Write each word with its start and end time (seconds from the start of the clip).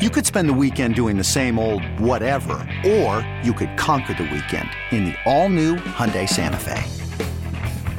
You 0.00 0.08
could 0.08 0.24
spend 0.24 0.48
the 0.48 0.54
weekend 0.54 0.94
doing 0.94 1.18
the 1.18 1.24
same 1.24 1.58
old 1.58 1.84
whatever, 2.00 2.66
or 2.86 3.20
you 3.42 3.52
could 3.52 3.76
conquer 3.76 4.14
the 4.14 4.22
weekend 4.22 4.70
in 4.92 5.04
the 5.04 5.14
all-new 5.26 5.76
Hyundai 5.76 6.26
Santa 6.26 6.56
Fe. 6.56 6.82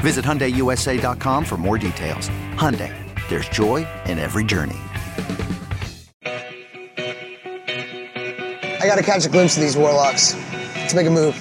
Visit 0.01 0.25
HyundaiUSA.com 0.25 1.45
for 1.45 1.57
more 1.57 1.77
details. 1.77 2.31
Hyundai, 2.55 2.91
there's 3.29 3.47
joy 3.49 3.87
in 4.07 4.17
every 4.17 4.43
journey. 4.43 4.79
I 8.79 8.87
gotta 8.87 9.03
catch 9.03 9.27
a 9.27 9.29
glimpse 9.29 9.55
of 9.57 9.61
these 9.61 9.77
warlocks. 9.77 10.33
Let's 10.77 10.95
make 10.95 11.05
a 11.05 11.11
move. 11.11 11.35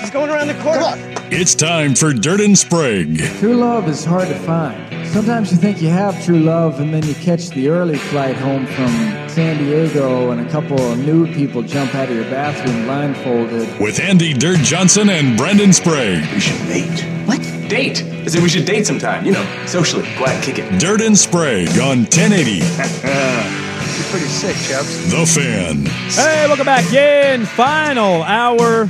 She's 0.00 0.10
going 0.10 0.30
around 0.30 0.46
the 0.46 0.54
corner. 0.62 0.80
Come 0.80 0.94
on. 0.94 0.98
It's 1.30 1.54
time 1.54 1.94
for 1.94 2.14
Dirt 2.14 2.40
and 2.40 2.58
Sprague. 2.58 3.18
True 3.38 3.52
love 3.54 3.86
is 3.86 4.06
hard 4.06 4.28
to 4.28 4.38
find. 4.38 4.89
Sometimes 5.10 5.50
you 5.50 5.58
think 5.58 5.82
you 5.82 5.88
have 5.88 6.24
true 6.24 6.38
love, 6.38 6.78
and 6.78 6.94
then 6.94 7.04
you 7.04 7.14
catch 7.16 7.48
the 7.50 7.68
early 7.68 7.98
flight 7.98 8.36
home 8.36 8.64
from 8.64 8.88
San 9.28 9.58
Diego, 9.58 10.30
and 10.30 10.40
a 10.40 10.48
couple 10.50 10.80
of 10.80 10.98
nude 11.00 11.34
people 11.34 11.62
jump 11.62 11.96
out 11.96 12.08
of 12.08 12.14
your 12.14 12.24
bathroom 12.26 12.84
blindfolded. 12.84 13.80
With 13.80 13.98
Andy 13.98 14.32
Dirt 14.32 14.58
Johnson 14.58 15.10
and 15.10 15.36
Brendan 15.36 15.72
Sprague. 15.72 16.22
We 16.32 16.38
should 16.38 16.64
date. 16.68 17.00
What? 17.26 17.40
Date. 17.68 18.04
I 18.04 18.26
said 18.26 18.40
we 18.40 18.48
should 18.48 18.64
date 18.64 18.86
sometime. 18.86 19.26
You 19.26 19.32
know, 19.32 19.66
socially. 19.66 20.04
Go 20.16 20.26
out 20.26 20.28
and 20.28 20.44
kick 20.44 20.60
it. 20.60 20.80
Dirt 20.80 21.00
and 21.00 21.18
Sprague 21.18 21.70
on 21.80 22.04
1080. 22.04 22.50
You're 22.52 24.10
pretty 24.10 24.26
sick, 24.26 24.56
chaps. 24.68 25.10
The 25.10 25.26
Fan. 25.26 25.86
Hey, 26.14 26.46
welcome 26.46 26.66
back 26.66 26.92
in. 26.92 27.46
Final 27.46 28.22
hour. 28.22 28.88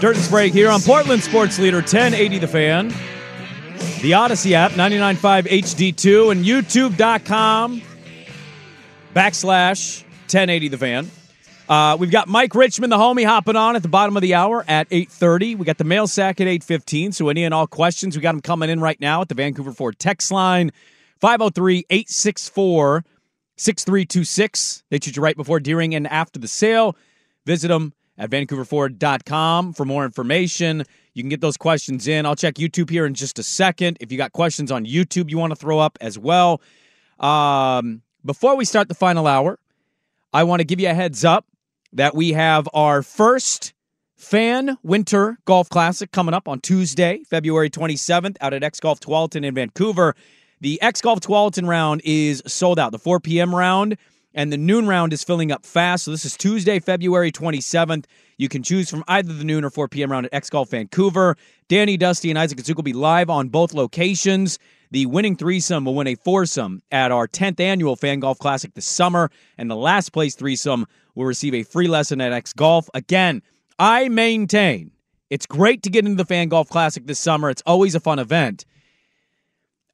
Dirt 0.00 0.16
and 0.16 0.24
Sprague 0.24 0.52
here 0.54 0.70
on 0.70 0.80
Portland 0.80 1.22
Sports 1.22 1.58
Leader 1.58 1.78
1080 1.78 2.38
The 2.38 2.48
Fan. 2.48 2.94
The 4.00 4.12
Audacy 4.12 4.52
app, 4.52 4.72
99.5 4.72 5.48
HD2, 5.48 6.30
and 6.30 6.44
YouTube.com 6.44 7.82
backslash 9.12 10.02
1080 10.02 10.68
The 10.68 10.78
Fan. 10.78 11.10
Uh, 11.68 11.96
we've 11.98 12.12
got 12.12 12.28
Mike 12.28 12.54
Richman, 12.54 12.90
the 12.90 12.96
homie, 12.96 13.26
hopping 13.26 13.56
on 13.56 13.74
at 13.74 13.82
the 13.82 13.88
bottom 13.88 14.16
of 14.16 14.22
the 14.22 14.34
hour 14.34 14.64
at 14.68 14.88
8.30. 14.90 15.58
We 15.58 15.64
got 15.64 15.78
the 15.78 15.84
mail 15.84 16.06
sack 16.06 16.40
at 16.40 16.46
8.15, 16.46 17.12
so 17.12 17.28
any 17.28 17.42
and 17.42 17.52
all 17.52 17.66
questions, 17.66 18.14
we 18.14 18.22
got 18.22 18.32
them 18.32 18.40
coming 18.40 18.70
in 18.70 18.78
right 18.78 19.00
now 19.00 19.20
at 19.22 19.28
the 19.28 19.34
Vancouver 19.34 19.72
Ford 19.72 19.98
text 19.98 20.30
line, 20.30 20.70
503-864 21.20 23.02
6326. 23.56 24.84
They 24.90 24.98
treat 25.00 25.16
you 25.16 25.22
right 25.22 25.36
before, 25.36 25.58
during, 25.58 25.96
and 25.96 26.06
after 26.06 26.38
the 26.38 26.46
sale. 26.46 26.96
Visit 27.46 27.66
them 27.66 27.92
at 28.16 28.30
vancouverford.com 28.30 29.72
for 29.72 29.84
more 29.84 30.04
information. 30.04 30.84
You 31.18 31.24
can 31.24 31.30
get 31.30 31.40
those 31.40 31.56
questions 31.56 32.06
in. 32.06 32.26
I'll 32.26 32.36
check 32.36 32.54
YouTube 32.54 32.88
here 32.88 33.04
in 33.04 33.12
just 33.12 33.40
a 33.40 33.42
second. 33.42 33.96
If 34.00 34.12
you 34.12 34.18
got 34.18 34.32
questions 34.32 34.70
on 34.70 34.86
YouTube 34.86 35.28
you 35.30 35.36
want 35.36 35.50
to 35.50 35.56
throw 35.56 35.80
up 35.80 35.98
as 36.00 36.16
well. 36.16 36.62
Um, 37.18 38.02
before 38.24 38.54
we 38.54 38.64
start 38.64 38.88
the 38.88 38.94
final 38.94 39.26
hour, 39.26 39.58
I 40.32 40.44
want 40.44 40.60
to 40.60 40.64
give 40.64 40.78
you 40.78 40.88
a 40.88 40.94
heads 40.94 41.24
up 41.24 41.44
that 41.92 42.14
we 42.14 42.34
have 42.34 42.68
our 42.72 43.02
first 43.02 43.74
fan 44.14 44.78
winter 44.84 45.38
golf 45.44 45.68
classic 45.68 46.12
coming 46.12 46.34
up 46.34 46.46
on 46.46 46.60
Tuesday, 46.60 47.24
February 47.28 47.68
27th, 47.68 48.36
out 48.40 48.54
at 48.54 48.62
X 48.62 48.78
Golf 48.78 49.00
Tualatin 49.00 49.44
in 49.44 49.54
Vancouver. 49.56 50.14
The 50.60 50.80
X 50.80 51.00
Golf 51.00 51.18
Tualatin 51.18 51.66
round 51.66 52.00
is 52.04 52.44
sold 52.46 52.78
out. 52.78 52.92
The 52.92 52.98
4 53.00 53.18
p.m. 53.18 53.52
round 53.52 53.96
and 54.38 54.52
the 54.52 54.56
noon 54.56 54.86
round 54.86 55.12
is 55.12 55.24
filling 55.24 55.50
up 55.50 55.66
fast. 55.66 56.04
So 56.04 56.12
this 56.12 56.24
is 56.24 56.36
Tuesday, 56.36 56.78
February 56.78 57.32
27th. 57.32 58.04
You 58.36 58.48
can 58.48 58.62
choose 58.62 58.88
from 58.88 59.02
either 59.08 59.32
the 59.32 59.42
noon 59.42 59.64
or 59.64 59.70
4 59.70 59.88
p.m. 59.88 60.12
round 60.12 60.26
at 60.26 60.32
X 60.32 60.48
Golf 60.48 60.70
Vancouver. 60.70 61.36
Danny, 61.66 61.96
Dusty, 61.96 62.30
and 62.30 62.38
Isaac 62.38 62.56
Kazook 62.56 62.76
will 62.76 62.84
be 62.84 62.92
live 62.92 63.30
on 63.30 63.48
both 63.48 63.74
locations. 63.74 64.60
The 64.92 65.06
winning 65.06 65.34
threesome 65.34 65.84
will 65.84 65.96
win 65.96 66.06
a 66.06 66.14
foursome 66.14 66.82
at 66.92 67.10
our 67.10 67.26
10th 67.26 67.58
annual 67.58 67.96
Fan 67.96 68.20
Golf 68.20 68.38
Classic 68.38 68.72
this 68.74 68.86
summer, 68.86 69.28
and 69.58 69.68
the 69.68 69.74
last 69.74 70.12
place 70.12 70.36
threesome 70.36 70.86
will 71.16 71.26
receive 71.26 71.52
a 71.52 71.64
free 71.64 71.88
lesson 71.88 72.20
at 72.20 72.32
X 72.32 72.52
Golf. 72.52 72.88
Again, 72.94 73.42
I 73.76 74.08
maintain 74.08 74.92
it's 75.30 75.46
great 75.46 75.82
to 75.82 75.90
get 75.90 76.04
into 76.04 76.16
the 76.16 76.24
Fan 76.24 76.46
Golf 76.46 76.68
Classic 76.68 77.04
this 77.04 77.18
summer. 77.18 77.50
It's 77.50 77.62
always 77.66 77.96
a 77.96 78.00
fun 78.00 78.20
event. 78.20 78.64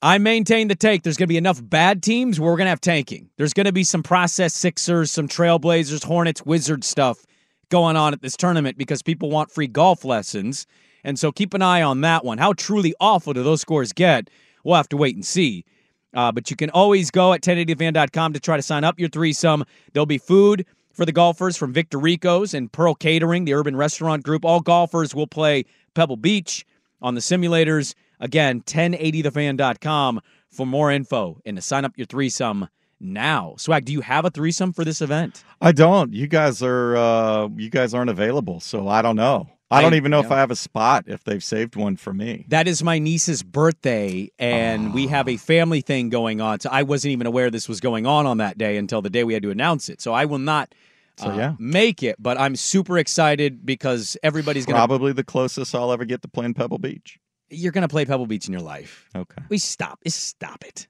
I 0.04 0.18
maintain 0.18 0.68
the 0.68 0.74
take. 0.74 1.02
There's 1.02 1.16
going 1.16 1.28
to 1.28 1.32
be 1.32 1.38
enough 1.38 1.66
bad 1.66 2.02
teams 2.02 2.38
where 2.38 2.50
we're 2.50 2.58
going 2.58 2.66
to 2.66 2.70
have 2.72 2.80
tanking. 2.82 3.30
There's 3.38 3.54
going 3.54 3.64
to 3.64 3.72
be 3.72 3.84
some 3.84 4.02
process 4.02 4.52
Sixers, 4.52 5.10
some 5.10 5.28
Trailblazers, 5.28 6.04
Hornets, 6.04 6.44
Wizard 6.44 6.84
stuff 6.84 7.24
going 7.70 7.96
on 7.96 8.12
at 8.12 8.20
this 8.20 8.36
tournament 8.36 8.76
because 8.76 9.00
people 9.00 9.30
want 9.30 9.50
free 9.50 9.66
golf 9.66 10.04
lessons. 10.04 10.66
And 11.04 11.18
so 11.18 11.32
keep 11.32 11.54
an 11.54 11.62
eye 11.62 11.80
on 11.80 12.02
that 12.02 12.22
one. 12.22 12.36
How 12.36 12.52
truly 12.52 12.94
awful 13.00 13.32
do 13.32 13.42
those 13.42 13.62
scores 13.62 13.94
get? 13.94 14.28
We'll 14.62 14.76
have 14.76 14.90
to 14.90 14.98
wait 14.98 15.14
and 15.14 15.24
see. 15.24 15.64
Uh, 16.12 16.30
but 16.30 16.50
you 16.50 16.56
can 16.56 16.68
always 16.68 17.10
go 17.10 17.32
at 17.32 17.40
1080fan.com 17.40 18.34
to 18.34 18.40
try 18.40 18.56
to 18.56 18.62
sign 18.62 18.84
up 18.84 19.00
your 19.00 19.08
threesome. 19.08 19.64
There'll 19.94 20.04
be 20.04 20.18
food 20.18 20.66
for 20.92 21.06
the 21.06 21.12
golfers 21.12 21.56
from 21.56 21.72
Victor 21.72 21.98
Rico's 21.98 22.52
and 22.52 22.70
Pearl 22.70 22.94
Catering, 22.94 23.46
the 23.46 23.54
urban 23.54 23.74
restaurant 23.74 24.22
group. 24.22 24.44
All 24.44 24.60
golfers 24.60 25.14
will 25.14 25.26
play 25.26 25.64
Pebble 25.94 26.18
Beach 26.18 26.66
on 27.00 27.14
the 27.14 27.22
simulators. 27.22 27.94
Again, 28.20 28.60
1080thefan.com 28.62 30.20
for 30.50 30.66
more 30.66 30.90
info 30.90 31.40
and 31.44 31.56
to 31.56 31.62
sign 31.62 31.84
up 31.84 31.92
your 31.96 32.06
threesome 32.06 32.68
now. 33.00 33.54
Swag, 33.58 33.84
do 33.84 33.92
you 33.92 34.00
have 34.02 34.24
a 34.24 34.30
threesome 34.30 34.72
for 34.72 34.84
this 34.84 35.00
event? 35.02 35.44
I 35.60 35.72
don't. 35.72 36.12
You 36.12 36.26
guys 36.26 36.62
are 36.62 36.96
uh 36.96 37.48
you 37.56 37.70
guys 37.70 37.92
aren't 37.94 38.10
available, 38.10 38.60
so 38.60 38.88
I 38.88 39.02
don't 39.02 39.16
know. 39.16 39.48
I 39.70 39.82
don't 39.82 39.94
I- 39.94 39.96
even 39.96 40.10
know 40.10 40.20
if. 40.20 40.30
I 40.30 40.38
have 40.38 40.50
a 40.52 40.56
spot 40.56 41.04
if 41.08 41.24
they've 41.24 41.42
saved 41.42 41.74
one 41.74 41.96
for 41.96 42.12
me. 42.14 42.44
That 42.48 42.68
is 42.68 42.82
my 42.84 42.98
niece's 42.98 43.42
birthday, 43.42 44.30
and 44.38 44.94
we 44.94 45.08
have 45.08 45.28
a 45.28 45.36
family 45.36 45.80
thing 45.80 46.10
going 46.10 46.40
on. 46.40 46.60
So 46.60 46.68
I 46.70 46.82
wasn't 46.84 47.12
even 47.12 47.26
aware 47.26 47.50
this 47.50 47.68
was 47.68 47.80
going 47.80 48.06
on 48.06 48.26
on 48.26 48.38
that 48.38 48.56
day 48.56 48.76
until 48.76 49.02
the 49.02 49.10
day 49.10 49.24
we 49.24 49.34
had 49.34 49.42
to 49.42 49.50
announce 49.50 49.88
it. 49.88 50.00
So 50.00 50.12
I 50.12 50.26
will 50.26 50.38
not 50.38 50.72
So, 51.16 51.30
uh, 51.30 51.36
yeah. 51.36 51.54
make 51.58 52.02
it, 52.02 52.16
but 52.20 52.38
I'm 52.38 52.54
super 52.56 52.98
excited 52.98 53.66
because 53.66 54.16
everybody's 54.22 54.66
going 54.66 54.74
to. 54.76 54.80
Probably 54.86 55.12
the 55.12 55.24
closest 55.24 55.74
I'll 55.74 55.90
ever 55.92 56.04
get 56.04 56.22
to 56.22 56.28
playing 56.28 56.54
Pebble 56.54 56.78
Beach. 56.78 57.18
You're 57.54 57.72
going 57.72 57.82
to 57.82 57.88
play 57.88 58.04
Pebble 58.04 58.26
Beach 58.26 58.46
in 58.46 58.52
your 58.52 58.62
life. 58.62 59.08
Okay. 59.14 59.42
We 59.48 59.58
stop. 59.58 60.00
Stop 60.06 60.64
it. 60.64 60.86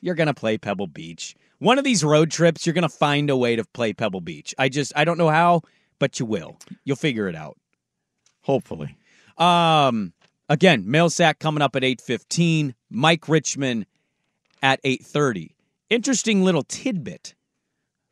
You're 0.00 0.14
going 0.14 0.26
to 0.28 0.34
play 0.34 0.58
Pebble 0.58 0.86
Beach. 0.86 1.34
One 1.58 1.78
of 1.78 1.84
these 1.84 2.02
road 2.02 2.30
trips, 2.30 2.66
you're 2.66 2.74
going 2.74 2.82
to 2.82 2.88
find 2.88 3.30
a 3.30 3.36
way 3.36 3.54
to 3.56 3.64
play 3.64 3.92
Pebble 3.92 4.20
Beach. 4.20 4.54
I 4.58 4.68
just, 4.68 4.92
I 4.96 5.04
don't 5.04 5.18
know 5.18 5.28
how, 5.28 5.62
but 5.98 6.18
you 6.18 6.26
will. 6.26 6.58
You'll 6.84 6.96
figure 6.96 7.28
it 7.28 7.36
out. 7.36 7.56
Hopefully. 8.42 8.96
Um, 9.38 10.12
again, 10.48 10.90
mail 10.90 11.10
sack 11.10 11.38
coming 11.38 11.62
up 11.62 11.76
at 11.76 11.84
eight 11.84 12.00
fifteen. 12.00 12.74
Mike 12.90 13.28
Richman 13.28 13.86
at 14.62 14.80
eight 14.84 15.04
thirty. 15.04 15.54
Interesting 15.88 16.42
little 16.42 16.62
tidbit 16.62 17.34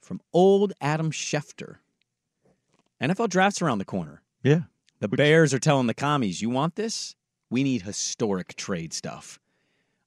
from 0.00 0.20
old 0.32 0.72
Adam 0.80 1.10
Schefter. 1.10 1.76
NFL 3.00 3.28
drafts 3.28 3.60
around 3.62 3.78
the 3.78 3.84
corner. 3.84 4.22
Yeah. 4.42 4.62
The 5.00 5.08
Bears 5.08 5.54
are 5.54 5.58
telling 5.58 5.86
the 5.86 5.94
commies, 5.94 6.42
"You 6.42 6.50
want 6.50 6.76
this? 6.76 7.16
We 7.50 7.62
need 7.62 7.82
historic 7.82 8.54
trade 8.56 8.92
stuff." 8.92 9.38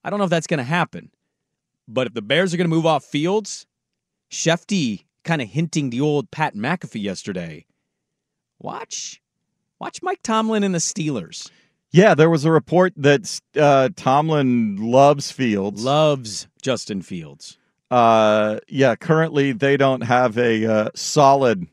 I 0.04 0.10
don't 0.10 0.20
know 0.20 0.26
if 0.26 0.32
that's 0.32 0.48
going 0.48 0.58
to 0.58 0.64
happen, 0.64 1.12
but 1.88 2.08
if 2.08 2.14
the 2.14 2.22
Bears 2.22 2.54
are 2.54 2.58
going 2.58 2.70
to 2.70 2.76
move 2.76 2.86
off 2.86 3.06
Fields, 3.06 3.66
Shefty 4.30 5.06
kind 5.24 5.42
of 5.42 5.48
hinting 5.48 5.90
the 5.90 6.02
old 6.02 6.32
Pat 6.32 6.56
McAfee 6.56 7.02
yesterday. 7.02 7.66
Watch, 8.60 9.22
watch 9.80 10.02
Mike 10.02 10.22
Tomlin 10.24 10.64
and 10.64 10.74
the 10.74 10.80
Steelers. 10.80 11.50
Yeah, 11.92 12.16
there 12.16 12.30
was 12.30 12.44
a 12.44 12.52
report 12.52 12.94
that 12.98 13.40
uh, 13.56 13.90
Tomlin 13.96 14.78
loves 14.78 15.32
Fields. 15.32 15.84
Loves 15.84 16.48
Justin 16.62 17.02
Fields. 17.02 17.58
Uh, 17.92 18.60
yeah, 18.68 18.96
currently 18.96 19.52
they 19.52 19.78
don't 19.78 20.02
have 20.02 20.38
a 20.38 20.66
uh, 20.66 20.90
solid 20.96 21.68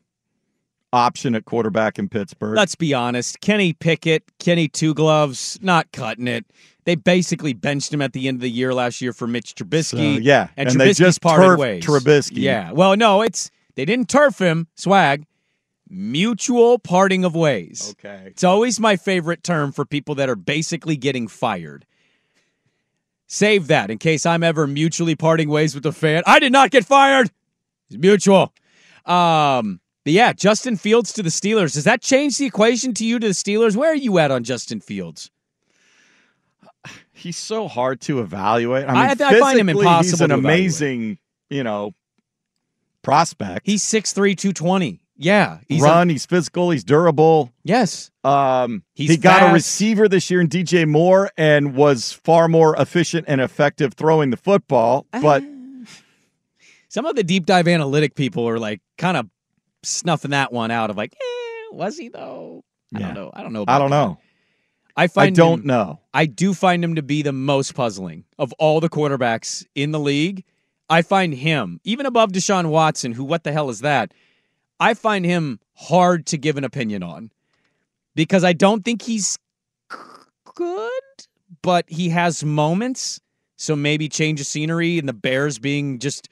option 0.93 1.35
at 1.35 1.45
quarterback 1.45 1.97
in 1.99 2.09
Pittsburgh. 2.09 2.55
Let's 2.55 2.75
be 2.75 2.93
honest. 2.93 3.41
Kenny 3.41 3.73
Pickett, 3.73 4.23
Kenny 4.39 4.67
Two 4.67 4.93
Gloves, 4.93 5.59
not 5.61 5.91
cutting 5.91 6.27
it. 6.27 6.45
They 6.83 6.95
basically 6.95 7.53
benched 7.53 7.93
him 7.93 8.01
at 8.01 8.13
the 8.13 8.27
end 8.27 8.37
of 8.37 8.41
the 8.41 8.49
year 8.49 8.73
last 8.73 9.01
year 9.01 9.13
for 9.13 9.27
Mitch 9.27 9.53
Trubisky. 9.55 10.15
So, 10.15 10.21
yeah, 10.21 10.47
and, 10.57 10.69
and 10.69 10.81
they 10.81 10.93
just 10.93 11.21
parted 11.21 11.59
ways. 11.59 11.85
Trubisky. 11.85 12.37
Yeah, 12.37 12.71
well, 12.71 12.95
no, 12.95 13.21
it's 13.21 13.51
they 13.75 13.85
didn't 13.85 14.09
turf 14.09 14.39
him. 14.39 14.67
Swag, 14.75 15.25
mutual 15.89 16.79
parting 16.79 17.23
of 17.23 17.35
ways. 17.35 17.93
Okay. 17.99 18.23
It's 18.27 18.43
always 18.43 18.79
my 18.79 18.95
favorite 18.95 19.43
term 19.43 19.71
for 19.71 19.85
people 19.85 20.15
that 20.15 20.29
are 20.29 20.35
basically 20.35 20.95
getting 20.95 21.27
fired. 21.27 21.85
Save 23.27 23.67
that 23.67 23.91
in 23.91 23.97
case 23.97 24.25
I'm 24.25 24.43
ever 24.43 24.65
mutually 24.67 25.15
parting 25.15 25.49
ways 25.49 25.75
with 25.75 25.85
a 25.85 25.91
fan. 25.91 26.23
I 26.25 26.39
did 26.39 26.51
not 26.51 26.71
get 26.71 26.85
fired. 26.85 27.29
It's 27.89 27.97
mutual. 27.97 28.53
Um, 29.05 29.80
but 30.03 30.13
yeah, 30.13 30.33
Justin 30.33 30.77
Fields 30.77 31.13
to 31.13 31.23
the 31.23 31.29
Steelers. 31.29 31.73
Does 31.73 31.83
that 31.83 32.01
change 32.01 32.37
the 32.37 32.45
equation 32.45 32.93
to 32.95 33.05
you 33.05 33.19
to 33.19 33.27
the 33.27 33.33
Steelers? 33.33 33.75
Where 33.75 33.91
are 33.91 33.95
you 33.95 34.17
at 34.19 34.31
on 34.31 34.43
Justin 34.43 34.79
Fields? 34.81 35.29
He's 37.13 37.37
so 37.37 37.67
hard 37.67 38.01
to 38.01 38.19
evaluate. 38.19 38.85
I, 38.87 38.89
I- 38.89 39.13
mean, 39.13 39.21
I 39.21 39.39
find 39.39 39.59
him 39.59 39.69
impossible 39.69 40.03
He's 40.03 40.21
an 40.21 40.31
amazing, 40.31 41.19
you 41.51 41.63
know, 41.63 41.93
prospect. 43.03 43.65
He's 43.65 43.83
6'3", 43.83 44.35
220. 44.35 44.99
Yeah. 45.17 45.59
He's 45.67 45.83
a- 45.83 45.85
Run. 45.85 46.09
he's 46.09 46.25
physical. 46.25 46.71
He's 46.71 46.83
durable. 46.83 47.51
yes. 47.63 48.09
Um, 48.23 48.83
He's 48.95 49.11
he 49.11 49.17
got 49.17 49.49
a 49.49 49.53
receiver 49.53 50.07
this 50.07 50.31
year 50.31 50.41
in 50.41 50.47
DJ 50.47 50.87
Moore 50.87 51.29
and 51.37 51.75
was 51.75 52.11
far 52.11 52.47
more 52.47 52.75
efficient 52.75 53.25
and 53.27 53.39
effective 53.41 53.93
throwing 53.93 54.31
the 54.31 54.37
football. 54.37 55.05
But 55.11 55.43
Some 56.89 57.05
of 57.05 57.15
the 57.15 57.23
deep 57.23 57.45
dive 57.45 57.67
analytic 57.67 58.15
people 58.15 58.47
are 58.49 58.57
like 58.59 58.81
kind 58.97 59.15
of 59.17 59.27
snuffing 59.83 60.31
that 60.31 60.51
one 60.53 60.71
out 60.71 60.89
of 60.89 60.97
like, 60.97 61.13
eh, 61.19 61.67
was 61.75 61.97
he 61.97 62.09
though? 62.09 62.63
I 62.95 62.99
Yeah. 62.99 63.05
don't 63.07 63.15
know. 63.15 63.31
I 63.33 63.43
don't 63.43 63.53
know. 63.53 63.65
I 63.67 63.79
don't 63.79 63.89
that. 63.89 63.95
know. 64.05 64.17
I 64.97 65.07
find 65.07 65.27
I 65.37 65.41
don't 65.41 65.61
him- 65.61 65.67
know. 65.67 65.99
I 66.13 66.25
do 66.25 66.53
find 66.53 66.83
him 66.83 66.95
to 66.95 67.01
be 67.01 67.21
the 67.21 67.31
most 67.31 67.73
puzzling 67.73 68.25
of 68.37 68.51
all 68.53 68.79
the 68.81 68.89
quarterbacks 68.89 69.65
in 69.75 69.91
the 69.91 69.99
league. 69.99 70.43
I 70.89 71.01
find 71.01 71.33
him, 71.33 71.79
even 71.85 72.05
above 72.05 72.31
Deshaun 72.33 72.69
Watson, 72.69 73.13
who, 73.13 73.23
what 73.23 73.45
the 73.45 73.53
hell 73.53 73.69
is 73.69 73.79
that? 73.79 74.13
I 74.79 74.93
find 74.93 75.23
him 75.25 75.59
hard 75.75 76.25
to 76.27 76.37
give 76.37 76.57
an 76.57 76.65
opinion 76.65 77.01
on 77.03 77.31
because 78.15 78.43
I 78.43 78.51
don't 78.51 78.83
think 78.83 79.01
he's 79.03 79.37
good, 80.55 80.91
but 81.61 81.85
he 81.87 82.09
has 82.09 82.43
moments. 82.43 83.21
So 83.55 83.75
maybe 83.75 84.09
change 84.09 84.41
of 84.41 84.47
scenery 84.47 84.97
and 84.97 85.07
the 85.07 85.13
Bears 85.13 85.59
being 85.59 85.99
just 85.99 86.27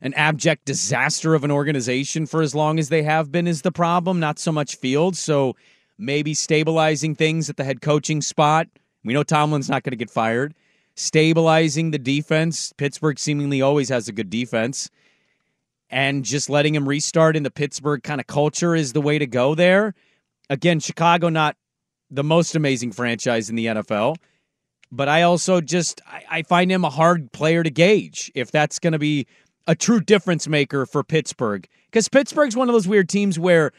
an 0.00 0.14
abject 0.14 0.64
disaster 0.64 1.34
of 1.34 1.44
an 1.44 1.50
organization 1.50 2.26
for 2.26 2.42
as 2.42 2.54
long 2.54 2.78
as 2.78 2.88
they 2.88 3.02
have 3.02 3.32
been 3.32 3.46
is 3.46 3.62
the 3.62 3.72
problem, 3.72 4.20
not 4.20 4.38
so 4.38 4.52
much 4.52 4.76
Fields. 4.76 5.18
So 5.18 5.56
maybe 5.98 6.34
stabilizing 6.34 7.14
things 7.14 7.50
at 7.50 7.56
the 7.56 7.64
head 7.64 7.80
coaching 7.80 8.20
spot. 8.20 8.68
We 9.04 9.12
know 9.12 9.24
Tomlin's 9.24 9.68
not 9.68 9.82
going 9.82 9.92
to 9.92 9.96
get 9.96 10.10
fired. 10.10 10.54
Stabilizing 10.94 11.90
the 11.90 11.98
defense. 11.98 12.72
Pittsburgh 12.76 13.18
seemingly 13.18 13.62
always 13.62 13.88
has 13.88 14.08
a 14.08 14.12
good 14.12 14.30
defense. 14.30 14.90
And 15.90 16.24
just 16.24 16.50
letting 16.50 16.74
him 16.74 16.88
restart 16.88 17.34
in 17.34 17.42
the 17.42 17.50
Pittsburgh 17.50 18.02
kind 18.02 18.20
of 18.20 18.26
culture 18.26 18.74
is 18.74 18.92
the 18.92 19.00
way 19.00 19.18
to 19.18 19.26
go 19.26 19.54
there. 19.54 19.94
Again, 20.50 20.80
Chicago, 20.80 21.28
not 21.28 21.56
the 22.10 22.24
most 22.24 22.54
amazing 22.54 22.92
franchise 22.92 23.48
in 23.48 23.56
the 23.56 23.66
NFL. 23.66 24.16
But 24.90 25.08
I 25.08 25.22
also 25.22 25.60
just 25.60 26.00
I 26.30 26.42
find 26.42 26.70
him 26.70 26.84
a 26.84 26.90
hard 26.90 27.32
player 27.32 27.62
to 27.62 27.70
gauge 27.70 28.32
if 28.34 28.50
that's 28.50 28.78
going 28.78 28.94
to 28.94 28.98
be 28.98 29.26
a 29.68 29.76
true 29.76 30.00
difference 30.00 30.48
maker 30.48 30.84
for 30.86 31.04
Pittsburgh. 31.04 31.68
Because 31.86 32.08
Pittsburgh's 32.08 32.56
one 32.56 32.68
of 32.68 32.72
those 32.72 32.88
weird 32.88 33.08
teams 33.08 33.38
where 33.38 33.70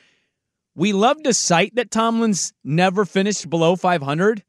we 0.76 0.94
love 0.94 1.22
to 1.24 1.34
cite 1.34 1.76
that 1.76 1.92
Tomlin's 1.92 2.54
never 2.64 3.04
finished 3.04 3.50
below 3.50 3.76
500. 3.76 4.44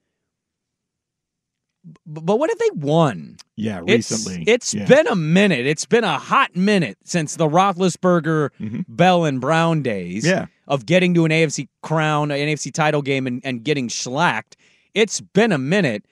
But 2.06 2.38
what 2.38 2.50
have 2.50 2.58
they 2.58 2.70
won? 2.86 3.36
Yeah, 3.56 3.80
recently. 3.82 4.44
it's 4.46 4.74
Yeah. 4.74 4.84
been 4.86 5.06
a 5.06 5.16
minute. 5.16 5.66
It's 5.66 5.86
been 5.86 6.04
a 6.04 6.18
hot 6.18 6.54
minute 6.54 6.98
since 7.04 7.36
the 7.36 7.48
Roethlisberger, 7.48 8.84
Bell, 8.86 9.24
and 9.24 9.40
Brown 9.40 9.82
days 9.82 10.24
Mm-hmm. 10.24 10.30
Yeah. 10.40 10.46
of 10.68 10.84
getting 10.84 11.14
to 11.14 11.24
an 11.24 11.30
AFC 11.32 11.68
crown, 11.82 12.30
an 12.30 12.36
AFC 12.48 12.70
title 12.72 13.00
game, 13.02 13.26
and, 13.26 13.40
and 13.44 13.64
getting 13.64 13.88
shellacked. 13.88 14.56
It's 14.92 15.20
been 15.22 15.52
a 15.52 15.58
minute. 15.58 16.04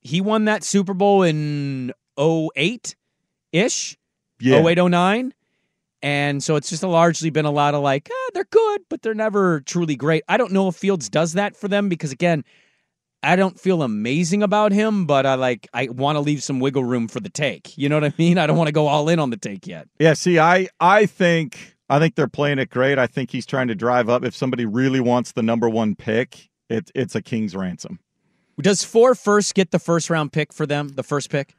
He 0.00 0.20
won 0.20 0.46
that 0.46 0.64
Super 0.64 0.94
Bowl 0.94 1.22
in 1.22 1.92
08 2.18 2.96
ish, 3.52 3.96
Yeah. 4.40 4.64
08, 4.64 4.78
09. 4.90 5.34
And 6.00 6.42
so 6.42 6.56
it's 6.56 6.70
just 6.70 6.82
largely 6.82 7.30
been 7.30 7.44
a 7.44 7.50
lot 7.50 7.74
of 7.74 7.82
like, 7.82 8.08
ah, 8.12 8.30
they're 8.32 8.44
good, 8.44 8.82
but 8.88 9.02
they're 9.02 9.14
never 9.14 9.60
truly 9.62 9.96
great. 9.96 10.22
I 10.28 10.36
don't 10.36 10.52
know 10.52 10.68
if 10.68 10.76
Fields 10.76 11.08
does 11.08 11.32
that 11.32 11.56
for 11.56 11.66
them 11.66 11.88
because, 11.88 12.12
again, 12.12 12.44
I 13.22 13.34
don't 13.34 13.58
feel 13.58 13.82
amazing 13.82 14.44
about 14.44 14.70
him, 14.70 15.06
but 15.06 15.26
I 15.26 15.34
like 15.34 15.66
I 15.74 15.88
want 15.88 16.16
to 16.16 16.20
leave 16.20 16.42
some 16.42 16.60
wiggle 16.60 16.84
room 16.84 17.08
for 17.08 17.18
the 17.18 17.28
take. 17.28 17.76
You 17.76 17.88
know 17.88 17.96
what 17.96 18.04
I 18.04 18.12
mean? 18.16 18.38
I 18.38 18.46
don't 18.46 18.56
want 18.56 18.68
to 18.68 18.72
go 18.72 18.86
all 18.86 19.08
in 19.08 19.18
on 19.18 19.30
the 19.30 19.36
take 19.36 19.66
yet. 19.66 19.88
Yeah, 19.98 20.14
see, 20.14 20.38
I 20.38 20.68
I 20.78 21.06
think 21.06 21.76
I 21.88 21.98
think 21.98 22.14
they're 22.14 22.28
playing 22.28 22.60
it 22.60 22.70
great. 22.70 22.98
I 22.98 23.08
think 23.08 23.32
he's 23.32 23.46
trying 23.46 23.68
to 23.68 23.74
drive 23.74 24.08
up. 24.08 24.24
If 24.24 24.36
somebody 24.36 24.66
really 24.66 25.00
wants 25.00 25.32
the 25.32 25.42
number 25.42 25.68
one 25.68 25.96
pick, 25.96 26.48
it, 26.68 26.90
it's 26.94 27.14
a 27.14 27.22
king's 27.22 27.56
ransom. 27.56 27.98
Does 28.60 28.84
four 28.84 29.14
first 29.14 29.54
get 29.54 29.70
the 29.70 29.78
first 29.78 30.10
round 30.10 30.32
pick 30.32 30.52
for 30.52 30.66
them, 30.66 30.90
the 30.90 31.04
first 31.04 31.30
pick, 31.30 31.54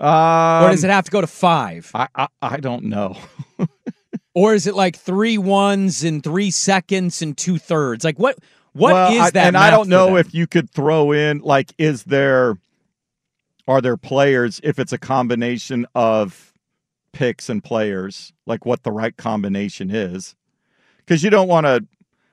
Um, 0.00 0.64
or 0.64 0.70
does 0.70 0.84
it 0.84 0.90
have 0.90 1.04
to 1.04 1.10
go 1.10 1.20
to 1.20 1.26
five, 1.26 1.90
I, 1.94 2.08
I 2.14 2.28
I 2.42 2.56
don't 2.58 2.84
know. 2.84 3.16
or 4.34 4.54
is 4.54 4.66
it 4.66 4.74
like 4.74 4.96
three 4.96 5.38
ones 5.38 6.02
and 6.04 6.22
three 6.22 6.50
seconds 6.50 7.22
and 7.22 7.36
two 7.36 7.58
thirds? 7.58 8.04
Like 8.04 8.18
what? 8.18 8.38
What 8.72 8.90
is 9.12 9.18
well, 9.18 9.22
I- 9.22 9.30
that? 9.30 9.46
and 9.46 9.56
I 9.56 9.70
don't 9.70 9.88
know 9.88 10.16
if 10.16 10.34
you 10.34 10.46
could 10.46 10.68
throw 10.70 11.12
in 11.12 11.38
like, 11.38 11.72
is 11.78 12.04
there 12.04 12.58
are 13.68 13.80
there 13.80 13.96
players 13.96 14.60
if 14.64 14.78
it's 14.78 14.92
a 14.92 14.98
combination 14.98 15.86
of 15.94 16.52
picks 17.12 17.48
and 17.48 17.62
players, 17.62 18.32
like 18.46 18.66
what 18.66 18.82
the 18.82 18.92
right 18.92 19.16
combination 19.16 19.90
is, 19.90 20.34
because 20.98 21.22
you 21.22 21.30
don't 21.30 21.48
want 21.48 21.66
to. 21.66 21.86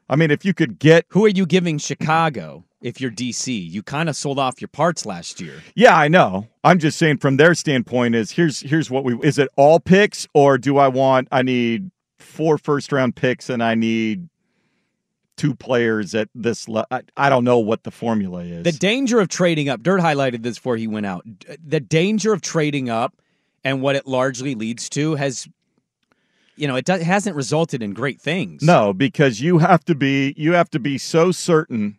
I 0.10 0.16
mean, 0.18 0.32
if 0.32 0.44
you 0.44 0.54
could 0.54 0.80
get 0.80 1.06
who 1.10 1.24
are 1.26 1.30
you 1.30 1.46
giving 1.46 1.78
Chicago 1.78 2.66
if 2.82 3.00
you're 3.00 3.12
DC? 3.12 3.70
You 3.72 3.84
kind 3.84 4.10
of 4.10 4.16
sold 4.16 4.40
off 4.40 4.62
your 4.62 4.68
parts 4.70 5.06
last 5.06 5.40
year. 5.42 5.62
Yeah, 5.76 5.96
I 5.98 6.08
know. 6.08 6.48
I'm 6.64 6.80
just 6.80 6.98
saying 6.98 7.18
from 7.18 7.38
their 7.38 7.54
standpoint 7.56 8.16
is 8.16 8.32
here's 8.32 8.62
here's 8.62 8.90
what 8.90 9.04
we 9.04 9.18
is 9.22 9.38
it 9.38 9.50
all 9.56 9.80
picks 9.80 10.28
or 10.34 10.58
do 10.58 10.78
I 10.78 10.88
want 10.88 11.28
I 11.32 11.42
need 11.42 11.92
four 12.20 12.58
first 12.58 12.92
round 12.92 13.16
picks 13.16 13.50
and 13.50 13.64
I 13.64 13.76
need 13.76 14.28
two 15.38 15.56
players 15.56 16.14
at 16.14 16.30
this 16.36 16.68
le- 16.68 16.86
I, 16.92 17.02
I 17.18 17.30
don't 17.30 17.44
know 17.44 17.58
what 17.58 17.84
the 17.84 17.92
formula 17.92 18.44
is. 18.44 18.64
The 18.64 18.72
danger 18.72 19.20
of 19.20 19.28
trading 19.28 19.70
up, 19.70 19.82
Dirt 19.82 20.00
highlighted 20.00 20.44
this 20.44 20.58
before 20.58 20.78
he 20.78 20.88
went 20.88 21.06
out. 21.08 21.26
The 21.66 21.80
danger 21.80 22.32
of 22.34 22.42
trading 22.42 22.90
up 22.90 23.16
and 23.64 23.82
what 23.82 23.96
it 23.96 24.06
largely 24.06 24.54
leads 24.54 24.88
to 24.90 25.16
has, 25.16 25.48
you 26.56 26.68
know, 26.68 26.76
it 26.76 26.86
do- 26.86 26.94
hasn't 26.94 27.36
resulted 27.36 27.82
in 27.82 27.94
great 27.94 28.22
things. 28.22 28.62
no, 28.62 28.94
because 28.94 29.42
you 29.42 29.58
have 29.58 29.84
to 29.86 29.96
be 29.96 30.36
you 30.38 30.54
have 30.54 30.70
to 30.72 30.80
be 30.80 31.00
so 31.00 31.32
certain 31.32 31.98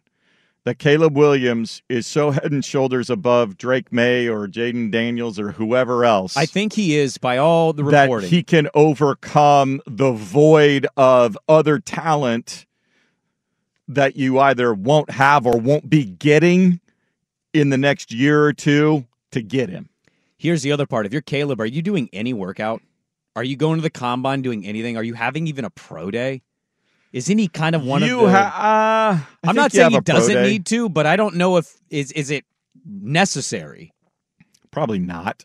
that 0.64 0.78
Caleb 0.78 1.16
Williams 1.16 1.82
is 1.88 2.06
so 2.06 2.30
head 2.30 2.52
and 2.52 2.64
shoulders 2.64 3.10
above 3.10 3.56
Drake 3.56 3.92
Maye 3.92 4.28
or 4.28 4.46
Jayden 4.46 4.90
Daniels 4.90 5.38
or 5.38 5.52
whoever 5.52 6.04
else. 6.04 6.36
I 6.36 6.46
think 6.46 6.72
he 6.72 6.96
is 6.96 7.18
by 7.18 7.38
all 7.38 7.72
the 7.72 7.82
that 7.84 8.04
reporting. 8.04 8.30
he 8.30 8.42
can 8.42 8.68
overcome 8.74 9.82
the 9.86 10.12
void 10.12 10.86
of 10.96 11.36
other 11.48 11.78
talent 11.78 12.66
that 13.88 14.16
you 14.16 14.38
either 14.38 14.72
won't 14.72 15.10
have 15.10 15.46
or 15.46 15.58
won't 15.58 15.90
be 15.90 16.04
getting 16.04 16.80
in 17.52 17.70
the 17.70 17.78
next 17.78 18.12
year 18.12 18.44
or 18.44 18.52
two 18.52 19.04
to 19.32 19.42
get 19.42 19.68
him. 19.68 19.88
Here's 20.38 20.62
the 20.62 20.72
other 20.72 20.86
part. 20.86 21.06
If 21.06 21.12
you're 21.12 21.22
Caleb, 21.22 21.60
are 21.60 21.66
you 21.66 21.82
doing 21.82 22.08
any 22.12 22.32
workout? 22.32 22.82
Are 23.34 23.44
you 23.44 23.56
going 23.56 23.76
to 23.76 23.82
the 23.82 23.90
combine 23.90 24.42
doing 24.42 24.64
anything? 24.66 24.96
Are 24.96 25.02
you 25.02 25.14
having 25.14 25.46
even 25.46 25.64
a 25.64 25.70
pro 25.70 26.10
day? 26.10 26.42
Isn't 27.12 27.38
he 27.38 27.48
kind 27.48 27.74
of 27.74 27.84
one 27.84 28.02
you 28.02 28.20
of 28.20 28.32
the? 28.32 28.38
ha- 28.38 29.20
uh, 29.44 29.48
I'm 29.48 29.54
not 29.54 29.72
saying 29.72 29.90
he 29.90 30.00
doesn't 30.00 30.34
day. 30.34 30.50
need 30.50 30.66
to, 30.66 30.88
but 30.88 31.06
I 31.06 31.16
don't 31.16 31.34
know 31.36 31.56
if 31.58 31.74
is 31.90 32.10
is 32.12 32.30
it 32.30 32.44
necessary. 32.86 33.92
Probably 34.70 34.98
not. 34.98 35.44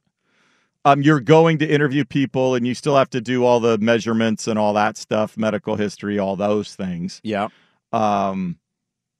Um, 0.85 1.01
you're 1.01 1.19
going 1.19 1.57
to 1.57 1.67
interview 1.67 2.05
people, 2.05 2.55
and 2.55 2.65
you 2.65 2.73
still 2.73 2.95
have 2.95 3.09
to 3.09 3.19
do 3.19 3.43
all 3.43 3.59
the 3.59 3.77
measurements 3.79 4.47
and 4.47 4.57
all 4.57 4.73
that 4.75 4.95
stuff, 4.95 5.37
medical 5.37 5.75
history, 5.75 6.17
all 6.17 6.37
those 6.37 6.75
things. 6.75 7.19
Yeah. 7.23 7.49
Um, 7.91 8.57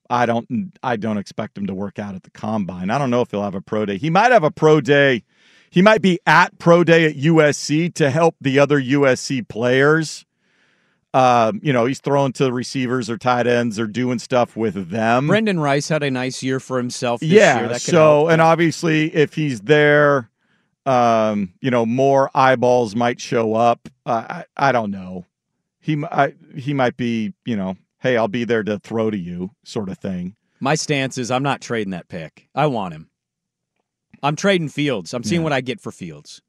I 0.10 0.26
don't. 0.26 0.72
I 0.82 0.96
don't 0.96 1.18
expect 1.18 1.58
him 1.58 1.68
to 1.68 1.74
work 1.74 2.00
out 2.00 2.16
at 2.16 2.24
the 2.24 2.32
combine. 2.32 2.90
I 2.90 2.98
don't 2.98 3.10
know 3.10 3.22
if 3.22 3.32
he'll 3.32 3.44
have 3.44 3.56
a 3.56 3.62
pro 3.62 3.86
day. 3.86 3.98
He 3.98 4.10
might 4.10 4.32
have 4.32 4.46
a 4.46 4.52
pro 4.52 4.80
day. 4.80 5.24
He 5.70 5.82
might 5.82 6.02
be 6.02 6.18
at 6.26 6.58
pro 6.60 6.86
day 6.86 7.04
at 7.06 7.18
USC 7.18 7.94
to 7.96 8.10
help 8.10 8.36
the 8.40 8.58
other 8.58 8.82
USC 8.82 9.46
players. 9.50 10.26
Um, 11.18 11.60
you 11.64 11.74
know, 11.74 11.86
he's 11.86 12.00
throwing 12.00 12.32
to 12.34 12.52
receivers 12.52 13.10
or 13.10 13.18
tight 13.18 13.48
ends 13.48 13.80
or 13.80 13.88
doing 13.88 14.20
stuff 14.20 14.56
with 14.56 14.92
them. 14.92 15.26
Brendan 15.28 15.60
Rice 15.60 15.90
had 15.90 16.04
a 16.04 16.12
nice 16.12 16.44
year 16.44 16.60
for 16.60 16.78
himself. 16.78 17.22
This 17.22 17.30
yeah. 17.30 17.60
year. 17.60 17.70
That 17.70 17.82
so, 17.82 17.92
help. 17.98 18.32
and 18.32 18.42
obviously, 18.42 19.16
if 19.16 19.34
he's 19.34 19.62
there, 19.62 20.30
um, 20.86 21.54
you 21.60 21.72
know, 21.72 21.86
more 21.88 22.30
eyeballs 22.36 22.96
might 22.96 23.20
show 23.20 23.56
up. 23.56 23.90
Uh, 24.06 24.26
I, 24.30 24.46
I 24.70 24.72
don't 24.72 24.92
know. 24.92 25.26
He, 25.80 26.04
I, 26.06 26.34
he 26.56 26.74
might 26.76 26.98
be, 26.98 27.34
you 27.46 27.56
know, 27.56 27.78
hey, 28.00 28.16
I'll 28.16 28.28
be 28.28 28.44
there 28.44 28.64
to 28.64 28.78
throw 28.78 29.10
to 29.10 29.18
you, 29.18 29.52
sort 29.64 29.90
of 29.90 29.98
thing. 29.98 30.36
My 30.60 30.76
stance 30.76 31.18
is 31.18 31.32
I'm 31.32 31.44
not 31.44 31.62
trading 31.62 31.92
that 31.92 32.10
pick. 32.10 32.48
I 32.54 32.68
want 32.68 32.94
him. 32.94 33.10
I'm 34.22 34.36
trading 34.36 34.70
Fields. 34.70 35.14
I'm 35.14 35.24
seeing 35.24 35.42
Yeah. 35.42 35.46
what 35.46 35.54
I 35.54 35.62
get 35.62 35.80
for 35.82 35.92
Fields. 35.92 36.42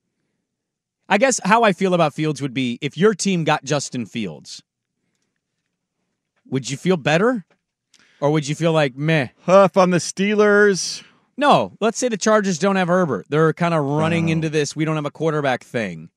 I 1.09 1.19
guess 1.19 1.41
how 1.45 1.63
I 1.63 1.73
feel 1.73 1.95
about 1.95 2.15
Fields 2.15 2.43
would 2.43 2.53
be 2.55 2.79
if 2.83 2.97
your 2.99 3.15
team 3.15 3.45
got 3.45 3.65
Justin 3.65 4.05
Fields, 4.07 4.63
would 6.49 6.71
you 6.71 6.77
feel 6.77 6.97
better? 6.97 7.45
Or 8.21 8.31
would 8.33 8.49
you 8.49 8.55
feel 8.55 8.73
like, 8.73 8.97
meh? 8.97 9.29
Uh, 9.47 9.69
on 9.77 9.91
the 9.91 9.99
Steelers, 9.99 11.03
No, 11.37 11.77
let's 11.81 11.99
say 11.99 12.09
the 12.09 12.17
Chargers 12.17 12.59
don't 12.59 12.75
have 12.75 12.89
Herbert. 12.89 13.27
They're 13.29 13.53
kind 13.53 13.73
of 13.75 13.85
running 13.85 14.29
Oh. 14.29 14.33
into 14.33 14.49
this 14.49 14.75
we 14.75 14.85
don't 14.85 14.97
have 14.97 15.07
a 15.07 15.11
quarterback 15.11 15.63
thing. 15.65 16.11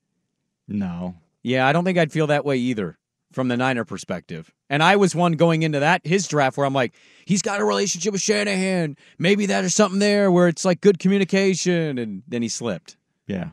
no. 0.68 1.16
Yeah, 1.44 1.66
I 1.66 1.72
don't 1.72 1.84
think 1.84 1.98
I'd 1.98 2.12
feel 2.12 2.28
that 2.28 2.44
way 2.44 2.56
either 2.56 2.98
from 3.32 3.48
the 3.48 3.56
Niner 3.56 3.84
perspective. 3.84 4.52
And 4.70 4.80
I 4.80 4.94
was 4.94 5.12
one 5.12 5.32
going 5.32 5.64
into 5.64 5.80
that 5.80 6.06
his 6.06 6.28
draft 6.28 6.56
where 6.56 6.64
I'm 6.64 6.72
like, 6.72 6.94
he's 7.24 7.42
got 7.42 7.60
a 7.60 7.64
relationship 7.64 8.12
with 8.12 8.20
Shanahan. 8.22 8.96
Maybe 9.18 9.46
there's 9.46 9.74
something 9.74 9.98
there 9.98 10.30
where 10.30 10.46
it's 10.46 10.64
like 10.64 10.80
good 10.80 11.00
communication, 11.00 11.98
and 11.98 12.22
then 12.28 12.42
he 12.42 12.48
slipped. 12.48 12.96
Yeah. 13.26 13.48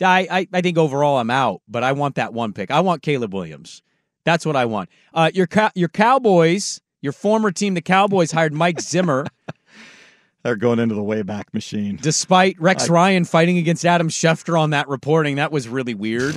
I, 0.00 0.26
I, 0.30 0.48
I 0.52 0.60
think 0.60 0.78
overall 0.78 1.18
I'm 1.18 1.30
out, 1.30 1.60
but 1.68 1.84
I 1.84 1.92
want 1.92 2.14
that 2.16 2.32
one 2.32 2.52
pick. 2.52 2.70
I 2.70 2.80
want 2.80 3.02
Caleb 3.02 3.34
Williams. 3.34 3.82
That's 4.24 4.46
what 4.46 4.56
I 4.56 4.64
want. 4.64 4.88
Uh, 5.12 5.30
your 5.34 5.48
your 5.74 5.88
Cowboys, 5.88 6.80
your 7.00 7.12
former 7.12 7.50
team, 7.50 7.74
the 7.74 7.82
Cowboys 7.82 8.32
hired 8.32 8.52
Mike 8.52 8.80
Zimmer. 8.80 9.26
They're 10.42 10.56
going 10.56 10.80
into 10.80 10.94
the 10.94 11.02
Wayback 11.02 11.54
Machine. 11.54 11.98
Despite 12.02 12.60
Rex 12.60 12.90
I, 12.90 12.92
Ryan 12.92 13.24
fighting 13.24 13.58
against 13.58 13.84
Adam 13.84 14.08
Schefter 14.08 14.58
on 14.58 14.70
that 14.70 14.88
reporting, 14.88 15.36
that 15.36 15.52
was 15.52 15.68
really 15.68 15.94
weird. 15.94 16.36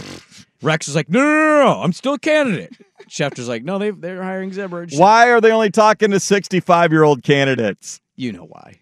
Rex 0.61 0.87
was 0.87 0.95
like, 0.95 1.09
no, 1.09 1.19
no, 1.19 1.27
no, 1.27 1.63
no, 1.63 1.81
I'm 1.81 1.91
still 1.91 2.13
a 2.13 2.19
candidate. 2.19 2.71
Schefter's 3.09 3.47
like, 3.47 3.63
no, 3.63 3.79
they 3.79 3.91
they're 3.91 4.21
hiring 4.23 4.53
Zimmer. 4.53 4.85
Why 4.93 5.31
are 5.31 5.41
they 5.41 5.51
only 5.51 5.71
talking 5.71 6.11
to 6.11 6.19
65 6.19 6.91
year 6.91 7.03
old 7.03 7.23
candidates? 7.23 7.99
You 8.15 8.31
know 8.31 8.45
why. 8.45 8.77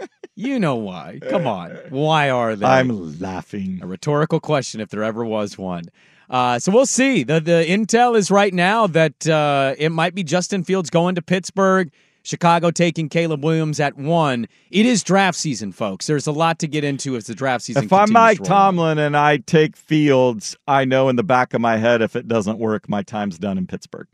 you 0.36 0.58
know 0.58 0.76
why. 0.76 1.20
Come 1.30 1.46
on. 1.46 1.70
Why 1.90 2.30
are 2.30 2.56
they? 2.56 2.66
I'm 2.66 3.20
laughing. 3.20 3.80
A 3.82 3.86
rhetorical 3.86 4.40
question, 4.40 4.80
if 4.80 4.90
there 4.90 5.04
ever 5.04 5.24
was 5.24 5.56
one. 5.56 5.84
Uh, 6.28 6.58
so 6.58 6.72
we'll 6.72 6.86
see. 6.86 7.22
The 7.22 7.40
the 7.40 7.64
intel 7.68 8.16
is 8.16 8.30
right 8.30 8.52
now 8.52 8.86
that 8.88 9.26
uh, 9.26 9.74
it 9.78 9.90
might 9.90 10.14
be 10.14 10.24
Justin 10.24 10.64
Fields 10.64 10.90
going 10.90 11.14
to 11.16 11.22
Pittsburgh. 11.22 11.92
Chicago 12.24 12.70
taking 12.70 13.10
Caleb 13.10 13.44
Williams 13.44 13.78
at 13.78 13.98
one. 13.98 14.48
It 14.70 14.86
is 14.86 15.02
draft 15.02 15.38
season, 15.38 15.72
folks. 15.72 16.06
There's 16.06 16.26
a 16.26 16.32
lot 16.32 16.58
to 16.60 16.66
get 16.66 16.82
into 16.82 17.16
as 17.16 17.26
the 17.26 17.34
draft 17.34 17.64
season. 17.64 17.84
If 17.84 17.92
I'm 17.92 18.10
Mike 18.10 18.42
Tomlin 18.42 18.98
and 18.98 19.14
I 19.14 19.36
take 19.36 19.76
Fields, 19.76 20.56
I 20.66 20.86
know 20.86 21.10
in 21.10 21.16
the 21.16 21.22
back 21.22 21.52
of 21.52 21.60
my 21.60 21.76
head 21.76 22.00
if 22.00 22.16
it 22.16 22.26
doesn't 22.26 22.58
work, 22.58 22.88
my 22.88 23.02
time's 23.02 23.38
done 23.38 23.58
in 23.58 23.66
Pittsburgh. 23.66 24.08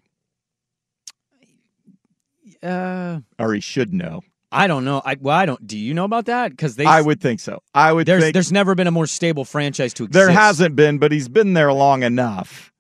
Uh, 2.61 3.21
or 3.39 3.55
he 3.55 3.61
should 3.61 3.95
know. 3.95 4.23
I 4.52 4.66
don't 4.66 4.85
know. 4.85 5.00
I 5.04 5.16
well, 5.21 5.37
I 5.37 5.47
don't. 5.47 5.64
Do 5.64 5.78
you 5.78 5.95
know 5.95 6.04
about 6.04 6.26
that? 6.26 6.50
Because 6.50 6.76
they, 6.76 6.85
I 6.85 7.00
would 7.00 7.21
think 7.21 7.40
so. 7.40 7.62
I 7.75 7.92
would. 7.92 8.07
There's 8.07 8.23
think, 8.23 8.35
there's 8.35 8.50
never 8.50 8.75
been 8.75 8.87
a 8.87 8.90
more 8.90 9.07
stable 9.07 9.45
franchise 9.45 9.95
to 9.95 10.04
exist. 10.04 10.12
There 10.12 10.30
hasn't 10.30 10.75
been, 10.75 10.99
but 10.99 11.12
he's 11.12 11.28
been 11.28 11.54
there 11.54 11.73
long 11.73 12.02
enough. 12.02 12.73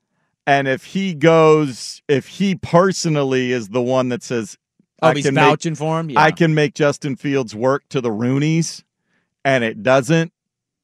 And 0.46 0.66
if 0.66 0.84
he 0.84 1.14
goes, 1.14 2.02
if 2.08 2.26
he 2.26 2.56
personally 2.56 3.52
is 3.52 3.68
the 3.68 3.82
one 3.82 4.08
that 4.08 4.24
says, 4.24 4.58
"Oh, 5.00 5.08
I 5.08 5.14
he's 5.14 5.30
vouching 5.30 5.76
for 5.76 6.00
him," 6.00 6.10
yeah. 6.10 6.20
I 6.20 6.32
can 6.32 6.54
make 6.54 6.74
Justin 6.74 7.14
Fields 7.14 7.54
work 7.54 7.84
to 7.90 8.00
the 8.00 8.10
Rooneys, 8.10 8.82
and 9.44 9.62
it 9.62 9.84
doesn't, 9.84 10.32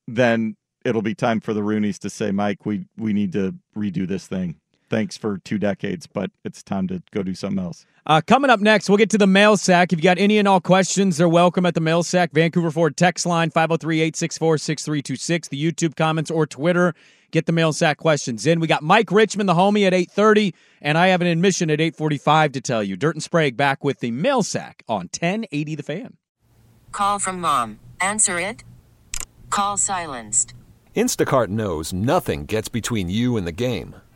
then 0.07 0.57
it'll 0.85 1.03
be 1.03 1.17
time 1.17 1.41
for 1.41 1.53
the 1.53 1.63
Rooneys 1.63 1.99
to 2.01 2.11
say, 2.11 2.31
"Mike, 2.31 2.65
we 2.65 2.87
we 2.97 3.13
need 3.13 3.33
to 3.33 3.57
redo 3.77 4.07
this 4.07 4.29
thing." 4.29 4.61
Thanks 4.89 5.17
for 5.17 5.39
two 5.39 5.59
decades, 5.59 6.07
but 6.07 6.31
it's 6.45 6.63
time 6.63 6.87
to 6.89 7.03
go 7.11 7.23
do 7.23 7.35
something 7.35 7.63
else. 7.63 7.87
Uh, 8.07 8.21
coming 8.25 8.51
up 8.51 8.61
next, 8.61 8.89
we'll 8.89 8.99
get 8.99 9.11
to 9.11 9.19
the 9.19 9.27
mail 9.27 9.57
sack. 9.57 9.93
If 9.93 9.99
you 9.99 10.03
got 10.05 10.19
any 10.19 10.39
and 10.39 10.47
all 10.47 10.61
questions, 10.61 11.17
they're 11.17 11.29
welcome 11.29 11.67
at 11.67 11.75
the 11.75 11.81
mail 11.81 12.05
sack. 12.05 12.31
Vancouver 12.33 12.71
Ford 12.71 12.97
text 12.97 13.27
line 13.27 13.51
503 13.51 14.01
864 14.01 14.59
6326, 14.59 15.49
the 15.49 15.73
YouTube 15.73 15.97
comments 15.97 16.31
or 16.31 16.47
Twitter. 16.47 16.95
Get 17.33 17.47
the 17.47 17.53
mail 17.53 17.73
sack 17.73 17.99
questions 17.99 18.47
in. 18.47 18.61
We 18.61 18.69
got 18.69 18.85
Mike 18.85 19.11
Richman, 19.11 19.47
the 19.47 19.55
homie, 19.55 19.87
at 19.87 19.93
830, 19.93 20.55
and 20.81 20.97
I 20.97 21.09
have 21.09 21.21
an 21.21 21.27
admission 21.27 21.69
at 21.71 21.81
845 21.81 22.53
to 22.53 22.61
tell 22.61 22.83
you. 22.83 22.97
Dirt 22.97 23.17
and 23.17 23.23
Sprague 23.23 23.57
back 23.57 23.83
with 23.83 23.99
the 23.99 24.13
mail 24.13 24.45
sack 24.45 24.85
on 24.89 25.09
1080 25.13 25.75
The 25.75 25.83
Fan. 25.83 26.17
Call 26.93 27.19
from 27.19 27.41
mom. 27.41 27.81
Answer 28.01 28.39
it. 28.39 28.63
Call 29.51 29.77
silenced. 29.77 30.55
Instacart 30.95 31.49
knows 31.49 31.93
nothing 31.93 32.47
gets 32.47 32.69
between 32.69 33.11
you 33.11 33.37
and 33.37 33.47
the 33.47 33.53
game. 33.53 33.97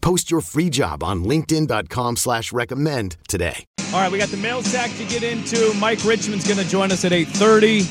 Post 0.00 0.30
your 0.30 0.40
free 0.40 0.70
job 0.70 1.02
on 1.02 1.24
LinkedIn.com 1.24 2.16
slash 2.16 2.52
recommend 2.52 3.16
today. 3.28 3.64
All 3.92 4.00
right, 4.00 4.10
we 4.10 4.18
got 4.18 4.28
the 4.28 4.36
mail 4.36 4.62
sack 4.62 4.90
to 4.98 5.04
get 5.04 5.22
into. 5.22 5.74
Mike 5.74 6.04
Richman's 6.04 6.46
gonna 6.46 6.64
join 6.64 6.92
us 6.92 7.04
at 7.04 7.12
8:30. 7.12 7.86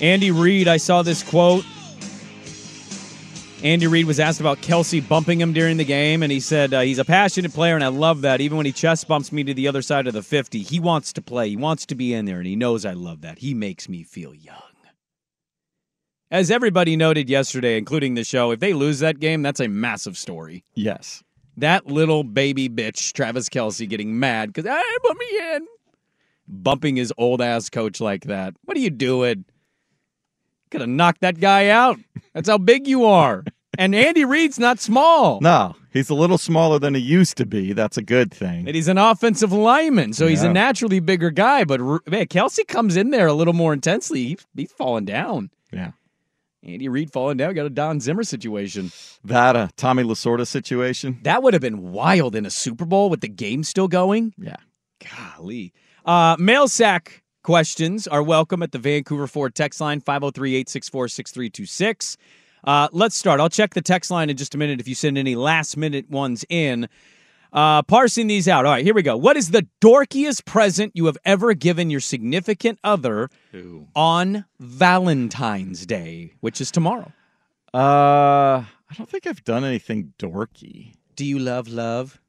Andy 0.00 0.30
Reid, 0.30 0.68
I 0.68 0.76
saw 0.76 1.02
this 1.02 1.24
quote. 1.24 1.64
Andy 3.64 3.88
Reid 3.88 4.06
was 4.06 4.20
asked 4.20 4.38
about 4.38 4.58
Kelce 4.58 5.06
bumping 5.06 5.40
him 5.40 5.52
during 5.52 5.78
the 5.78 5.84
game, 5.84 6.22
and 6.22 6.30
he 6.30 6.38
said 6.38 6.72
uh, 6.72 6.82
he's 6.82 7.00
a 7.00 7.04
passionate 7.04 7.52
player, 7.52 7.74
and 7.74 7.82
I 7.82 7.88
love 7.88 8.20
that. 8.20 8.40
Even 8.40 8.56
when 8.56 8.66
he 8.66 8.72
chest 8.72 9.08
bumps 9.08 9.32
me 9.32 9.42
to 9.42 9.52
the 9.52 9.66
other 9.66 9.82
side 9.82 10.06
of 10.06 10.14
the 10.14 10.22
50, 10.22 10.60
he 10.62 10.78
wants 10.78 11.12
to 11.14 11.22
play. 11.22 11.48
He 11.48 11.56
wants 11.56 11.84
to 11.86 11.96
be 11.96 12.14
in 12.14 12.24
there, 12.24 12.38
and 12.38 12.46
he 12.46 12.54
knows 12.54 12.84
I 12.84 12.92
love 12.92 13.22
that. 13.22 13.38
He 13.40 13.54
makes 13.54 13.88
me 13.88 14.04
feel 14.04 14.32
young. 14.32 14.62
As 16.30 16.50
everybody 16.50 16.94
noted 16.94 17.30
yesterday, 17.30 17.78
including 17.78 18.14
the 18.14 18.24
show, 18.24 18.50
if 18.50 18.60
they 18.60 18.74
lose 18.74 18.98
that 18.98 19.18
game, 19.18 19.40
that's 19.40 19.60
a 19.60 19.68
massive 19.68 20.18
story. 20.18 20.62
Yes. 20.74 21.22
That 21.56 21.86
little 21.86 22.22
baby 22.22 22.68
bitch, 22.68 23.14
Travis 23.14 23.48
Kelce, 23.48 23.88
getting 23.88 24.20
mad 24.20 24.52
because, 24.52 24.66
ah, 24.70 24.78
I 24.78 24.98
put 25.02 25.16
me 25.16 25.54
in. 25.54 25.66
Bumping 26.46 26.96
his 26.96 27.12
old 27.16 27.40
ass 27.40 27.70
coach 27.70 28.00
like 28.00 28.24
that. 28.24 28.54
What 28.64 28.76
are 28.76 28.80
you 28.80 28.90
doing? 28.90 29.46
Could 30.70 30.82
have 30.82 30.90
knocked 30.90 31.22
that 31.22 31.40
guy 31.40 31.68
out. 31.68 31.98
That's 32.34 32.48
how 32.48 32.58
big 32.58 32.86
you 32.86 33.04
are. 33.04 33.44
And 33.76 33.94
Andy 33.94 34.24
Reid's 34.24 34.58
not 34.58 34.80
small. 34.80 35.38
No, 35.40 35.76
he's 35.92 36.10
a 36.10 36.14
little 36.14 36.38
smaller 36.38 36.80
than 36.80 36.94
he 36.94 37.00
used 37.00 37.36
to 37.36 37.46
be. 37.46 37.72
That's 37.72 37.96
a 37.96 38.02
good 38.02 38.34
thing. 38.34 38.66
And 38.66 38.74
he's 38.74 38.88
an 38.88 38.98
offensive 38.98 39.52
lineman, 39.52 40.14
so 40.14 40.24
yeah. 40.24 40.30
he's 40.30 40.42
a 40.42 40.52
naturally 40.52 40.98
bigger 40.98 41.30
guy. 41.30 41.62
But 41.62 41.80
man, 41.80 42.26
Kelce 42.26 42.66
comes 42.66 42.96
in 42.96 43.10
there 43.10 43.28
a 43.28 43.34
little 43.34 43.52
more 43.52 43.72
intensely. 43.72 44.24
He's, 44.24 44.46
he's 44.56 44.72
falling 44.72 45.04
down. 45.04 45.50
Yeah. 45.70 45.92
Andy 46.62 46.88
Reid 46.88 47.12
falling 47.12 47.36
down, 47.36 47.54
got 47.54 47.66
a 47.66 47.70
Don 47.70 48.00
Zimmer 48.00 48.24
situation. 48.24 48.90
That 49.24 49.56
a 49.56 49.70
Tommy 49.76 50.02
Lasorda 50.02 50.46
situation. 50.46 51.18
That 51.22 51.42
would 51.42 51.54
have 51.54 51.60
been 51.60 51.92
wild 51.92 52.34
in 52.34 52.44
a 52.44 52.50
Super 52.50 52.84
Bowl 52.84 53.10
with 53.10 53.20
the 53.20 53.28
game 53.28 53.62
still 53.62 53.88
going. 53.88 54.34
Yeah. 54.36 54.56
Golly. 55.16 55.72
Uh, 56.04 56.36
mail 56.38 56.68
sack 56.68 57.22
questions 57.44 58.06
are 58.08 58.22
welcome 58.22 58.62
at 58.62 58.72
the 58.72 58.78
Vancouver 58.78 59.26
Ford 59.26 59.54
text 59.54 59.80
line 59.80 60.00
503 60.00 60.50
864 60.56 61.08
6326. 61.08 62.16
Uh, 62.64 62.88
let's 62.92 63.14
start. 63.14 63.40
I'll 63.40 63.48
check 63.48 63.74
the 63.74 63.80
text 63.80 64.10
line 64.10 64.28
in 64.28 64.36
just 64.36 64.54
a 64.54 64.58
minute 64.58 64.80
if 64.80 64.88
you 64.88 64.94
send 64.94 65.16
any 65.16 65.36
last 65.36 65.76
minute 65.76 66.10
ones 66.10 66.44
in. 66.48 66.88
Uh, 67.52 67.82
parsing 67.82 68.26
these 68.26 68.46
out. 68.48 68.66
All 68.66 68.72
right, 68.72 68.84
here 68.84 68.94
we 68.94 69.02
go. 69.02 69.16
What 69.16 69.36
is 69.36 69.50
the 69.50 69.66
dorkiest 69.80 70.44
present 70.44 70.92
you 70.94 71.06
have 71.06 71.16
ever 71.24 71.54
given 71.54 71.88
your 71.90 72.00
significant 72.00 72.78
other 72.84 73.30
Ooh. 73.54 73.88
on 73.96 74.44
Valentine's 74.60 75.86
Day, 75.86 76.32
which 76.40 76.60
is 76.60 76.70
tomorrow? 76.70 77.10
Uh, 77.72 78.64
I 78.90 78.94
don't 78.96 79.08
think 79.08 79.26
I've 79.26 79.44
done 79.44 79.64
anything 79.64 80.12
dorky. 80.18 80.92
Do 81.16 81.24
you 81.24 81.38
love 81.38 81.68
love? 81.68 82.20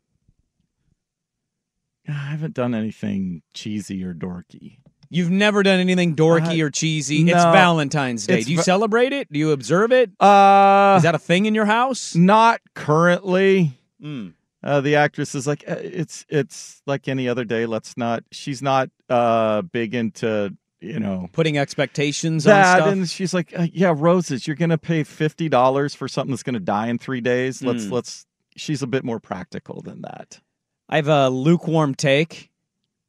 I 2.07 2.11
haven't 2.13 2.53
done 2.55 2.73
anything 2.73 3.41
cheesy 3.53 4.03
or 4.03 4.13
dorky. 4.13 4.77
You've 5.11 5.29
never 5.31 5.63
done 5.63 5.79
anything 5.79 6.15
dorky 6.15 6.61
Uh, 6.61 6.65
or 6.65 6.69
cheesy. 6.69 7.23
no. 7.23 7.33
it's 7.33 7.43
Valentine's 7.43 8.25
Day. 8.27 8.37
It's 8.39 8.45
Do 8.45 8.51
you 8.51 8.57
va- 8.59 8.63
celebrate 8.63 9.11
it? 9.13 9.31
Do 9.31 9.39
you 9.39 9.51
observe 9.51 9.91
it? 9.91 10.11
Uh, 10.19 10.95
Is 10.97 11.03
that 11.03 11.15
a 11.15 11.19
thing 11.19 11.45
in 11.45 11.55
your 11.55 11.65
house? 11.65 12.15
not 12.15 12.61
currently. 12.75 13.77
Mm. 14.03 14.33
Uh, 14.61 14.81
the 14.81 14.95
actress 14.95 15.35
is 15.35 15.47
like, 15.47 15.63
"Uh, 15.67 15.75
it's 15.79 16.25
it's 16.29 16.81
like 16.85 17.07
any 17.07 17.29
other 17.29 17.45
day. 17.45 17.65
Let's 17.65 17.95
not. 17.95 18.23
She's 18.31 18.61
not 18.61 18.89
uh 19.09 19.61
big 19.61 19.95
into 19.95 20.55
you 20.81 20.99
know 20.99 21.29
Putting 21.33 21.57
expectations 21.57 22.43
that, 22.45 22.75
on 22.75 22.81
stuff. 22.81 22.91
and 22.93 23.09
she's 23.09 23.33
like, 23.33 23.57
uh, 23.57 23.67
yeah, 23.71 23.93
roses. 23.95 24.47
You're 24.47 24.55
gonna 24.57 24.77
pay 24.77 25.03
fifty 25.03 25.47
dollars 25.49 25.95
for 25.95 26.07
something 26.07 26.31
that's 26.31 26.43
gonna 26.43 26.59
die 26.59 26.87
in 26.87 26.97
three 26.97 27.21
days. 27.21 27.61
Let's 27.63 27.85
Mm. 27.85 27.91
let's. 27.91 28.25
She's 28.57 28.81
a 28.81 28.87
bit 28.87 29.05
more 29.05 29.19
practical 29.21 29.81
than 29.81 30.01
that. 30.01 30.41
I 30.89 30.97
have 30.97 31.07
a 31.07 31.29
lukewarm 31.29 31.95
take. 31.95 32.49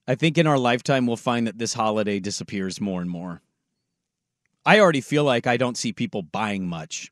I 0.06 0.14
think 0.14 0.38
in 0.38 0.46
our 0.46 0.58
lifetime 0.58 1.06
we'll 1.06 1.16
find 1.16 1.46
that 1.48 1.58
this 1.58 1.72
holiday 1.74 2.20
disappears 2.20 2.80
more 2.80 3.00
and 3.00 3.10
more. 3.10 3.42
I 4.64 4.78
already 4.78 5.00
feel 5.00 5.24
like 5.24 5.46
I 5.46 5.56
don't 5.56 5.76
see 5.76 5.92
people 5.92 6.22
buying 6.22 6.66
much. 6.68 7.10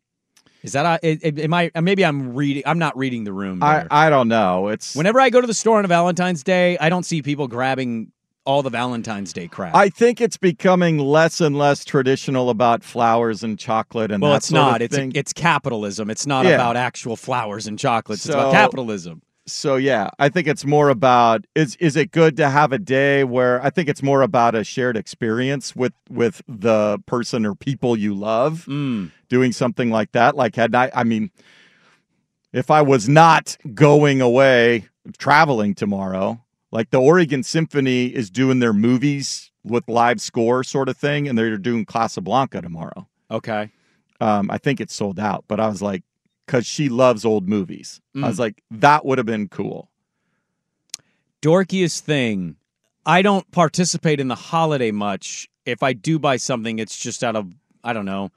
Is 0.68 0.72
that 0.74 0.86
uh, 0.86 0.98
I? 1.02 1.14
Am 1.42 1.54
I? 1.54 1.70
Uh, 1.74 1.80
maybe 1.80 2.04
I'm 2.04 2.34
reading. 2.34 2.62
I'm 2.66 2.78
not 2.78 2.96
reading 2.96 3.24
the 3.24 3.32
room. 3.32 3.62
I 3.62 3.78
there. 3.78 3.88
I 3.90 4.10
don't 4.10 4.28
know. 4.28 4.68
It's 4.68 4.94
Whenever 4.94 5.20
I 5.20 5.30
go 5.30 5.40
to 5.40 5.46
the 5.46 5.54
store 5.54 5.78
on 5.78 5.84
a 5.84 5.88
Valentine's 5.88 6.42
Day, 6.42 6.76
I 6.78 6.88
don't 6.88 7.04
see 7.04 7.22
people 7.22 7.48
grabbing 7.48 8.12
all 8.44 8.62
the 8.62 8.70
Valentine's 8.70 9.32
Day 9.32 9.48
crap. 9.48 9.74
I 9.74 9.88
think 9.88 10.20
it's 10.20 10.36
becoming 10.36 10.98
less 10.98 11.40
and 11.40 11.56
less 11.58 11.84
traditional 11.84 12.48
about 12.48 12.82
flowers 12.82 13.42
and 13.42 13.58
chocolate 13.58 14.10
and 14.10 14.22
well, 14.22 14.34
it's 14.34 14.50
not. 14.50 14.80
It's 14.82 14.96
it's 14.96 15.32
capitalism. 15.32 16.10
It's 16.10 16.26
not 16.26 16.46
Yeah. 16.46 16.54
about 16.54 16.76
actual 16.76 17.16
flowers 17.16 17.66
and 17.66 17.78
chocolates. 17.78 18.24
it's 18.24 18.34
about 18.34 18.52
capitalism. 18.52 19.22
So 19.50 19.76
yeah, 19.76 20.10
I 20.18 20.28
think 20.28 20.46
it's 20.46 20.64
more 20.64 20.88
about 20.90 21.44
is 21.54 21.74
is 21.76 21.96
it 21.96 22.10
good 22.12 22.36
to 22.36 22.48
have 22.50 22.72
a 22.72 22.78
day 22.78 23.24
where 23.24 23.62
I 23.62 23.70
think 23.70 23.88
it's 23.88 24.02
more 24.02 24.22
about 24.22 24.54
a 24.54 24.62
shared 24.64 24.96
experience 24.96 25.74
with 25.74 25.92
with 26.10 26.42
the 26.46 26.98
person 27.06 27.44
or 27.46 27.54
people 27.54 27.96
you 27.96 28.14
love 28.14 28.64
Mm. 28.68 29.10
doing 29.28 29.52
something 29.52 29.90
like 29.90 30.12
that. 30.12 30.36
Like 30.36 30.54
had 30.56 30.74
I 30.74 30.90
I 30.94 31.04
mean 31.04 31.30
if 32.52 32.70
I 32.70 32.82
was 32.82 33.08
not 33.08 33.56
going 33.74 34.20
away 34.20 34.86
traveling 35.18 35.74
tomorrow, 35.74 36.40
like 36.70 36.90
the 36.90 37.00
Oregon 37.00 37.42
Symphony 37.42 38.06
is 38.06 38.30
doing 38.30 38.58
their 38.58 38.72
movies 38.72 39.50
with 39.64 39.88
live 39.88 40.20
score 40.20 40.64
sort 40.64 40.88
of 40.88 40.96
thing 40.96 41.28
and 41.28 41.36
they're 41.36 41.58
doing 41.58 41.84
Casablanca 41.84 42.62
tomorrow. 42.62 43.06
Okay. 43.30 43.70
Um, 44.20 44.50
I 44.50 44.58
think 44.58 44.80
it's 44.80 44.94
sold 44.94 45.20
out, 45.20 45.44
but 45.46 45.60
I 45.60 45.68
was 45.68 45.80
like, 45.82 46.02
because 46.48 46.66
she 46.66 46.88
loves 46.88 47.26
old 47.26 47.46
movies. 47.46 48.00
I 48.16 48.20
was 48.26 48.36
Mm. 48.36 48.40
like, 48.40 48.62
that 48.70 49.04
would 49.04 49.18
have 49.18 49.26
been 49.26 49.48
cool. 49.48 49.90
dorkiest 51.42 52.00
thing. 52.00 52.56
I 53.06 53.22
don't 53.22 53.48
participate 53.52 54.18
in 54.18 54.28
the 54.28 54.34
holiday 54.34 54.90
much. 54.90 55.48
If 55.64 55.82
I 55.82 55.92
do 55.92 56.18
buy 56.18 56.36
something, 56.36 56.78
it's 56.78 56.98
just 56.98 57.22
out 57.22 57.36
of 57.36 57.52
I 57.84 57.92
don't 57.92 58.06
know. 58.06 58.32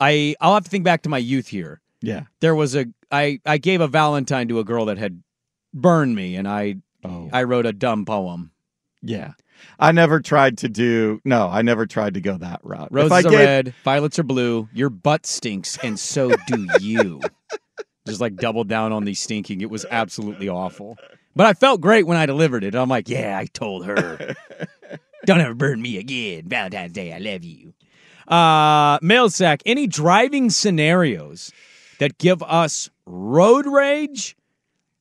I 0.00 0.34
I'll 0.40 0.54
have 0.54 0.64
to 0.64 0.70
think 0.70 0.84
back 0.84 1.02
to 1.02 1.08
my 1.08 1.18
youth 1.18 1.48
here. 1.48 1.80
Yeah. 2.02 2.24
There 2.40 2.54
was 2.54 2.74
a 2.74 2.86
I 3.12 3.38
I 3.46 3.58
gave 3.58 3.80
a 3.80 3.86
Valentine 3.86 4.48
to 4.48 4.58
a 4.58 4.64
girl 4.64 4.86
that 4.86 4.98
had 4.98 5.22
burned 5.72 6.16
me, 6.16 6.34
and 6.36 6.48
I 6.48 6.76
Oh. 7.04 7.28
I 7.32 7.42
wrote 7.44 7.66
a 7.66 7.72
dumb 7.72 8.04
poem. 8.06 8.50
Yeah. 9.02 9.34
I 9.78 9.92
never 9.92 10.20
tried 10.20 10.58
to 10.58 10.68
do, 10.68 11.20
no, 11.24 11.48
I 11.48 11.62
never 11.62 11.86
tried 11.86 12.14
to 12.14 12.20
go 12.20 12.36
that 12.38 12.60
route. 12.62 12.88
Roses 12.90 13.06
if 13.06 13.12
I 13.12 13.18
are 13.18 13.30
gave, 13.30 13.46
red, 13.46 13.74
violets 13.84 14.18
are 14.18 14.24
blue. 14.24 14.68
Your 14.72 14.90
butt 14.90 15.26
stinks, 15.26 15.78
and 15.82 15.98
so 15.98 16.32
do 16.46 16.66
you. 16.80 17.20
Just 18.06 18.20
like 18.20 18.36
double 18.36 18.64
down 18.64 18.92
on 18.92 19.04
the 19.04 19.14
stinking. 19.14 19.62
It 19.62 19.70
was 19.70 19.86
absolutely 19.90 20.48
awful. 20.48 20.98
But 21.34 21.46
I 21.46 21.54
felt 21.54 21.80
great 21.80 22.06
when 22.06 22.18
I 22.18 22.26
delivered 22.26 22.62
it. 22.62 22.74
I'm 22.74 22.88
like, 22.88 23.08
yeah, 23.08 23.38
I 23.38 23.46
told 23.46 23.86
her. 23.86 24.34
Don't 25.26 25.40
ever 25.40 25.54
burn 25.54 25.80
me 25.80 25.96
again. 25.96 26.46
Valentine's 26.46 26.92
Day, 26.92 27.12
I 27.12 27.18
love 27.18 27.44
you. 27.44 27.72
Uh, 28.28 28.98
mail 29.02 29.30
sack. 29.30 29.62
Any 29.64 29.86
driving 29.86 30.50
scenarios 30.50 31.50
that 31.98 32.18
give 32.18 32.42
us 32.42 32.90
road 33.06 33.66
rage 33.66 34.36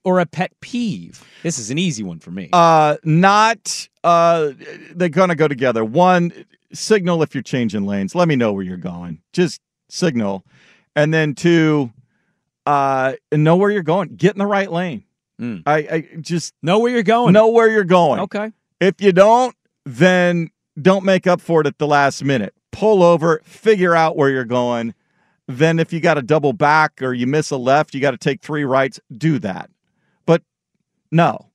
or 0.03 0.19
a 0.19 0.25
pet 0.25 0.51
peeve? 0.61 1.23
This 1.43 1.57
is 1.57 1.71
an 1.71 1.77
easy 1.77 2.03
one 2.03 2.19
for 2.19 2.31
me. 2.31 2.49
Uh, 2.53 2.97
not, 3.03 3.87
uh, 4.03 4.51
they're 4.95 5.09
going 5.09 5.29
to 5.29 5.35
go 5.35 5.47
together. 5.47 5.83
One, 5.83 6.31
signal 6.73 7.23
if 7.23 7.33
you're 7.33 7.43
changing 7.43 7.85
lanes. 7.85 8.15
Let 8.15 8.27
me 8.27 8.35
know 8.35 8.53
where 8.53 8.63
you're 8.63 8.77
going. 8.77 9.21
Just 9.31 9.61
signal. 9.89 10.45
And 10.95 11.13
then 11.13 11.35
two, 11.35 11.91
uh, 12.65 13.13
know 13.31 13.55
where 13.55 13.71
you're 13.71 13.83
going. 13.83 14.15
Get 14.15 14.33
in 14.33 14.39
the 14.39 14.45
right 14.45 14.71
lane. 14.71 15.03
Mm. 15.39 15.63
I, 15.65 15.77
I 15.77 16.07
just 16.21 16.53
know 16.61 16.79
where 16.79 16.91
you're 16.91 17.03
going. 17.03 17.33
know 17.33 17.49
where 17.49 17.69
you're 17.69 17.83
going. 17.83 18.21
Okay. 18.21 18.51
If 18.79 19.01
you 19.01 19.11
don't, 19.11 19.55
then 19.85 20.49
don't 20.81 21.03
make 21.03 21.27
up 21.27 21.41
for 21.41 21.61
it 21.61 21.67
at 21.67 21.77
the 21.77 21.87
last 21.87 22.23
minute. 22.23 22.53
Pull 22.71 23.03
over, 23.03 23.41
figure 23.43 23.95
out 23.95 24.15
where 24.15 24.29
you're 24.29 24.45
going. 24.45 24.93
Then, 25.47 25.77
if 25.77 25.91
you 25.91 25.99
got 25.99 26.13
to 26.13 26.21
double 26.21 26.53
back 26.53 27.01
or 27.01 27.13
you 27.13 27.27
miss 27.27 27.51
a 27.51 27.57
left, 27.57 27.93
you 27.93 27.99
got 27.99 28.11
to 28.11 28.17
take 28.17 28.41
three 28.41 28.63
rights, 28.63 28.99
do 29.15 29.39
that. 29.39 29.69
No, 31.13 31.51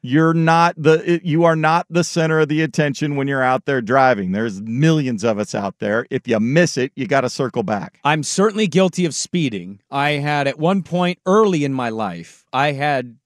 you're 0.00 0.34
not 0.34 0.74
the 0.78 1.20
you 1.22 1.44
are 1.44 1.54
not 1.56 1.84
the 1.90 2.02
center 2.02 2.40
of 2.40 2.48
the 2.48 2.62
attention 2.62 3.16
when 3.16 3.28
you're 3.28 3.42
out 3.42 3.66
there 3.66 3.82
driving. 3.82 4.32
There's 4.32 4.62
millions 4.62 5.22
of 5.22 5.38
us 5.38 5.54
out 5.54 5.80
there. 5.80 6.06
If 6.10 6.26
you 6.26 6.40
miss 6.40 6.76
it, 6.76 6.92
you 6.94 7.06
got 7.06 7.22
to 7.22 7.28
circle 7.28 7.62
back. 7.62 8.00
I'm 8.04 8.22
certainly 8.22 8.68
guilty 8.68 9.04
of 9.04 9.14
speeding. 9.14 9.80
I 9.90 10.12
had 10.12 10.46
at 10.46 10.58
one 10.58 10.82
point 10.82 11.18
early 11.26 11.64
in 11.64 11.74
my 11.74 11.90
life, 11.90 12.46
I 12.52 12.72
had 12.72 13.16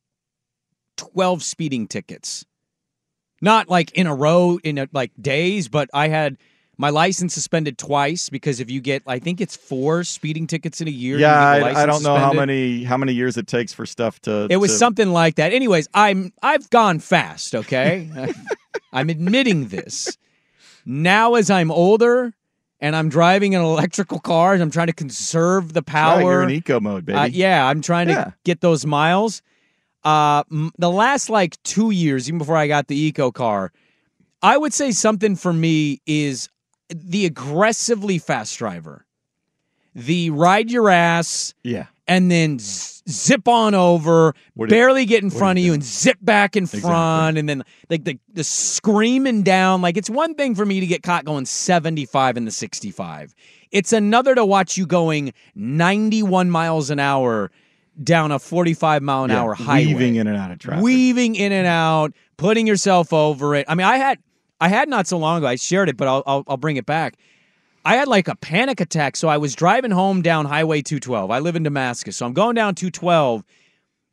12 0.96 1.42
speeding 1.42 1.86
tickets. 1.86 2.44
Not 3.40 3.68
like 3.68 3.92
in 3.92 4.06
a 4.06 4.14
row 4.14 4.58
in 4.64 4.78
a, 4.78 4.88
like 4.92 5.12
days, 5.20 5.68
but 5.68 5.88
I 5.94 6.08
had 6.08 6.36
my 6.80 6.88
license 6.88 7.34
suspended 7.34 7.76
twice 7.76 8.30
because 8.30 8.58
if 8.58 8.70
you 8.70 8.80
get 8.80 9.02
I 9.06 9.18
think 9.18 9.40
it's 9.42 9.54
4 9.54 10.02
speeding 10.04 10.46
tickets 10.46 10.80
in 10.80 10.88
a 10.88 10.90
year, 10.90 11.18
yeah, 11.18 11.38
I, 11.38 11.82
I 11.82 11.86
don't 11.86 12.02
know 12.02 12.16
how 12.16 12.32
many 12.32 12.84
how 12.84 12.96
many 12.96 13.12
years 13.12 13.36
it 13.36 13.46
takes 13.46 13.72
for 13.74 13.84
stuff 13.84 14.18
to. 14.22 14.46
It 14.48 14.56
was 14.56 14.70
to- 14.72 14.78
something 14.78 15.10
like 15.12 15.34
that. 15.34 15.52
Anyways, 15.52 15.88
I'm 15.92 16.32
I've 16.42 16.70
gone 16.70 16.98
fast, 16.98 17.54
okay? 17.54 18.08
I'm 18.92 19.10
admitting 19.10 19.68
this. 19.68 20.16
Now 20.86 21.34
as 21.34 21.50
I'm 21.50 21.70
older 21.70 22.32
and 22.80 22.96
I'm 22.96 23.10
driving 23.10 23.54
an 23.54 23.60
electrical 23.60 24.18
car 24.18 24.54
and 24.54 24.62
I'm 24.62 24.70
trying 24.70 24.86
to 24.86 24.94
conserve 24.94 25.74
the 25.74 25.82
Yeah, 25.86 25.92
power. 25.92 26.22
you're 26.22 26.42
in 26.44 26.50
eco 26.50 26.80
mode, 26.80 27.04
baby. 27.04 27.18
Uh, 27.18 27.24
yeah, 27.26 27.66
I'm 27.66 27.82
trying 27.82 28.06
to 28.08 28.34
get 28.44 28.62
those 28.62 28.86
miles. 28.86 29.42
Uh, 30.02 30.44
m- 30.50 30.72
the 30.78 30.90
last 30.90 31.28
like 31.28 31.62
two 31.62 31.90
years, 31.90 32.26
even 32.26 32.38
before 32.38 32.56
I 32.56 32.66
got 32.68 32.88
the 32.88 32.96
eco 32.98 33.30
car, 33.30 33.70
I 34.42 34.56
would 34.56 34.72
say 34.72 34.92
something 34.92 35.36
for 35.36 35.52
me 35.52 36.00
is 36.06 36.48
the 36.94 37.26
aggressively 37.26 38.18
fast 38.18 38.56
driver, 38.58 39.06
the 39.94 40.30
ride 40.30 40.70
your 40.70 40.88
ass, 40.88 41.54
Yeah. 41.64 41.86
and 42.06 42.30
then 42.30 42.58
z- 42.58 43.02
zip 43.08 43.48
on 43.48 43.74
over, 43.74 44.34
What 44.54 44.68
barely 44.68 45.04
get 45.04 45.22
in 45.22 45.30
front 45.30 45.58
of 45.58 45.64
you 45.64 45.72
and 45.72 45.82
zip 45.82 46.18
back 46.20 46.56
in 46.56 46.64
Exactly. 46.64 46.80
front, 46.88 47.38
and 47.38 47.48
then 47.48 47.62
like 47.88 48.04
the 48.04 48.18
the 48.32 48.44
screaming 48.44 49.42
down. 49.42 49.82
Like 49.82 49.96
it's 49.96 50.10
one 50.10 50.34
thing 50.34 50.54
for 50.54 50.64
me 50.64 50.78
to 50.80 50.86
get 50.86 51.02
caught 51.02 51.24
going 51.24 51.44
seventy 51.46 52.04
five 52.06 52.36
in 52.36 52.44
the 52.44 52.50
sixty 52.52 52.90
five. 52.90 53.34
It's 53.72 53.92
another 53.92 54.34
to 54.34 54.44
watch 54.44 54.76
you 54.76 54.86
going 54.86 55.32
ninety 55.54 56.22
one 56.22 56.50
miles 56.50 56.90
an 56.90 56.98
hour 57.00 57.50
down 58.02 58.30
a 58.32 58.38
forty 58.38 58.74
five 58.74 59.02
mile 59.02 59.24
an 59.24 59.30
Yeah, 59.30 59.42
hour 59.42 59.54
highway, 59.54 59.86
weaving 59.86 60.14
in 60.16 60.26
and 60.28 60.36
out 60.36 60.50
of 60.52 60.58
traffic. 60.60 60.82
weaving 60.84 61.34
in 61.34 61.50
and 61.52 61.66
out, 61.66 62.12
putting 62.36 62.66
yourself 62.66 63.12
over 63.12 63.54
it. 63.56 63.66
I 63.68 63.74
mean, 63.74 63.86
I 63.86 63.96
had 63.96 64.18
I 64.60 64.68
had 64.68 64.88
not 64.88 65.06
so 65.06 65.18
long 65.18 65.38
ago. 65.38 65.46
I 65.46 65.56
shared 65.56 65.88
it, 65.88 65.96
but 65.96 66.08
I'll 66.08 66.22
I'll, 66.26 66.44
I'll 66.48 66.56
bring 66.56 66.76
it 66.76 66.86
back. 66.86 67.14
I 67.84 67.96
had 67.96 68.08
like 68.08 68.28
a 68.28 68.36
panic 68.36 68.80
attack. 68.80 69.16
So 69.16 69.28
I 69.28 69.38
was 69.38 69.54
driving 69.54 69.90
home 69.90 70.20
down 70.20 70.44
Highway 70.44 70.82
212. 70.82 71.30
I 71.30 71.38
live 71.38 71.56
in 71.56 71.62
Damascus. 71.62 72.16
So 72.16 72.26
I'm 72.26 72.34
going 72.34 72.54
down 72.54 72.74
212 72.74 73.42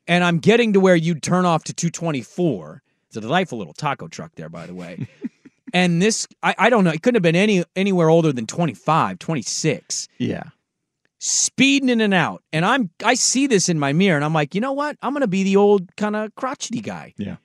and 0.07 0.23
I'm 0.23 0.37
getting 0.39 0.71
to 0.73 0.79
where 0.79 0.95
you'd 0.95 1.21
turn 1.21 1.43
off 1.45 1.65
to 1.65 1.73
224. 1.73 2.81
It's 3.07 3.17
a 3.17 3.21
delightful 3.21 3.57
little 3.57 3.73
taco 3.73 4.07
truck 4.07 4.31
there, 4.35 4.47
by 4.47 4.67
the 4.67 4.73
way. 4.73 5.05
and 5.73 6.01
this, 6.01 6.27
I, 6.41 6.55
I 6.57 6.69
don't 6.69 6.85
know, 6.85 6.91
it 6.91 7.03
couldn't 7.03 7.17
have 7.17 7.23
been 7.23 7.35
any 7.35 7.65
anywhere 7.75 8.09
older 8.09 8.31
than 8.31 8.47
25, 8.47 9.19
26, 9.19 10.07
Yeah. 10.17 10.43
speeding 11.19 11.89
in 11.89 11.99
and 11.99 12.13
out. 12.13 12.43
And 12.53 12.63
I'm, 12.65 12.89
I 13.03 13.15
see 13.15 13.47
this 13.47 13.67
in 13.67 13.79
my 13.79 13.91
mirror 13.91 14.15
and 14.15 14.23
I'm 14.23 14.33
like, 14.33 14.55
you 14.55 14.61
know 14.61 14.73
what? 14.73 14.95
I'm 15.01 15.11
going 15.11 15.21
to 15.21 15.27
be 15.27 15.43
the 15.43 15.57
old 15.57 15.93
kind 15.97 16.15
of 16.15 16.33
crotchety 16.35 16.79
guy. 16.79 17.13
Yeah. 17.17 17.35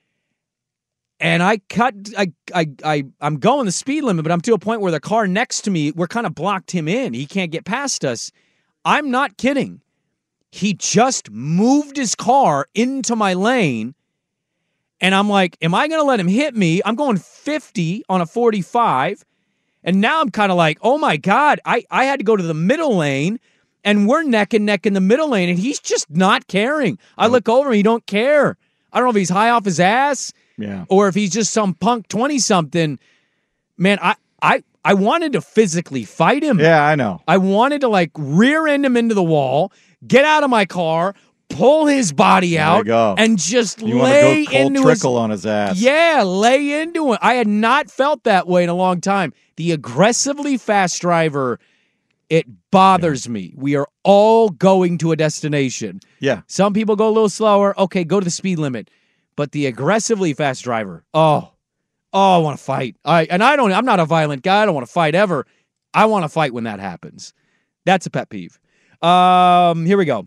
And 1.23 1.41
I 1.41 1.59
cut, 1.69 1.95
I, 2.19 2.33
I, 2.53 2.67
I, 2.85 3.05
I'm 3.21 3.39
going 3.39 3.67
the 3.67 3.73
speed 3.73 4.03
limit, 4.03 4.25
but 4.25 4.33
I'm 4.33 4.41
to 4.41 4.55
a 4.55 4.59
point 4.59 4.81
where 4.81 4.91
the 4.91 4.99
car 4.99 5.29
next 5.29 5.61
to 5.63 5.71
me, 5.71 5.93
we're 5.93 6.09
kind 6.09 6.27
of 6.27 6.35
blocked 6.35 6.73
him 6.73 6.89
in. 6.89 7.15
He 7.15 7.27
can't 7.27 7.53
get 7.53 7.65
past 7.65 8.05
us. 8.05 8.33
I'm 8.85 9.09
not 9.13 9.37
kidding. 9.37 9.83
He 10.51 10.75
just 10.75 11.31
moved 11.31 11.97
his 11.97 12.17
car 12.17 12.67
into 12.75 13.15
my 13.15 13.35
lane. 13.35 13.95
And 15.01 15.15
I'm 15.15 15.29
like, 15.29 15.57
am 15.63 15.77
I 15.77 15.87
going 15.87 16.01
to 16.01 16.05
let 16.05 16.19
him 16.19 16.27
hit 16.27 16.57
me? 16.57 16.83
I'm 16.85 16.97
going 16.97 17.19
50 17.19 18.03
on 18.09 18.21
a 18.21 18.27
45. 18.27 19.25
And 19.85 20.01
now 20.01 20.21
I'm 20.21 20.31
kind 20.31 20.51
of 20.51 20.59
like, 20.59 20.79
oh 20.83 20.99
my 20.99 21.17
God, 21.17 21.61
I, 21.65 21.85
I 21.89 22.05
had 22.05 22.19
to 22.19 22.25
go 22.25 22.35
to 22.35 22.43
the 22.43 22.53
middle 22.53 22.97
lane 22.97 23.39
and 23.85 24.09
we're 24.09 24.25
neck 24.25 24.55
and 24.55 24.67
neck 24.67 24.87
in 24.87 24.95
the 24.95 25.01
middle 25.01 25.29
lane 25.29 25.49
and 25.49 25.59
he's 25.59 25.79
just 25.79 26.11
not 26.11 26.49
caring. 26.49 26.99
I 27.17 27.29
look 27.29 27.49
over 27.49 27.69
and 27.69 27.77
he 27.77 27.85
don't 27.85 28.07
care. 28.09 28.57
I 28.93 28.99
don't 28.99 29.07
know 29.07 29.11
if 29.11 29.17
he's 29.17 29.31
high 29.31 29.51
off 29.51 29.65
his 29.65 29.79
ass 29.79 30.33
Yeah. 30.59 30.85
or 30.89 31.09
if 31.09 31.15
he's 31.15 31.31
just 31.31 31.53
some 31.53 31.75
punk 31.75 32.09
20 32.09 32.39
something. 32.39 32.99
Man, 33.79 33.99
I, 34.03 34.15
I, 34.41 34.63
I 34.85 34.95
wanted 34.95 35.33
to 35.33 35.41
physically 35.41 36.05
fight 36.05 36.43
him. 36.43 36.59
Yeah, 36.61 36.85
I 36.85 36.95
know. 36.95 37.21
I 37.27 37.39
wanted 37.39 37.81
to 37.83 37.89
like 37.89 38.11
rear 38.17 38.67
end 38.67 38.85
him 38.85 38.97
into 38.97 39.15
the 39.15 39.23
wall, 39.23 39.73
get 40.07 40.25
out 40.25 40.45
of 40.45 40.51
my 40.51 40.65
car, 40.67 41.15
pull 41.49 41.87
his 41.87 42.13
body 42.13 42.59
out, 42.59 42.89
and 43.19 43.39
just 43.39 43.81
You 43.81 43.97
want 43.97 44.11
lay 44.11 44.45
to 44.45 44.51
go 44.51 44.51
cold 44.53 44.67
into 44.67 44.89
his 44.89 44.99
trickle 45.01 45.17
on 45.17 45.31
his 45.31 45.47
ass. 45.47 45.81
yeah, 45.81 46.23
lay 46.25 46.83
into 46.83 47.13
it. 47.13 47.19
I 47.23 47.35
had 47.35 47.47
not 47.49 47.91
felt 47.91 48.25
that 48.25 48.47
way 48.47 48.63
in 48.65 48.69
a 48.69 48.75
long 48.75 49.01
time. 49.01 49.33
The 49.57 49.73
aggressively 49.73 50.57
fast 50.57 51.01
driver, 51.01 51.61
it 52.31 52.47
bothers 52.71 53.29
me. 53.29 53.53
We 53.57 53.77
are 53.77 53.87
all 54.03 54.49
going 54.49 54.99
to 54.99 55.13
a 55.13 55.17
destination. 55.17 56.01
Yeah. 56.21 56.43
Some 56.47 56.73
people 56.73 56.97
go 56.97 57.07
a 57.09 57.13
little 57.13 57.29
slower. 57.29 57.79
Okay, 57.79 58.05
go 58.05 58.19
to 58.19 58.25
the 58.25 58.31
speed 58.31 58.59
limit. 58.59 58.91
But 59.37 59.53
the 59.53 59.67
aggressively 59.67 60.35
fast 60.35 60.63
driver, 60.65 61.05
oh, 61.15 61.53
oh, 62.13 62.35
I 62.37 62.39
want 62.39 62.59
to 62.59 62.63
fight. 62.63 62.97
I 63.05 63.25
and 63.25 63.43
I 63.43 63.57
don't. 63.57 63.73
I'm 63.73 63.85
not 63.85 64.01
a 64.01 64.05
violent 64.05 64.43
guy. 64.43 64.63
I 64.63 64.67
don't 64.67 64.75
want 64.75 64.87
to 64.87 64.93
fight 64.93 65.15
ever. 65.15 65.47
I 65.95 66.07
want 66.07 66.25
to 66.25 66.29
fight 66.29 66.53
when 66.53 66.65
that 66.65 66.81
happens. 66.81 67.33
That's 67.85 68.07
a 68.07 68.11
pet 68.11 68.29
peeve. 68.29 68.59
Um, 69.03 69.87
here 69.87 69.97
we 69.97 70.05
go. 70.05 70.27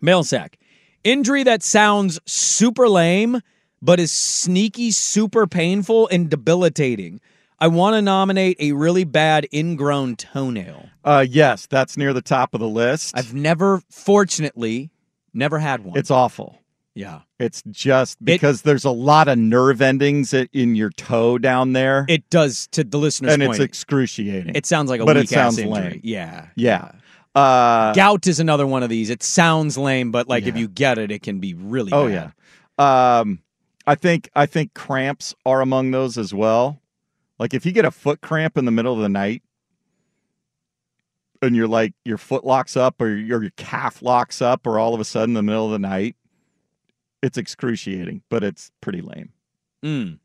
Mail 0.00 0.24
sack. 0.24 0.58
Injury 1.04 1.42
that 1.44 1.62
sounds 1.62 2.20
super 2.26 2.88
lame, 2.88 3.40
but 3.80 4.00
is 4.00 4.12
sneaky, 4.12 4.90
super 4.90 5.46
painful 5.46 6.08
and 6.08 6.28
debilitating. 6.28 7.20
I 7.60 7.68
want 7.68 7.94
to 7.94 8.02
nominate 8.02 8.56
a 8.60 8.72
really 8.72 9.04
bad 9.04 9.46
ingrown 9.52 10.16
toenail. 10.16 10.90
Uh, 11.04 11.24
yes, 11.28 11.66
that's 11.66 11.96
near 11.96 12.12
the 12.12 12.22
top 12.22 12.54
of 12.54 12.60
the 12.60 12.68
list. 12.68 13.16
I've 13.16 13.34
never, 13.34 13.82
fortunately, 13.90 14.90
never 15.34 15.58
had 15.58 15.84
one. 15.84 15.98
It's 15.98 16.10
awful. 16.10 16.60
Yeah. 16.98 17.20
It's 17.38 17.62
just 17.70 18.22
because 18.24 18.62
there's 18.62 18.84
a 18.84 18.90
lot 18.90 19.28
of 19.28 19.38
nerve 19.38 19.80
endings 19.80 20.34
in 20.34 20.74
your 20.74 20.90
toe 20.90 21.38
down 21.38 21.72
there, 21.72 22.04
It 22.08 22.28
does 22.30 22.66
to 22.72 22.82
the 22.82 22.98
listener's 22.98 23.34
and 23.34 23.42
point. 23.42 23.54
it's 23.54 23.64
excruciating. 23.64 24.54
it 24.56 24.66
sounds 24.66 24.90
like 24.90 25.00
a 25.00 25.04
but 25.04 25.16
it 25.16 25.20
weak 25.20 25.32
ass 25.32 25.54
sounds 25.54 25.58
injury. 25.58 25.72
lame. 25.90 26.00
Yeah. 26.02 26.46
Yeah. 26.56 26.92
Uh, 27.34 27.92
Gout 27.94 28.26
is 28.26 28.40
another 28.40 28.66
one 28.66 28.82
of 28.82 28.88
these. 28.88 29.10
It 29.10 29.22
sounds 29.22 29.78
lame, 29.78 30.10
but 30.10 30.26
like 30.28 30.46
if 30.46 30.56
you 30.56 30.66
get 30.66 30.98
it, 30.98 31.12
it 31.12 31.22
can 31.22 31.38
be 31.38 31.54
really 31.54 31.92
oh 31.92 32.08
bad. 32.08 32.32
yeah. 32.78 33.18
Um, 33.20 33.42
I 33.86 33.94
think 33.94 34.28
I 34.34 34.46
think 34.46 34.74
cramps 34.74 35.34
are 35.46 35.60
among 35.60 35.92
those 35.92 36.18
as 36.18 36.34
well. 36.34 36.80
Like 37.38 37.54
if 37.54 37.64
you 37.64 37.70
get 37.70 37.84
a 37.84 37.92
foot 37.92 38.20
cramp 38.20 38.58
in 38.58 38.64
the 38.64 38.72
middle 38.72 38.92
of 38.92 38.98
the 39.00 39.08
night, 39.08 39.42
and 41.40 41.54
you're 41.54 41.68
like 41.68 41.94
your 42.04 42.18
foot 42.18 42.44
locks 42.44 42.76
up 42.76 43.00
or 43.00 43.14
your, 43.14 43.42
your 43.42 43.52
calf 43.56 44.02
locks 44.02 44.42
up, 44.42 44.66
or 44.66 44.78
all 44.80 44.94
of 44.94 45.00
a 45.00 45.04
sudden 45.04 45.30
in 45.30 45.34
the 45.34 45.42
middle 45.42 45.66
of 45.66 45.70
the 45.72 45.78
night, 45.78 46.16
it's 47.22 47.38
excruciating, 47.38 48.22
but 48.28 48.44
it's 48.44 48.70
pretty 48.80 49.00
lame. 49.00 49.30
Mm. 49.84 50.18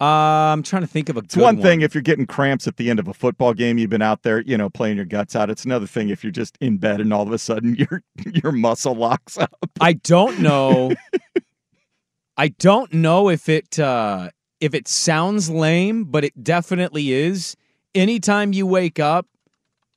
Uh, 0.00 0.52
I'm 0.52 0.62
trying 0.62 0.82
to 0.82 0.88
think 0.88 1.08
of 1.08 1.16
a 1.16 1.20
It's 1.20 1.34
good 1.34 1.42
one 1.42 1.62
thing 1.62 1.80
if 1.80 1.94
you're 1.94 2.02
getting 2.02 2.26
cramps 2.26 2.66
at 2.66 2.76
the 2.76 2.90
end 2.90 2.98
of 2.98 3.06
a 3.06 3.14
football 3.14 3.54
game, 3.54 3.78
you've 3.78 3.90
been 3.90 4.02
out 4.02 4.22
there, 4.22 4.40
you 4.40 4.58
know, 4.58 4.68
playing 4.68 4.96
your 4.96 5.06
guts 5.06 5.36
out. 5.36 5.50
It's 5.50 5.64
another 5.64 5.86
thing 5.86 6.08
if 6.08 6.24
you're 6.24 6.32
just 6.32 6.58
in 6.60 6.78
bed 6.78 7.00
and 7.00 7.12
all 7.12 7.22
of 7.22 7.32
a 7.32 7.38
sudden 7.38 7.74
your 7.78 8.02
your 8.24 8.52
muscle 8.52 8.94
locks 8.94 9.38
up. 9.38 9.70
I 9.80 9.94
don't 9.94 10.40
know. 10.40 10.92
I 12.36 12.48
don't 12.48 12.92
know 12.92 13.28
if 13.28 13.48
it 13.48 13.78
uh, 13.78 14.30
if 14.60 14.74
it 14.74 14.88
sounds 14.88 15.48
lame, 15.48 16.04
but 16.04 16.24
it 16.24 16.42
definitely 16.42 17.12
is. 17.12 17.56
Anytime 17.94 18.52
you 18.52 18.66
wake 18.66 18.98
up 18.98 19.26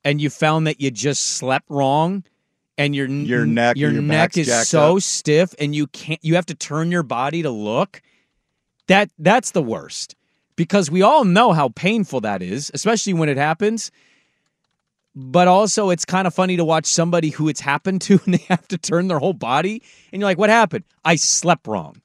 and 0.04 0.20
you 0.20 0.30
found 0.30 0.68
that 0.68 0.80
you 0.80 0.92
just 0.92 1.22
slept 1.36 1.66
wrong, 1.68 2.22
and 2.78 2.94
your 2.96 3.08
Your 3.08 3.44
neck 3.44 3.76
your, 3.76 3.90
your 3.90 4.00
neck 4.00 4.38
is 4.38 4.68
so 4.68 4.96
up. 4.96 5.02
stiff, 5.02 5.54
and 5.58 5.74
you 5.74 5.88
can't 5.88 6.24
you 6.24 6.36
have 6.36 6.46
to 6.46 6.54
turn 6.54 6.90
your 6.90 7.02
body 7.02 7.42
to 7.42 7.50
look. 7.50 8.00
That 8.86 9.10
that's 9.18 9.50
the 9.50 9.62
worst 9.62 10.14
because 10.56 10.90
we 10.90 11.02
all 11.02 11.24
know 11.24 11.52
how 11.52 11.68
painful 11.70 12.20
that 12.22 12.40
is, 12.42 12.70
especially 12.72 13.12
when 13.12 13.28
it 13.28 13.36
happens. 13.36 13.90
But 15.14 15.48
also, 15.48 15.90
it's 15.90 16.04
kind 16.04 16.26
of 16.28 16.34
funny 16.34 16.56
to 16.56 16.64
watch 16.64 16.86
somebody 16.86 17.30
who 17.30 17.48
it's 17.48 17.60
happened 17.60 18.00
to 18.02 18.20
and 18.24 18.34
they 18.34 18.44
have 18.48 18.66
to 18.68 18.78
turn 18.78 19.08
their 19.08 19.18
whole 19.18 19.32
body, 19.34 19.82
and 20.12 20.20
you're 20.20 20.28
like, 20.28 20.38
"What 20.38 20.50
happened? 20.50 20.84
I 21.04 21.16
slept 21.16 21.66
wrong. 21.66 22.00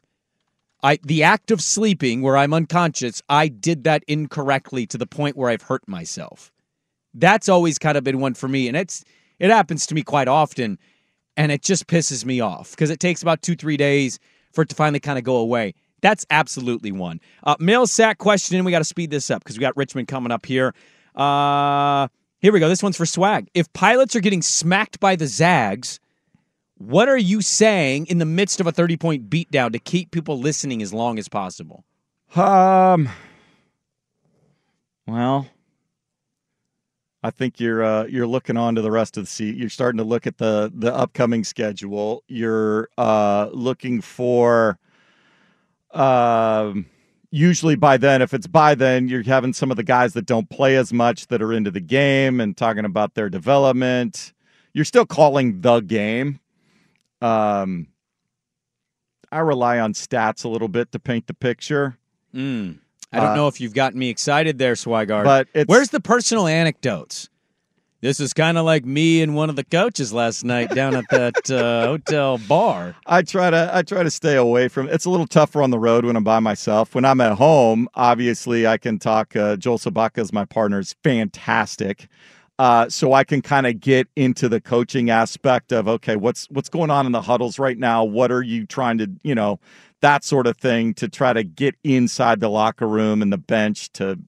I 0.82 0.98
the 1.04 1.24
act 1.24 1.52
of 1.52 1.62
sleeping 1.62 2.22
where 2.24 2.36
I'm 2.36 2.54
unconscious, 2.54 3.22
I 3.30 3.48
did 3.48 3.84
that 3.86 4.04
incorrectly 4.08 4.86
to 4.88 4.98
the 4.98 5.06
point 5.08 5.38
where 5.38 5.50
I've 5.50 5.62
hurt 5.62 5.88
myself." 5.88 6.52
That's 7.14 7.48
always 7.48 7.78
kind 7.78 7.96
of 7.96 8.04
been 8.04 8.20
one 8.20 8.34
for 8.34 8.48
me, 8.48 8.68
and 8.68 8.76
it's 8.76 9.06
it 9.44 9.52
happens 9.52 9.86
to 9.88 9.94
me 9.94 10.04
quite 10.04 10.30
often, 10.30 10.80
and 11.36 11.52
it 11.52 11.62
just 11.62 11.88
pisses 11.88 12.24
me 12.24 12.40
off 12.40 12.72
because 12.72 12.90
it 12.90 13.02
takes 13.02 13.22
about 13.22 13.42
two 13.42 13.58
three 13.58 13.76
days 13.76 14.18
for 14.54 14.62
it 14.62 14.70
to 14.70 14.76
finally 14.76 15.02
kind 15.02 15.18
of 15.18 15.26
go 15.26 15.36
away. 15.36 15.74
That's 16.02 16.26
absolutely 16.30 16.94
one. 16.94 17.20
Uh, 17.44 17.58
mail 17.60 17.86
sack 17.86 18.20
question, 18.20 18.56
and 18.56 18.66
we 18.66 18.72
got 18.72 18.80
to 18.80 18.86
speed 18.86 19.12
this 19.12 19.30
up 19.30 19.44
because 19.44 19.58
we 19.58 19.62
got 19.62 19.76
Richman 19.76 20.06
coming 20.06 20.32
up 20.32 20.46
here. 20.46 20.74
Uh, 21.14 22.08
here 22.40 22.54
we 22.54 22.62
go. 22.62 22.70
This 22.70 22.82
one's 22.82 22.96
for 22.96 23.06
swag. 23.06 23.50
If 23.54 23.72
pilots 23.74 24.16
are 24.16 24.22
getting 24.22 24.42
smacked 24.42 25.02
by 25.02 25.18
the 25.18 25.28
Zags, 25.28 26.00
what 26.78 27.10
are 27.10 27.18
you 27.18 27.42
saying 27.42 28.06
in 28.06 28.20
the 28.20 28.26
midst 28.26 28.62
of 28.62 28.68
a 28.68 28.72
30 28.72 28.96
point 28.96 29.30
beatdown 29.30 29.74
to 29.74 29.80
keep 29.80 30.12
people 30.12 30.40
listening 30.40 30.82
as 30.82 30.94
long 30.94 31.20
as 31.20 31.28
possible? 31.28 31.84
Um. 32.34 33.10
Well, 35.06 35.48
I 37.24 37.32
think 37.32 37.60
you're 37.60 37.84
uh, 37.84 38.04
you're 38.06 38.28
looking 38.28 38.58
on 38.58 38.76
to 38.76 38.82
the 38.82 38.92
rest 38.92 39.18
of 39.18 39.24
the 39.24 39.30
seat. 39.30 39.56
You're 39.56 39.70
starting 39.70 39.98
to 39.98 40.04
look 40.04 40.28
at 40.28 40.38
the 40.38 40.72
the 40.76 40.94
upcoming 40.94 41.44
schedule. 41.44 42.24
You're 42.28 42.90
uh, 42.98 43.50
looking 43.52 44.02
for. 44.02 44.78
Um. 45.92 46.88
Usually 47.36 47.76
by 47.76 47.98
then, 47.98 48.22
if 48.22 48.32
it's 48.32 48.46
by 48.46 48.76
then, 48.76 49.08
you're 49.08 49.24
having 49.24 49.54
some 49.54 49.72
of 49.72 49.78
the 49.78 49.82
guys 49.82 50.14
that 50.14 50.28
don't 50.28 50.52
play 50.52 50.76
as 50.76 50.94
much 50.94 51.26
that 51.28 51.42
are 51.42 51.52
into 51.52 51.72
the 51.72 51.80
game 51.80 52.40
and 52.40 52.56
talking 52.56 52.86
about 52.86 53.16
their 53.16 53.28
development. 53.28 54.34
You're 54.72 54.86
still 54.86 55.08
calling 55.08 55.62
the 55.62 55.80
game. 55.80 56.40
Um, 57.24 57.88
I 59.32 59.40
rely 59.40 59.80
on 59.80 59.94
stats 59.94 60.46
a 60.46 60.48
little 60.48 60.68
bit 60.68 60.92
to 60.92 61.00
paint 61.00 61.26
the 61.26 61.34
picture. 61.34 61.98
Mm. 62.36 62.78
I 63.14 63.20
don't 63.20 63.30
Uh, 63.30 63.36
know 63.36 63.48
if 63.48 63.62
you've 63.62 63.74
gotten 63.74 64.00
me 64.00 64.10
excited 64.10 64.58
there, 64.58 64.74
Swigard. 64.74 65.24
But 65.24 65.48
it's- 65.54 65.66
where's 65.68 65.90
the 65.90 66.00
personal 66.00 66.48
anecdotes? 66.48 67.30
This 68.02 68.20
is 68.20 68.34
kind 68.34 68.58
of 68.58 68.66
like 68.66 68.84
me 68.84 69.22
and 69.22 69.34
one 69.34 69.50
of 69.50 69.56
the 69.56 69.64
coaches 69.64 70.12
last 70.12 70.44
night 70.44 70.72
down 70.76 70.94
at 70.94 71.06
that 71.10 71.36
uh, 71.50 71.86
hotel 71.88 72.38
bar. 72.50 72.96
I 73.06 73.22
try 73.22 73.50
to 73.50 73.70
I 73.74 73.82
try 73.82 74.04
to 74.04 74.12
stay 74.12 74.36
away 74.36 74.68
from. 74.68 74.90
It's 74.90 75.06
a 75.06 75.10
little 75.10 75.26
tougher 75.28 75.62
on 75.64 75.70
the 75.70 75.80
road 75.80 76.04
when 76.04 76.18
I'm 76.18 76.24
by 76.26 76.40
myself. 76.40 76.96
When 76.96 77.06
I'm 77.06 77.22
at 77.22 77.38
home, 77.38 77.88
obviously 77.96 78.68
I 78.68 78.78
can 78.78 79.00
talk. 79.00 79.38
Uh, 79.38 79.56
Joel 79.56 79.78
Sabaka 79.78 80.18
is 80.18 80.34
my 80.34 80.44
partner. 80.44 80.80
is 80.80 80.96
fantastic. 81.02 82.08
Uh, 82.60 82.88
so 82.88 83.14
I 83.14 83.24
can 83.24 83.42
kind 83.42 83.66
of 83.66 83.80
get 83.80 84.08
into 84.16 84.48
the 84.50 84.60
coaching 84.62 85.10
aspect 85.10 85.72
of 85.72 85.88
okay, 85.88 86.16
what's 86.18 86.46
what's 86.52 86.70
going 86.70 86.92
on 86.92 87.06
in 87.06 87.14
the 87.14 87.22
huddles 87.22 87.58
right 87.58 87.78
now? 87.78 88.04
What 88.04 88.32
are 88.34 88.44
you 88.44 88.66
trying 88.66 88.98
to 88.98 89.10
you 89.24 89.34
know 89.34 89.60
that 90.04 90.24
sort 90.26 90.48
of 90.48 90.58
thing 90.58 90.94
to 90.96 91.08
try 91.08 91.32
to 91.32 91.44
get 91.44 91.76
inside 91.84 92.42
the 92.42 92.50
locker 92.50 92.88
room 92.88 93.22
and 93.22 93.32
the 93.32 93.38
bench 93.38 93.90
to 93.94 94.20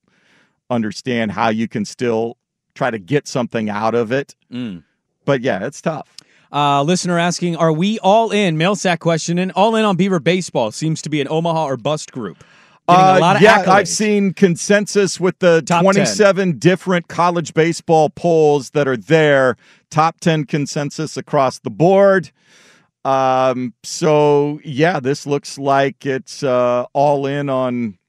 understand 0.70 1.34
how 1.34 1.50
you 1.50 1.68
can 1.68 1.84
still 1.84 2.38
try 2.76 2.90
to 2.90 2.98
get 2.98 3.28
something 3.28 3.70
out 3.70 3.94
of 3.94 4.12
it. 4.14 4.36
Mm. 4.52 4.84
But 5.26 5.42
yeah, 5.42 5.66
it's 5.66 5.82
tough. 5.82 6.16
Uh, 6.52 6.82
listener 6.82 7.20
asking, 7.20 7.58
are 7.58 7.74
we 7.74 8.00
all 8.00 8.32
in? 8.32 8.58
Mail 8.58 8.78
sack 8.78 9.02
question 9.02 9.38
and 9.38 9.52
all 9.52 9.76
in 9.76 9.84
on 9.84 9.98
Beaver 9.98 10.22
baseball 10.22 10.72
seems 10.72 11.02
to 11.02 11.10
be 11.10 11.20
an 11.20 11.28
Omaha 11.30 11.66
or 11.66 11.76
bust 11.76 12.14
group. 12.14 12.42
Getting 12.88 13.18
a 13.18 13.20
lot 13.20 13.36
of 13.36 13.42
Uh, 13.42 13.46
yeah, 13.46 13.64
accolades. 13.64 13.68
I've 13.68 13.88
seen 13.90 14.34
consensus 14.34 15.20
with 15.20 15.40
the 15.40 15.62
Top 15.64 15.82
27 15.82 16.58
different 16.58 17.10
college 17.10 17.54
baseball 17.54 18.10
polls 18.10 18.70
that 18.70 18.88
are 18.88 18.96
there. 18.96 19.58
Top 19.90 20.22
10 20.22 20.46
consensus 20.46 21.18
across 21.18 21.60
the 21.60 21.72
board. 21.72 22.32
Um, 23.06 23.76
so 23.84 24.60
yeah, 24.64 25.00
this 25.00 25.28
looks 25.28 25.58
like 25.58 26.06
it's 26.06 26.42
uh, 26.44 26.86
all 26.92 27.28
in 27.28 27.50
on 27.50 28.00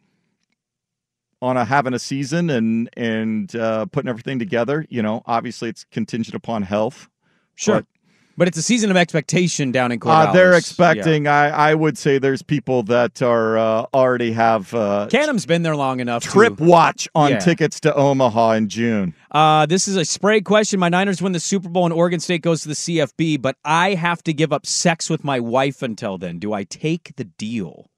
on 1.43 1.59
a 1.59 1.65
having 1.67 1.93
a 1.93 1.99
season 1.99 2.49
and 2.49 2.89
and 2.97 3.55
uh, 3.55 3.85
putting 3.87 4.09
everything 4.09 4.39
together. 4.39 4.87
You 4.89 5.03
know, 5.03 5.23
obviously 5.27 5.69
it's 5.69 5.85
contingent 5.85 6.35
upon 6.35 6.63
health. 6.63 7.09
Sure. 7.55 7.87
But- 8.37 8.49
it's 8.49 8.59
a 8.59 8.63
season 8.63 8.91
of 8.91 8.97
expectation 8.97 9.73
down 9.73 9.93
in 9.93 9.99
Corvallis. 10.01 10.29
uh, 10.29 10.33
they're 10.33 10.53
Yeah. 10.53 10.59
expecting. 10.59 11.27
I, 11.27 11.49
I 11.71 11.75
would 11.75 11.97
say 11.97 12.19
there's 12.19 12.43
people 12.43 12.83
that 12.85 13.23
are 13.23 13.57
uh, 13.57 13.87
already 13.95 14.33
have 14.33 14.73
uh, 14.75 15.07
Canham's 15.11 15.47
been 15.47 15.63
there 15.63 15.75
long 15.77 16.01
enough. 16.01 16.23
trip 16.23 16.59
to, 16.59 16.65
watch 16.65 17.09
on 17.15 17.31
Yeah. 17.31 17.39
tickets 17.39 17.81
to 17.81 17.95
Omaha 17.95 18.53
in 18.53 18.69
June. 18.69 19.15
Uh, 19.31 19.65
this 19.67 19.89
is 19.89 19.97
a 19.97 20.05
spray 20.05 20.41
question. 20.41 20.79
My 20.81 20.89
Niners 20.89 21.23
win 21.23 21.33
the 21.33 21.41
Super 21.41 21.69
Bowl 21.69 21.85
and 21.87 21.93
Oregon 21.95 22.21
State 22.21 22.43
goes 22.43 22.61
to 22.63 22.69
the 22.69 22.75
CFP, 22.75 23.37
but 23.41 23.57
I 23.65 23.95
have 23.95 24.23
to 24.25 24.33
give 24.33 24.53
up 24.53 24.67
sex 24.67 25.09
with 25.09 25.25
my 25.25 25.41
wife 25.41 25.83
until 25.83 26.19
then. 26.19 26.39
Do 26.39 26.53
I 26.53 26.65
take 26.65 27.17
the 27.17 27.25
deal? 27.25 27.91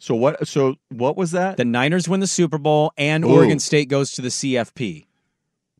So 0.00 0.14
what? 0.14 0.46
So 0.46 0.76
what 0.90 1.16
was 1.16 1.32
that? 1.32 1.56
The 1.56 1.64
Niners 1.64 2.08
win 2.08 2.20
the 2.20 2.26
Super 2.28 2.58
Bowl 2.58 2.92
and 2.96 3.24
Ooh. 3.24 3.30
Oregon 3.34 3.58
State 3.58 3.88
goes 3.88 4.12
to 4.12 4.22
the 4.22 4.28
CFP, 4.28 5.06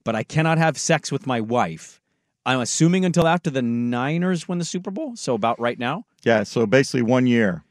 but 0.04 0.16
I 0.16 0.24
cannot 0.24 0.58
have 0.58 0.76
sex 0.78 1.12
with 1.12 1.26
my 1.26 1.40
wife. 1.40 2.00
I'm 2.48 2.60
assuming 2.60 3.04
until 3.04 3.28
after 3.28 3.50
the 3.50 3.60
Niners 3.60 4.48
win 4.48 4.58
the 4.58 4.64
Super 4.64 4.90
Bowl, 4.90 5.14
so 5.16 5.34
about 5.34 5.60
right 5.60 5.78
now. 5.78 6.06
Yeah, 6.22 6.44
so 6.44 6.64
basically 6.64 7.02
one 7.02 7.26
year. 7.26 7.62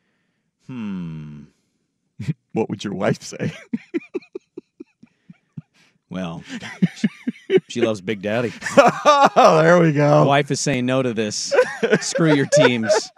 Hmm. 0.68 1.46
what 2.54 2.70
would 2.70 2.84
your 2.84 2.94
wife 2.94 3.24
say? 3.24 3.52
Well, 6.10 6.42
she 7.68 7.82
loves 7.82 8.00
Big 8.00 8.22
Daddy. 8.22 8.54
oh, 8.78 9.60
there 9.62 9.78
we 9.78 9.92
go. 9.92 10.22
My 10.22 10.26
wife 10.26 10.50
is 10.52 10.62
saying 10.62 10.86
no 10.86 11.04
to 11.04 11.14
this. 11.14 11.54
Screw 12.00 12.34
your 12.34 12.46
teams. 12.46 13.12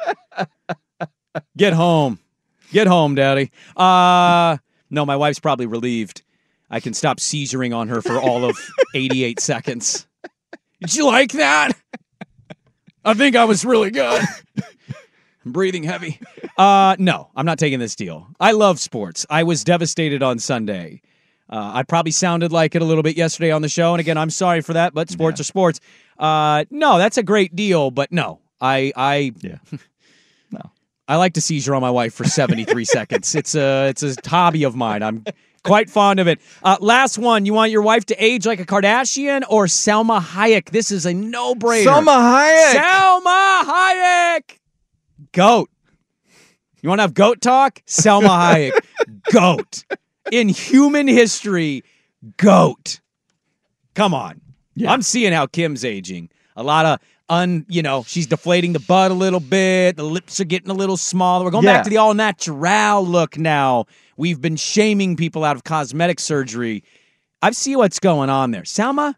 Get 1.56 1.74
home. 1.74 2.18
Get 2.72 2.88
home, 2.88 3.14
Daddy. 3.14 3.52
Uh 3.78 4.58
no, 4.90 5.06
my 5.06 5.18
wife's 5.18 5.40
probably 5.40 5.68
relieved. 5.68 6.24
I 6.72 6.80
can 6.80 6.96
stop 6.96 7.20
seizuring 7.20 7.76
on 7.76 7.90
her 7.90 8.02
for 8.02 8.18
all 8.18 8.44
of 8.44 8.58
88 8.96 9.40
seconds. 9.40 10.08
Did 10.82 10.96
you 10.96 11.06
like 11.06 11.34
that? 11.34 11.72
I 13.04 13.14
think 13.14 13.36
I 13.36 13.46
was 13.46 13.66
really 13.66 13.92
good. 13.92 14.22
I'm 15.46 15.52
breathing 15.52 15.84
heavy. 15.84 16.20
Uh 16.58 16.96
no, 17.00 17.30
I'm 17.36 17.46
not 17.46 17.60
taking 17.60 17.80
this 17.80 17.96
deal. 17.96 18.28
I 18.40 18.52
love 18.52 18.80
sports. 18.80 19.26
I 19.30 19.44
was 19.44 19.64
devastated 19.64 20.22
on 20.22 20.40
Sunday. 20.40 21.02
Uh, 21.50 21.72
I 21.74 21.84
probably 21.84 22.12
sounded 22.12 22.52
like 22.52 22.76
it 22.76 22.82
a 22.82 22.86
little 22.86 23.02
bit 23.02 23.18
yesterday 23.18 23.50
on 23.50 23.64
the 23.64 23.70
show, 23.70 23.94
and 23.94 24.00
again, 24.00 24.18
I'm 24.18 24.30
sorry 24.30 24.62
for 24.62 24.74
that. 24.74 24.94
But 24.94 25.10
sports 25.10 25.40
yeah. 25.40 25.42
are 25.42 25.46
sports. 25.46 25.80
Uh, 26.20 26.66
no, 26.70 26.98
that's 27.00 27.18
a 27.18 27.24
great 27.24 27.56
deal, 27.56 27.90
but 27.90 28.12
no, 28.12 28.40
I, 28.62 28.92
I, 28.96 29.32
yeah, 29.42 29.58
no, 30.52 30.62
I 31.08 31.16
like 31.16 31.34
to 31.34 31.42
seizure 31.42 31.74
on 31.74 31.82
my 31.82 31.90
wife 31.90 32.14
for 32.14 32.26
73 32.26 32.86
seconds. 32.86 33.34
It's 33.34 33.56
a, 33.56 33.88
it's 33.88 34.04
a 34.04 34.16
hobby 34.28 34.64
of 34.64 34.76
mine. 34.76 35.02
I'm 35.02 35.24
quite 35.64 35.90
fond 35.90 36.20
of 36.20 36.28
it. 36.28 36.40
Uh, 36.64 36.78
last 36.80 37.18
one. 37.18 37.46
You 37.46 37.54
want 37.54 37.72
your 37.72 37.82
wife 37.82 38.06
to 38.08 38.24
age 38.24 38.46
like 38.46 38.60
a 38.60 38.66
Kardashian 38.66 39.44
or 39.50 39.68
Selma 39.68 40.20
Hayek? 40.20 40.70
This 40.72 40.92
is 40.92 41.06
a 41.06 41.14
no-brainer. 41.14 41.84
Selma 41.84 42.12
Hayek. 42.12 42.72
Selma 42.74 43.64
Hayek. 43.68 44.58
Goat. 45.32 45.70
You 46.82 46.90
want 46.90 47.00
to 47.00 47.04
have 47.04 47.14
goat 47.14 47.42
talk? 47.42 47.82
Selma 47.86 48.30
Hayek. 48.30 48.72
Goat 49.32 49.84
in 50.32 50.50
human 50.50 51.08
history, 51.08 51.84
goat. 52.38 53.00
Come 53.96 54.14
on. 54.14 54.42
Yeah. 54.76 54.92
I'm 54.92 55.02
seeing 55.02 55.34
how 55.34 55.48
Kim's 55.48 55.84
aging. 55.84 56.30
A 56.56 56.64
lot 56.64 56.86
of 56.86 57.00
un, 57.30 57.66
you 57.70 57.82
know, 57.82 58.04
she's 58.08 58.28
deflating 58.28 58.74
the 58.74 58.80
butt 58.80 59.12
a 59.12 59.14
little 59.14 59.40
bit. 59.40 59.96
The 59.96 60.04
lips 60.04 60.40
are 60.40 60.46
getting 60.46 60.70
a 60.70 60.74
little 60.74 60.98
smaller. 60.98 61.46
We're 61.46 61.52
going 61.52 61.66
yeah. 61.66 61.78
back 61.78 61.84
to 61.84 61.90
the 61.90 61.98
all 61.98 62.14
natural 62.14 63.06
look 63.06 63.38
now. 63.38 63.86
We've 64.18 64.42
been 64.42 64.56
shaming 64.56 65.16
people 65.16 65.46
out 65.46 65.56
of 65.56 65.64
cosmetic 65.64 66.20
surgery. 66.20 66.84
I 67.42 67.52
see 67.52 67.76
what's 67.76 68.00
going 68.00 68.30
on 68.30 68.52
there. 68.52 68.64
Salma, 68.64 69.16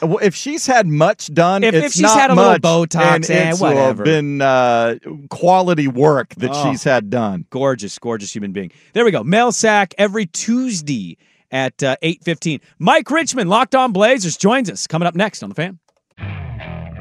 well, 0.00 0.18
if 0.18 0.34
she's 0.36 0.66
had 0.66 0.86
much 0.86 1.32
done, 1.34 1.64
if, 1.64 1.74
if 1.74 1.92
she's 1.92 2.12
had 2.12 2.30
a 2.30 2.34
much, 2.36 2.62
little 2.62 2.86
Botox, 2.86 3.28
and 3.30 3.50
it's 3.50 3.60
whatever, 3.60 4.04
been 4.04 4.40
uh, 4.40 4.96
quality 5.28 5.88
work 5.88 6.34
that 6.36 6.50
oh, 6.52 6.70
she's 6.70 6.84
had 6.84 7.10
done. 7.10 7.46
Gorgeous, 7.50 7.98
gorgeous 7.98 8.32
human 8.32 8.52
being. 8.52 8.70
There 8.92 9.04
we 9.04 9.10
go. 9.10 9.24
Mail 9.24 9.50
sack 9.50 9.92
every 9.98 10.26
Tuesday 10.26 11.18
at 11.50 11.82
uh, 11.82 11.96
eight 12.02 12.22
fifteen. 12.22 12.60
Mike 12.78 13.10
Richman, 13.10 13.48
Locked 13.48 13.74
On 13.74 13.92
Blazers, 13.92 14.36
joins 14.36 14.70
us 14.70 14.86
coming 14.86 15.08
up 15.08 15.16
next 15.16 15.42
on 15.42 15.48
the 15.48 15.56
Fan. 15.56 15.80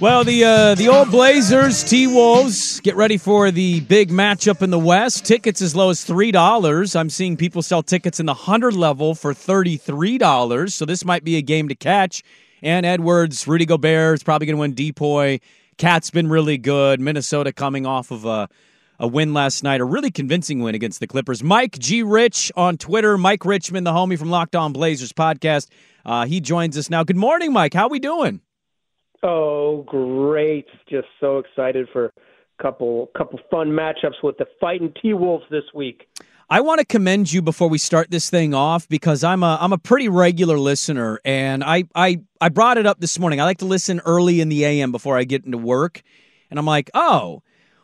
Well, 0.00 0.24
the 0.24 0.44
uh, 0.44 0.74
the 0.74 0.88
old 0.88 1.10
Blazers, 1.10 1.84
T 1.84 2.06
Wolves, 2.06 2.80
get 2.80 2.96
ready 2.96 3.16
for 3.18 3.50
the 3.50 3.80
big 3.80 4.10
matchup 4.10 4.62
in 4.62 4.70
the 4.70 4.78
West. 4.78 5.24
Tickets 5.24 5.62
as 5.62 5.76
low 5.76 5.90
as 5.90 6.02
three 6.04 6.32
dollars. 6.32 6.96
I'm 6.96 7.10
seeing 7.10 7.36
people 7.36 7.62
sell 7.62 7.82
tickets 7.82 8.18
in 8.18 8.26
the 8.26 8.34
hundred 8.34 8.74
level 8.74 9.14
for 9.14 9.32
thirty 9.34 9.76
three 9.76 10.18
dollars. 10.18 10.74
So 10.74 10.84
this 10.84 11.04
might 11.04 11.22
be 11.22 11.36
a 11.36 11.42
game 11.42 11.68
to 11.68 11.74
catch 11.74 12.22
and 12.62 12.84
Edwards, 12.84 13.46
Rudy 13.46 13.66
Gobert 13.66 14.14
is 14.14 14.22
probably 14.22 14.46
going 14.46 14.56
to 14.56 14.60
win 14.60 14.74
DPOY. 14.74 15.40
KAT's 15.78 16.10
been 16.10 16.28
really 16.28 16.58
good. 16.58 17.00
Minnesota 17.00 17.52
coming 17.52 17.86
off 17.86 18.10
of 18.10 18.24
a, 18.24 18.48
a 18.98 19.08
win 19.08 19.32
last 19.32 19.64
night, 19.64 19.80
a 19.80 19.84
really 19.84 20.10
convincing 20.10 20.60
win 20.60 20.74
against 20.74 21.00
the 21.00 21.06
Clippers. 21.06 21.42
Mike 21.42 21.78
G. 21.78 22.02
Rich 22.02 22.52
on 22.56 22.76
Twitter. 22.76 23.16
Mike 23.16 23.44
Richman, 23.44 23.84
the 23.84 23.92
homie 23.92 24.18
from 24.18 24.30
Locked 24.30 24.56
On 24.56 24.72
Blazers 24.72 25.12
podcast. 25.12 25.68
Uh, 26.04 26.26
he 26.26 26.40
joins 26.40 26.76
us 26.76 26.90
now. 26.90 27.02
Good 27.02 27.16
morning, 27.16 27.52
Mike. 27.52 27.74
How 27.74 27.88
we 27.88 27.98
doing? 27.98 28.40
Oh, 29.22 29.82
great! 29.86 30.66
Just 30.88 31.08
so 31.20 31.38
excited 31.38 31.88
for 31.92 32.06
a 32.06 32.12
couple 32.62 33.10
couple 33.16 33.38
fun 33.50 33.68
matchups 33.68 34.22
with 34.22 34.38
the 34.38 34.46
fighting 34.60 34.92
T 35.00 35.12
Wolves 35.12 35.44
this 35.50 35.64
week. 35.74 36.08
I 36.48 36.62
want 36.62 36.80
to 36.80 36.84
commend 36.84 37.32
you 37.32 37.42
before 37.42 37.68
we 37.68 37.78
start 37.78 38.10
this 38.10 38.28
thing 38.28 38.54
off 38.54 38.88
because 38.88 39.22
I'm 39.22 39.42
a 39.42 39.58
I'm 39.60 39.72
a 39.72 39.78
pretty 39.78 40.08
regular 40.08 40.58
listener 40.58 41.20
and 41.24 41.62
I 41.62 41.84
I 41.94 42.22
I 42.40 42.48
brought 42.48 42.78
it 42.78 42.86
up 42.86 43.00
this 43.00 43.18
morning. 43.18 43.40
I 43.40 43.44
like 43.44 43.58
to 43.58 43.66
listen 43.66 44.00
early 44.06 44.40
in 44.40 44.48
the 44.48 44.64
AM 44.64 44.90
before 44.90 45.16
I 45.16 45.24
get 45.24 45.44
into 45.44 45.58
work. 45.58 46.02
And 46.50 46.58
I'm 46.58 46.66
like, 46.66 46.90
"Oh, 46.94 47.42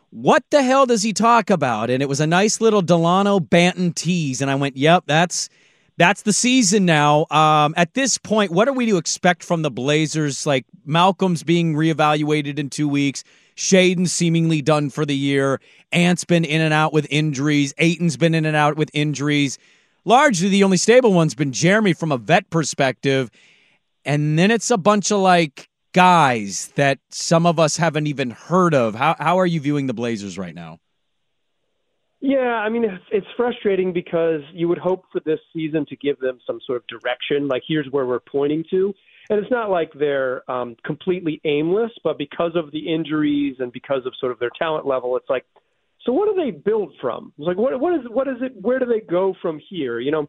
what 0.09 0.43
the 0.49 0.63
hell 0.63 0.85
does 0.85 1.03
he 1.03 1.13
talk 1.13 1.49
about?" 1.49 1.89
And 1.89 2.01
it 2.03 2.09
was 2.09 2.19
a 2.19 2.27
nice 2.27 2.59
little 2.59 2.81
Delano 2.81 3.39
Banton 3.39 3.93
tease 3.95 4.41
and 4.41 4.51
I 4.51 4.55
went, 4.55 4.75
"Yep, 4.75 5.03
that's 5.05 5.49
that's 5.97 6.21
the 6.21 6.33
season 6.33 6.85
now. 6.85 7.25
Um, 7.31 7.73
at 7.75 7.93
this 7.93 8.17
point, 8.17 8.51
what 8.51 8.67
are 8.67 8.73
we 8.73 8.85
to 8.87 8.97
expect 8.97 9.43
from 9.43 9.63
the 9.63 9.71
Blazers? 9.71 10.45
Like 10.45 10.65
Malcolm's 10.85 11.43
being 11.43 11.73
reevaluated 11.73 12.59
in 12.59 12.69
two 12.69 12.87
weeks. 12.87 13.23
Shaedon 13.55 14.07
seemingly 14.07 14.61
done 14.61 14.91
for 14.91 15.05
the 15.05 15.15
year. 15.15 15.59
Ant's 15.91 16.23
been 16.23 16.45
in 16.45 16.61
and 16.61 16.73
out 16.73 16.93
with 16.93 17.07
injuries. 17.09 17.73
Ayton's 17.79 18.15
been 18.15 18.35
in 18.35 18.45
and 18.45 18.55
out 18.55 18.77
with 18.77 18.91
injuries. 18.93 19.57
Largely, 20.05 20.49
the 20.49 20.63
only 20.63 20.77
stable 20.77 21.11
one's 21.11 21.33
been 21.35 21.51
Jeremy 21.51 21.93
from 21.93 22.11
a 22.11 22.17
vet 22.17 22.49
perspective. 22.51 23.31
And 24.05 24.37
then 24.37 24.51
it's 24.51 24.69
a 24.69 24.77
bunch 24.77 25.11
of 25.11 25.19
like 25.19 25.67
guys 25.93 26.71
that 26.75 26.99
some 27.09 27.47
of 27.47 27.59
us 27.59 27.77
haven't 27.77 28.05
even 28.05 28.29
heard 28.29 28.75
of. 28.75 28.93
How 28.93 29.15
how 29.17 29.39
are 29.39 29.47
you 29.47 29.59
viewing 29.59 29.87
the 29.87 29.93
Blazers 29.93 30.37
right 30.37 30.53
now? 30.53 30.79
Yeah, 32.19 32.55
I 32.55 32.69
mean 32.69 32.83
it's, 33.11 33.27
frustrating 33.35 33.93
because 33.93 34.41
you 34.51 34.67
would 34.67 34.79
hope 34.79 35.05
for 35.11 35.21
this 35.23 35.39
season 35.53 35.85
to 35.89 35.95
give 35.95 36.19
them 36.19 36.39
some 36.47 36.59
sort 36.65 36.81
of 36.81 36.87
direction. 36.87 37.47
Like 37.47 37.61
here's 37.67 37.87
where 37.91 38.07
we're 38.07 38.19
pointing 38.19 38.63
to, 38.71 38.93
and 39.29 39.39
it's 39.39 39.51
not 39.51 39.69
like 39.69 39.91
they're 39.93 40.49
um, 40.49 40.75
completely 40.83 41.39
aimless, 41.45 41.91
but 42.03 42.17
because 42.17 42.53
of 42.55 42.71
the 42.71 42.91
injuries 42.91 43.57
and 43.59 43.71
because 43.71 44.05
of 44.05 44.13
sort 44.19 44.31
of 44.31 44.39
their 44.39 44.49
talent 44.57 44.87
level, 44.87 45.15
it's 45.15 45.29
like 45.29 45.45
So 46.05 46.11
what 46.11 46.27
do 46.33 46.41
they 46.43 46.49
build 46.51 46.93
from? 46.99 47.33
It's 47.37 47.47
like 47.47 47.57
what 47.57 47.79
what 47.79 47.93
is 47.93 48.01
what 48.09 48.27
is 48.27 48.37
it? 48.41 48.53
Where 48.59 48.79
do 48.79 48.85
they 48.85 49.01
go 49.01 49.35
from 49.39 49.61
here? 49.69 49.99
You 49.99 50.11
know, 50.11 50.27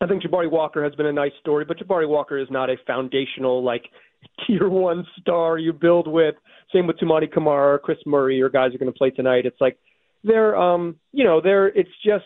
I 0.00 0.06
think 0.06 0.22
Jabari 0.22 0.50
Walker 0.50 0.82
has 0.82 0.94
been 0.94 1.06
a 1.06 1.12
nice 1.12 1.32
story, 1.40 1.66
but 1.66 1.78
Jabari 1.78 2.08
Walker 2.08 2.38
is 2.38 2.48
not 2.50 2.70
a 2.70 2.76
foundational 2.86 3.62
like 3.62 3.84
tier 4.46 4.70
one 4.70 5.04
star 5.20 5.58
you 5.58 5.74
build 5.74 6.08
with. 6.08 6.36
Same 6.72 6.86
with 6.86 6.96
Toumani 6.96 7.30
Camara, 7.30 7.78
Kris 7.78 7.98
Murray, 8.06 8.40
or 8.40 8.48
guys 8.48 8.70
who 8.70 8.76
are 8.76 8.78
going 8.78 8.92
to 8.92 8.96
play 8.96 9.10
tonight. 9.10 9.44
It's 9.44 9.60
like 9.60 9.76
they're 10.24 10.56
um 10.56 10.96
you 11.12 11.24
know 11.24 11.40
they're 11.40 11.68
it's 11.68 11.90
just 12.04 12.24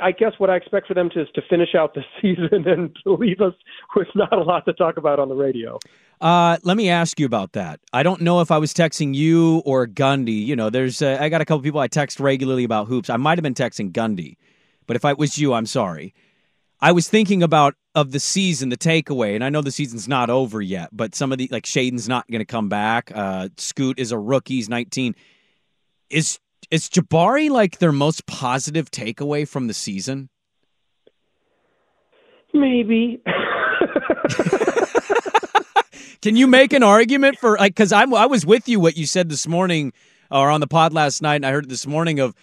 I 0.00 0.12
guess 0.12 0.32
what 0.38 0.50
I 0.50 0.56
expect 0.56 0.86
for 0.86 0.94
them 0.94 1.10
to 1.10 1.22
is 1.22 1.28
to 1.34 1.42
finish 1.48 1.74
out 1.74 1.94
the 1.94 2.02
season 2.22 2.68
and 2.68 2.96
to 3.04 3.14
leave 3.14 3.40
us 3.40 3.54
with 3.96 4.08
not 4.14 4.32
a 4.32 4.42
lot 4.42 4.64
to 4.66 4.72
talk 4.72 4.96
about 4.96 5.18
on 5.18 5.28
the 5.28 5.34
radio. 5.34 5.78
Uh, 6.20 6.58
let 6.62 6.76
me 6.76 6.88
ask 6.88 7.18
you 7.18 7.26
about 7.26 7.52
that. 7.52 7.80
I 7.92 8.02
don't 8.02 8.20
know 8.20 8.40
if 8.40 8.50
I 8.50 8.58
was 8.58 8.72
texting 8.72 9.14
you 9.14 9.62
or 9.64 9.86
Gundy. 9.86 10.44
You 10.44 10.54
know, 10.54 10.70
there's 10.70 11.02
uh, 11.02 11.18
I 11.20 11.28
got 11.28 11.40
a 11.40 11.44
couple 11.44 11.62
people 11.62 11.80
I 11.80 11.88
text 11.88 12.20
regularly 12.20 12.64
about 12.64 12.86
hoops. 12.86 13.10
I 13.10 13.16
might 13.16 13.38
have 13.38 13.42
been 13.42 13.54
texting 13.54 13.90
Gundy, 13.90 14.36
but 14.86 14.96
if 14.96 15.04
I 15.04 15.14
was 15.14 15.38
you, 15.38 15.54
I'm 15.54 15.66
sorry. 15.66 16.14
I 16.80 16.92
was 16.92 17.08
thinking 17.08 17.42
about 17.42 17.74
of 17.94 18.12
the 18.12 18.20
season, 18.20 18.68
the 18.68 18.76
takeaway, 18.76 19.34
and 19.34 19.42
I 19.42 19.48
know 19.48 19.62
the 19.62 19.70
season's 19.70 20.06
not 20.06 20.28
over 20.30 20.60
yet, 20.60 20.90
but 20.92 21.14
some 21.14 21.32
of 21.32 21.38
the 21.38 21.48
like 21.50 21.64
Shaedon's 21.64 22.08
not 22.08 22.30
going 22.30 22.40
to 22.40 22.44
come 22.44 22.68
back. 22.68 23.10
Uh, 23.14 23.48
Scoot 23.56 23.98
is 23.98 24.12
a 24.12 24.18
rookie; 24.18 24.56
he's 24.56 24.68
19. 24.68 25.14
Is 26.10 26.38
is 26.70 26.88
Jabari 26.88 27.50
like 27.50 27.78
their 27.78 27.92
most 27.92 28.26
positive 28.26 28.90
takeaway 28.90 29.46
from 29.46 29.66
the 29.66 29.74
season? 29.74 30.28
Maybe. 32.52 33.20
Can 36.22 36.36
you 36.36 36.46
make 36.46 36.72
an 36.72 36.82
argument 36.82 37.38
for 37.38 37.58
like? 37.58 37.74
Because 37.74 37.92
I'm 37.92 38.14
I 38.14 38.26
was 38.26 38.46
with 38.46 38.68
you 38.68 38.80
what 38.80 38.96
you 38.96 39.06
said 39.06 39.28
this 39.28 39.46
morning 39.46 39.92
or 40.30 40.50
on 40.50 40.60
the 40.60 40.66
pod 40.66 40.92
last 40.92 41.20
night, 41.20 41.36
and 41.36 41.46
I 41.46 41.50
heard 41.50 41.68
this 41.68 41.86
morning 41.86 42.20
of 42.20 42.34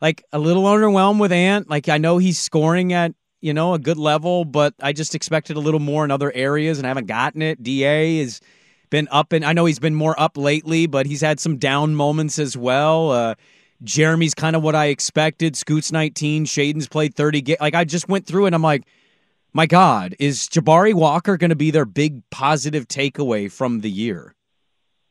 like 0.00 0.24
a 0.32 0.38
little 0.38 0.64
underwhelmed 0.64 1.20
with 1.20 1.32
Ant. 1.32 1.70
Like 1.70 1.88
I 1.88 1.98
know 1.98 2.18
he's 2.18 2.38
scoring 2.38 2.92
at 2.92 3.14
you 3.40 3.54
know 3.54 3.74
a 3.74 3.78
good 3.78 3.96
level, 3.96 4.44
but 4.44 4.74
I 4.80 4.92
just 4.92 5.14
expected 5.14 5.56
a 5.56 5.60
little 5.60 5.80
more 5.80 6.04
in 6.04 6.10
other 6.10 6.32
areas, 6.32 6.78
and 6.78 6.86
I 6.86 6.90
haven't 6.90 7.06
gotten 7.06 7.40
it. 7.40 7.62
Da 7.62 8.18
has 8.20 8.40
been 8.90 9.08
up, 9.10 9.32
and 9.32 9.44
I 9.44 9.52
know 9.52 9.64
he's 9.64 9.78
been 9.78 9.94
more 9.94 10.20
up 10.20 10.36
lately, 10.36 10.86
but 10.86 11.06
he's 11.06 11.20
had 11.20 11.40
some 11.40 11.56
down 11.56 11.94
moments 11.94 12.38
as 12.38 12.56
well. 12.56 13.10
Uh, 13.12 13.34
Jeremy's 13.82 14.34
kind 14.34 14.56
of 14.56 14.62
what 14.62 14.74
I 14.74 14.86
expected. 14.86 15.56
Scoot's 15.56 15.92
19. 15.92 16.44
Shaedon's 16.44 16.88
played 16.88 17.14
30. 17.14 17.42
Ga- 17.42 17.56
like 17.60 17.74
I 17.74 17.84
just 17.84 18.08
went 18.08 18.26
through 18.26 18.46
and 18.46 18.54
I'm 18.54 18.62
like, 18.62 18.84
my 19.52 19.66
God, 19.66 20.14
is 20.18 20.48
Jabari 20.48 20.94
Walker 20.94 21.36
going 21.36 21.50
to 21.50 21.56
be 21.56 21.70
their 21.70 21.84
big 21.84 22.22
positive 22.30 22.86
takeaway 22.86 23.50
from 23.50 23.80
the 23.80 23.90
year? 23.90 24.34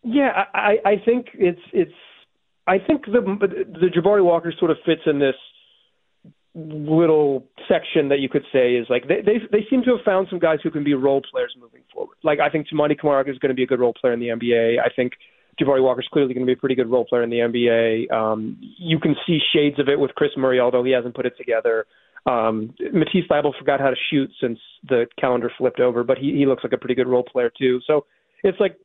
Yeah, 0.03 0.45
I, 0.53 0.77
I 0.86 0.95
think 1.03 1.27
it's 1.34 1.60
it's. 1.73 1.91
I 2.65 2.77
think 2.77 3.05
the 3.05 3.19
the 3.19 3.88
Jabari 3.88 4.23
Walker 4.23 4.53
sort 4.58 4.71
of 4.71 4.77
fits 4.86 5.01
in 5.05 5.19
this 5.19 5.36
little 6.55 7.45
section 7.67 8.10
that 8.10 8.19
you 8.19 8.29
could 8.29 8.43
say 8.51 8.75
is 8.75 8.88
like 8.89 9.08
they 9.08 9.21
they 9.21 9.39
they 9.51 9.65
seem 9.69 9.84
to 9.84 9.91
have 9.95 10.05
found 10.05 10.27
some 10.29 10.39
guys 10.39 10.60
who 10.63 10.71
can 10.71 10.84
be 10.84 10.93
role 10.93 11.21
players 11.32 11.53
moving 11.60 11.82
forward. 11.93 12.15
Like 12.23 12.39
I 12.39 12.49
think 12.49 12.67
Toumani 12.67 12.97
Camara 12.97 13.29
is 13.29 13.38
going 13.39 13.49
to 13.49 13.55
be 13.55 13.63
a 13.63 13.67
good 13.67 13.79
role 13.79 13.93
player 13.93 14.13
in 14.13 14.19
the 14.19 14.29
NBA. 14.29 14.79
I 14.79 14.89
think 14.95 15.13
Jabari 15.60 15.84
Walker's 15.84 16.08
clearly 16.12 16.34
going 16.34 16.45
to 16.45 16.50
be 16.50 16.58
a 16.58 16.60
pretty 16.60 16.76
good 16.76 16.89
role 16.89 17.06
player 17.06 17.24
in 17.24 17.30
the 17.30 17.38
NBA. 17.38 18.12
Um, 18.12 18.58
you 18.60 19.00
can 19.00 19.15
see 19.26 19.39
shades 19.54 19.80
of 19.80 19.89
it 19.89 20.00
with 20.00 20.15
Kris 20.15 20.32
Murray, 20.38 20.60
although 20.60 20.84
he 20.84 20.91
hasn't 20.91 21.15
put 21.15 21.26
it 21.26 21.34
together. 21.38 21.86
Um, 22.26 22.74
Matisse 22.93 23.28
Thybulle 23.30 23.58
forgot 23.58 23.80
how 23.80 23.89
to 23.89 23.95
shoot 24.12 24.30
since 24.41 24.60
the 24.88 25.08
calendar 25.19 25.52
flipped 25.58 25.80
over, 25.80 26.04
but 26.04 26.17
he, 26.17 26.34
he 26.34 26.45
looks 26.45 26.63
like 26.63 26.74
a 26.74 26.78
pretty 26.78 26.95
good 26.95 27.08
role 27.08 27.24
player 27.24 27.52
too. 27.58 27.80
So 27.88 28.06
it's 28.43 28.60
like 28.60 28.78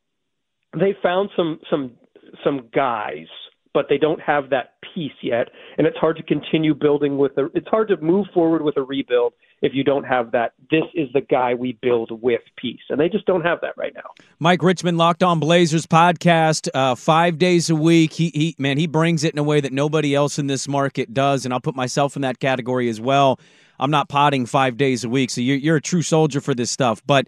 they 0.73 0.95
found 1.03 1.31
some 1.37 1.61
some 1.71 1.93
some 2.43 2.69
guys, 2.75 3.27
but 3.75 3.87
they 3.89 3.99
don't 3.99 4.21
have 4.21 4.51
that 4.51 4.75
piece 4.95 5.13
yet, 5.21 5.49
and 5.77 5.87
it's 5.87 5.97
hard 5.99 6.17
to 6.17 6.23
continue 6.23 6.75
building 6.75 7.19
with 7.19 7.37
a. 7.37 7.51
It's 7.55 7.67
hard 7.69 7.89
to 7.89 7.97
move 7.99 8.27
forward 8.33 8.63
with 8.63 8.77
a 8.77 8.83
rebuild 8.83 9.35
if 9.61 9.73
you 9.75 9.83
don't 9.83 10.05
have 10.05 10.31
that. 10.31 10.53
This 10.71 10.85
is 10.95 11.09
the 11.13 11.21
guy 11.21 11.55
we 11.55 11.77
build 11.83 12.23
with 12.23 12.41
piece, 12.57 12.81
and 12.89 12.99
they 12.99 13.09
just 13.09 13.27
don't 13.27 13.43
have 13.43 13.61
that 13.63 13.77
right 13.77 13.93
now. 13.95 14.11
Mike 14.39 14.63
Richman, 14.63 14.97
Locked 14.97 15.25
On 15.25 15.41
Blazers 15.41 15.87
podcast, 15.87 16.69
uh, 16.73 16.95
five 16.95 17.37
days 17.37 17.69
a 17.69 17.75
week. 17.75 18.13
He, 18.13 18.31
he, 18.31 18.55
man, 18.59 18.79
he 18.79 18.87
brings 18.87 19.25
it 19.25 19.35
in 19.35 19.39
a 19.39 19.45
way 19.45 19.61
that 19.61 19.73
nobody 19.73 20.15
else 20.15 20.39
in 20.39 20.47
this 20.47 20.69
market 20.69 21.13
does, 21.13 21.45
and 21.45 21.53
I'll 21.53 21.61
put 21.61 21.75
myself 21.75 22.15
in 22.15 22.23
that 22.23 22.39
category 22.39 22.89
as 22.89 23.01
well. 23.01 23.41
I'm 23.81 23.91
not 23.91 24.09
potting 24.09 24.47
five 24.47 24.77
days 24.77 25.03
a 25.03 25.09
week, 25.09 25.31
so 25.31 25.41
you're, 25.41 25.57
you're 25.57 25.77
a 25.77 25.83
true 25.83 26.03
soldier 26.03 26.41
for 26.41 26.55
this 26.55 26.71
stuff. 26.71 27.03
But 27.05 27.27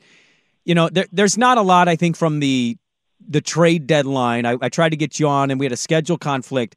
you 0.65 0.75
know, 0.75 0.89
there, 0.89 1.07
there's 1.13 1.37
not 1.37 1.59
a 1.59 1.63
lot 1.63 1.89
I 1.89 1.97
think 1.97 2.17
from 2.17 2.39
the 2.41 2.77
the 3.27 3.41
trade 3.41 3.87
deadline. 3.87 4.47
I, 4.47 4.57
I 4.61 4.69
tried 4.69 4.91
to 4.91 4.97
get 4.97 5.19
you 5.19 5.29
on, 5.29 5.51
and 5.51 5.59
we 5.59 5.67
had 5.67 5.73
a 5.73 5.77
schedule 5.77 6.19
conflict. 6.19 6.77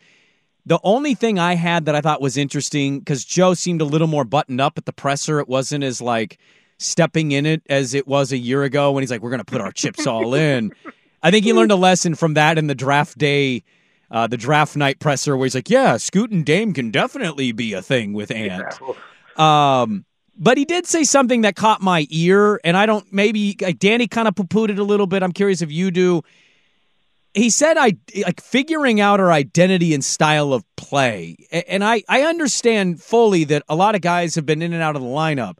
The 0.65 0.79
only 0.83 1.15
thing 1.15 1.39
I 1.39 1.55
had 1.55 1.85
that 1.85 1.95
I 1.95 2.01
thought 2.01 2.21
was 2.21 2.37
interesting 2.37 2.99
because 2.99 3.25
Joe 3.25 3.53
seemed 3.53 3.81
a 3.81 3.85
little 3.85 4.07
more 4.07 4.23
buttoned 4.25 4.61
up 4.61 4.77
at 4.77 4.85
the 4.85 4.93
presser. 4.93 5.39
It 5.39 5.47
wasn't 5.47 5.83
as 5.83 6.01
like 6.01 6.37
stepping 6.77 7.31
in 7.31 7.45
it 7.45 7.61
as 7.69 7.93
it 7.93 8.07
was 8.07 8.31
a 8.31 8.37
year 8.37 8.63
ago 8.63 8.91
when 8.91 9.01
he's 9.01 9.11
like, 9.11 9.21
"We're 9.21 9.31
going 9.31 9.39
to 9.39 9.45
put 9.45 9.61
our 9.61 9.71
chips 9.71 10.05
all 10.05 10.33
in." 10.33 10.71
I 11.23 11.31
think 11.31 11.43
he 11.43 11.53
learned 11.53 11.71
a 11.71 11.75
lesson 11.75 12.15
from 12.15 12.35
that 12.35 12.57
in 12.57 12.67
the 12.67 12.75
draft 12.75 13.17
day, 13.17 13.63
uh, 14.09 14.27
the 14.27 14.37
draft 14.37 14.75
night 14.75 14.99
presser, 14.99 15.35
where 15.35 15.45
he's 15.45 15.55
like, 15.55 15.69
"Yeah, 15.69 15.97
Scoot 15.97 16.31
and 16.31 16.45
Dame 16.45 16.73
can 16.73 16.91
definitely 16.91 17.51
be 17.51 17.73
a 17.73 17.81
thing 17.81 18.13
with 18.13 18.31
Ant." 18.31 18.79
Um, 19.37 20.03
but 20.39 20.57
he 20.57 20.65
did 20.65 20.87
say 20.87 21.03
something 21.03 21.41
that 21.41 21.55
caught 21.55 21.81
my 21.81 22.07
ear, 22.09 22.59
and 22.63 22.75
I 22.75 22.85
don't 22.85 23.11
maybe 23.13 23.55
like 23.61 23.77
Danny 23.77 24.07
kind 24.07 24.27
of 24.27 24.35
poo 24.35 24.45
pooed 24.45 24.69
it 24.69 24.79
a 24.79 24.83
little 24.83 25.07
bit. 25.07 25.21
I'm 25.21 25.33
curious 25.33 25.61
if 25.61 25.71
you 25.71 25.91
do 25.91 26.23
he 27.33 27.49
said 27.49 27.77
I 27.77 27.93
like 28.25 28.41
figuring 28.41 28.99
out 28.99 29.19
our 29.19 29.31
identity 29.31 29.93
and 29.93 30.03
style 30.03 30.53
of 30.53 30.63
play. 30.75 31.37
And 31.67 31.83
I 31.83 32.03
I 32.09 32.23
understand 32.23 33.01
fully 33.01 33.43
that 33.45 33.63
a 33.69 33.75
lot 33.75 33.95
of 33.95 34.01
guys 34.01 34.35
have 34.35 34.45
been 34.45 34.61
in 34.61 34.73
and 34.73 34.81
out 34.81 34.95
of 34.95 35.01
the 35.01 35.07
lineup. 35.07 35.57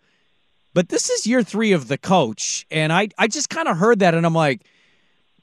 But 0.73 0.89
this 0.89 1.09
is 1.09 1.27
year 1.27 1.43
3 1.43 1.71
of 1.73 1.87
the 1.87 1.97
coach 1.97 2.65
and 2.71 2.91
I 2.91 3.09
I 3.17 3.27
just 3.27 3.49
kind 3.49 3.67
of 3.67 3.77
heard 3.77 3.99
that 3.99 4.13
and 4.13 4.25
I'm 4.25 4.33
like 4.33 4.65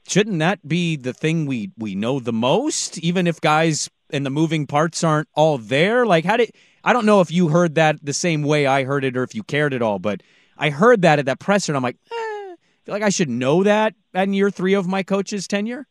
shouldn't 0.07 0.39
that 0.39 0.65
be 0.67 0.95
the 0.95 1.13
thing 1.13 1.45
we 1.45 1.71
we 1.77 1.95
know 1.95 2.19
the 2.19 2.33
most 2.33 2.97
even 2.99 3.27
if 3.27 3.39
guys 3.39 3.89
and 4.09 4.25
the 4.25 4.29
moving 4.29 4.67
parts 4.67 5.03
aren't 5.03 5.29
all 5.33 5.57
there? 5.57 6.05
Like 6.05 6.25
how 6.25 6.37
did 6.37 6.51
I 6.87 6.93
don't 6.93 7.05
know 7.05 7.19
if 7.19 7.29
you 7.29 7.49
heard 7.49 7.75
that 7.75 7.97
the 8.01 8.13
same 8.13 8.43
way 8.43 8.65
I 8.65 8.85
heard 8.85 9.03
it 9.03 9.17
or 9.17 9.23
if 9.23 9.35
you 9.35 9.43
cared 9.43 9.73
at 9.73 9.81
all, 9.81 9.99
but 9.99 10.23
I 10.57 10.69
heard 10.69 11.01
that 11.01 11.19
at 11.19 11.25
that 11.25 11.37
presser 11.37 11.73
and 11.73 11.75
I'm 11.75 11.83
like, 11.83 11.97
eh, 12.09 12.15
I 12.15 12.55
feel 12.85 12.93
like 12.95 13.03
I 13.03 13.09
should 13.09 13.27
know 13.27 13.61
that 13.63 13.93
in 14.13 14.31
year 14.31 14.49
3 14.49 14.73
of 14.73 14.87
my 14.87 15.03
coach's 15.03 15.49
tenure. 15.49 15.85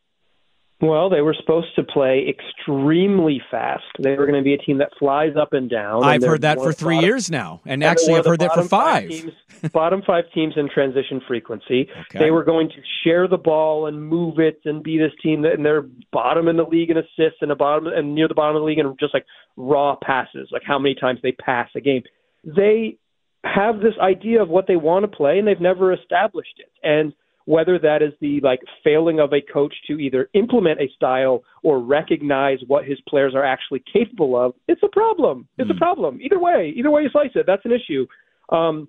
Well, 0.79 1.09
they 1.09 1.23
were 1.23 1.35
supposed 1.39 1.75
to 1.77 1.83
play 1.83 2.27
extremely 2.29 3.41
fast. 3.51 3.85
They 3.99 4.11
were 4.11 4.27
going 4.27 4.39
to 4.39 4.45
be 4.45 4.53
a 4.53 4.59
team 4.59 4.77
that 4.79 4.91
flies 4.99 5.33
up 5.35 5.55
and 5.55 5.71
down. 5.71 6.05
I've 6.05 6.23
and 6.23 6.25
heard 6.25 6.43
that 6.43 6.59
for 6.59 6.71
three 6.71 6.97
bottom, 6.97 7.09
years 7.09 7.31
now, 7.31 7.63
and, 7.65 7.83
and 7.83 7.85
actually, 7.85 8.17
I've 8.17 8.27
heard 8.27 8.41
that 8.41 8.53
for 8.53 8.63
five. 8.63 8.69
five 8.69 9.09
teams, 9.09 9.33
bottom 9.73 10.03
five 10.07 10.25
teams 10.35 10.53
in 10.57 10.69
transition 10.69 11.23
frequency. 11.27 11.89
Okay. 11.91 12.19
They 12.19 12.31
were 12.31 12.45
going 12.45 12.69
to 12.69 12.83
share 13.05 13.27
the 13.27 13.39
ball 13.39 13.87
and 13.87 14.07
move 14.07 14.39
it 14.39 14.61
and 14.67 14.83
be 14.83 14.99
this 14.99 15.13
team 15.23 15.41
that, 15.43 15.53
and 15.53 15.65
they're 15.65 15.87
bottom 16.13 16.47
in 16.47 16.59
the 16.59 16.65
league 16.65 16.91
in 16.91 16.99
assists 16.99 17.41
and 17.41 17.51
a 17.51 17.57
bottom 17.57 17.87
and 17.87 18.15
near 18.15 18.29
the 18.29 18.35
bottom 18.35 18.57
of 18.57 18.61
the 18.61 18.67
league 18.67 18.79
and 18.79 18.99
just 19.01 19.15
like 19.15 19.25
raw 19.57 19.97
passes, 19.97 20.51
like 20.53 20.63
how 20.67 20.79
many 20.79 20.95
times 20.95 21.21
they 21.23 21.33
pass 21.33 21.71
a 21.75 21.81
game. 21.81 22.03
They 22.45 22.99
have 23.45 23.81
this 23.81 23.95
idea 23.99 24.43
of 24.43 24.51
what 24.51 24.67
they 24.67 24.77
want 24.77 25.05
to 25.05 25.17
play, 25.17 25.39
and 25.39 25.49
they've 25.49 25.59
never 25.59 25.95
established 25.95 26.59
it. 26.59 26.71
And 26.83 27.15
whether 27.47 27.79
that 27.79 28.03
is 28.03 28.13
the 28.21 28.41
like 28.43 28.61
failing 28.85 29.21
of 29.21 29.33
a 29.33 29.41
coach 29.41 29.75
to 29.87 29.99
either 29.99 30.29
implement 30.35 30.81
a 30.81 30.89
style 30.95 31.43
or 31.63 31.81
recognize 31.81 32.59
what 32.67 32.85
his 32.85 32.99
players 33.09 33.35
are 33.35 33.45
actually 33.45 33.83
capable 33.91 34.37
of, 34.37 34.53
it's 34.69 34.83
a 34.85 34.89
problem. 34.89 35.49
It's 35.57 35.69
mm. 35.69 35.71
a 35.71 35.75
hmm. 35.75 35.79
problem. 35.79 36.21
Either 36.21 36.39
way, 36.39 36.75
either 36.77 36.91
way 36.91 37.03
you 37.03 37.09
slice 37.11 37.31
it, 37.35 37.47
that's 37.47 37.65
an 37.65 37.73
issue. 37.73 38.07
Um, 38.51 38.89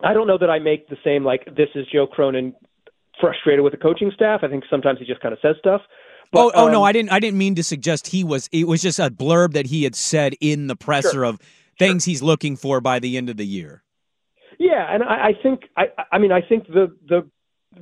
I 0.00 0.14
don't 0.14 0.28
know 0.28 0.38
that 0.38 0.48
I 0.48 0.60
make 0.60 0.88
the 0.88 0.96
same 1.04 1.24
like 1.24 1.44
this 1.44 1.68
is 1.74 1.86
Joe 1.92 2.06
Cronin 2.06 2.54
frustrated 3.20 3.64
with 3.64 3.72
the 3.72 3.78
coaching 3.78 4.12
staff. 4.14 4.40
I 4.44 4.48
think 4.48 4.64
sometimes 4.70 5.00
he 5.00 5.04
just 5.04 5.20
kind 5.20 5.32
of 5.32 5.40
says 5.42 5.56
stuff. 5.58 5.82
But, 6.30 6.40
oh, 6.40 6.52
oh 6.54 6.66
um, 6.66 6.72
no, 6.72 6.84
I 6.84 6.92
didn't. 6.92 7.10
I 7.10 7.18
didn't 7.18 7.38
mean 7.38 7.56
to 7.56 7.64
suggest 7.64 8.06
he 8.06 8.22
was. 8.22 8.48
It 8.52 8.68
was 8.68 8.80
just 8.80 9.00
a 9.00 9.10
blurb 9.10 9.54
that 9.54 9.66
he 9.66 9.82
had 9.82 9.96
said 9.96 10.34
in 10.40 10.68
the 10.68 10.76
presser 10.76 11.10
sure. 11.10 11.24
of 11.24 11.40
things 11.78 12.04
sure. 12.04 12.10
he's 12.10 12.22
looking 12.22 12.56
for 12.56 12.80
by 12.80 13.00
the 13.00 13.16
end 13.16 13.28
of 13.28 13.36
the 13.36 13.46
year. 13.46 13.82
Yeah, 14.58 14.86
and 14.92 15.02
I, 15.02 15.28
I 15.28 15.32
think 15.42 15.62
I, 15.76 15.86
I 16.12 16.18
mean 16.18 16.30
I 16.30 16.42
think 16.42 16.66
the 16.68 16.94
the 17.08 17.28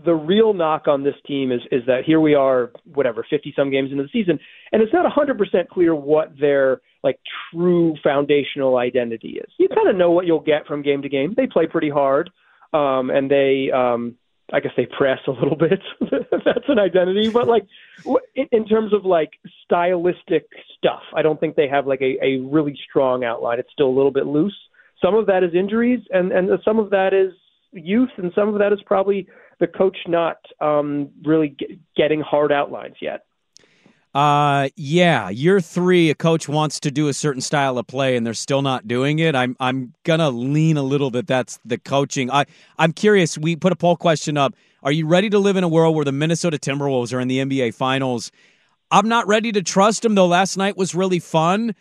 the 0.04 0.14
real 0.14 0.52
knock 0.52 0.88
on 0.88 1.02
this 1.02 1.14
team 1.26 1.52
is 1.52 1.60
is 1.70 1.82
that 1.86 2.04
here 2.04 2.20
we 2.20 2.34
are, 2.34 2.70
whatever, 2.94 3.26
fifty 3.28 3.52
some 3.56 3.70
games 3.70 3.90
into 3.90 4.02
the 4.02 4.08
season, 4.12 4.38
and 4.72 4.82
it's 4.82 4.92
not 4.92 5.10
hundred 5.10 5.38
percent 5.38 5.68
clear 5.68 5.94
what 5.94 6.32
their 6.38 6.80
like 7.02 7.18
true 7.52 7.94
foundational 8.02 8.76
identity 8.78 9.40
is. 9.42 9.50
You 9.58 9.68
kind 9.68 9.88
of 9.88 9.96
know 9.96 10.10
what 10.10 10.26
you'll 10.26 10.40
get 10.40 10.66
from 10.66 10.82
game 10.82 11.02
to 11.02 11.08
game. 11.08 11.34
They 11.36 11.46
play 11.46 11.66
pretty 11.66 11.90
hard, 11.90 12.30
um, 12.72 13.10
and 13.10 13.30
they, 13.30 13.70
um, 13.72 14.16
I 14.52 14.60
guess, 14.60 14.72
they 14.76 14.86
press 14.86 15.20
a 15.28 15.30
little 15.30 15.56
bit. 15.56 15.80
That's 16.00 16.68
an 16.68 16.78
identity, 16.78 17.28
but 17.30 17.46
like 17.46 17.66
in, 18.34 18.46
in 18.50 18.66
terms 18.66 18.92
of 18.92 19.04
like 19.04 19.30
stylistic 19.64 20.48
stuff, 20.76 21.02
I 21.14 21.22
don't 21.22 21.38
think 21.38 21.56
they 21.56 21.68
have 21.68 21.86
like 21.86 22.00
a, 22.00 22.16
a 22.24 22.38
really 22.38 22.78
strong 22.88 23.24
outline. 23.24 23.58
It's 23.58 23.72
still 23.72 23.88
a 23.88 23.96
little 23.96 24.12
bit 24.12 24.26
loose. 24.26 24.56
Some 25.04 25.14
of 25.14 25.26
that 25.26 25.44
is 25.44 25.54
injuries, 25.54 26.00
and 26.10 26.32
and 26.32 26.48
some 26.64 26.78
of 26.78 26.90
that 26.90 27.14
is 27.14 27.32
youth, 27.72 28.10
and 28.16 28.32
some 28.34 28.48
of 28.48 28.58
that 28.58 28.72
is 28.72 28.80
probably 28.86 29.28
the 29.60 29.66
coach 29.66 29.96
not 30.06 30.38
um, 30.60 31.10
really 31.24 31.48
get, 31.48 31.70
getting 31.96 32.20
hard 32.20 32.52
outlines 32.52 32.96
yet. 33.00 33.26
Uh, 34.16 34.70
yeah, 34.76 35.28
year 35.28 35.60
three, 35.60 36.08
a 36.08 36.14
coach 36.14 36.48
wants 36.48 36.80
to 36.80 36.90
do 36.90 37.08
a 37.08 37.12
certain 37.12 37.42
style 37.42 37.76
of 37.76 37.86
play, 37.86 38.16
and 38.16 38.26
they're 38.26 38.32
still 38.32 38.62
not 38.62 38.88
doing 38.88 39.18
it. 39.18 39.34
I'm 39.34 39.54
I'm 39.60 39.92
gonna 40.04 40.30
lean 40.30 40.78
a 40.78 40.82
little 40.82 41.10
bit. 41.10 41.26
That's 41.26 41.58
the 41.66 41.76
coaching. 41.76 42.30
I 42.30 42.46
I'm 42.78 42.94
curious. 42.94 43.36
We 43.36 43.56
put 43.56 43.72
a 43.72 43.76
poll 43.76 43.94
question 43.94 44.38
up. 44.38 44.54
Are 44.82 44.92
you 44.92 45.06
ready 45.06 45.28
to 45.28 45.38
live 45.38 45.56
in 45.56 45.64
a 45.64 45.68
world 45.68 45.94
where 45.94 46.04
the 46.06 46.12
Minnesota 46.12 46.56
Timberwolves 46.56 47.12
are 47.12 47.20
in 47.20 47.28
the 47.28 47.40
NBA 47.40 47.74
Finals? 47.74 48.32
I'm 48.90 49.06
not 49.06 49.26
ready 49.26 49.52
to 49.52 49.62
trust 49.62 50.00
them 50.00 50.14
though. 50.14 50.26
Last 50.26 50.56
night 50.56 50.78
was 50.78 50.94
really 50.94 51.18
fun. 51.18 51.74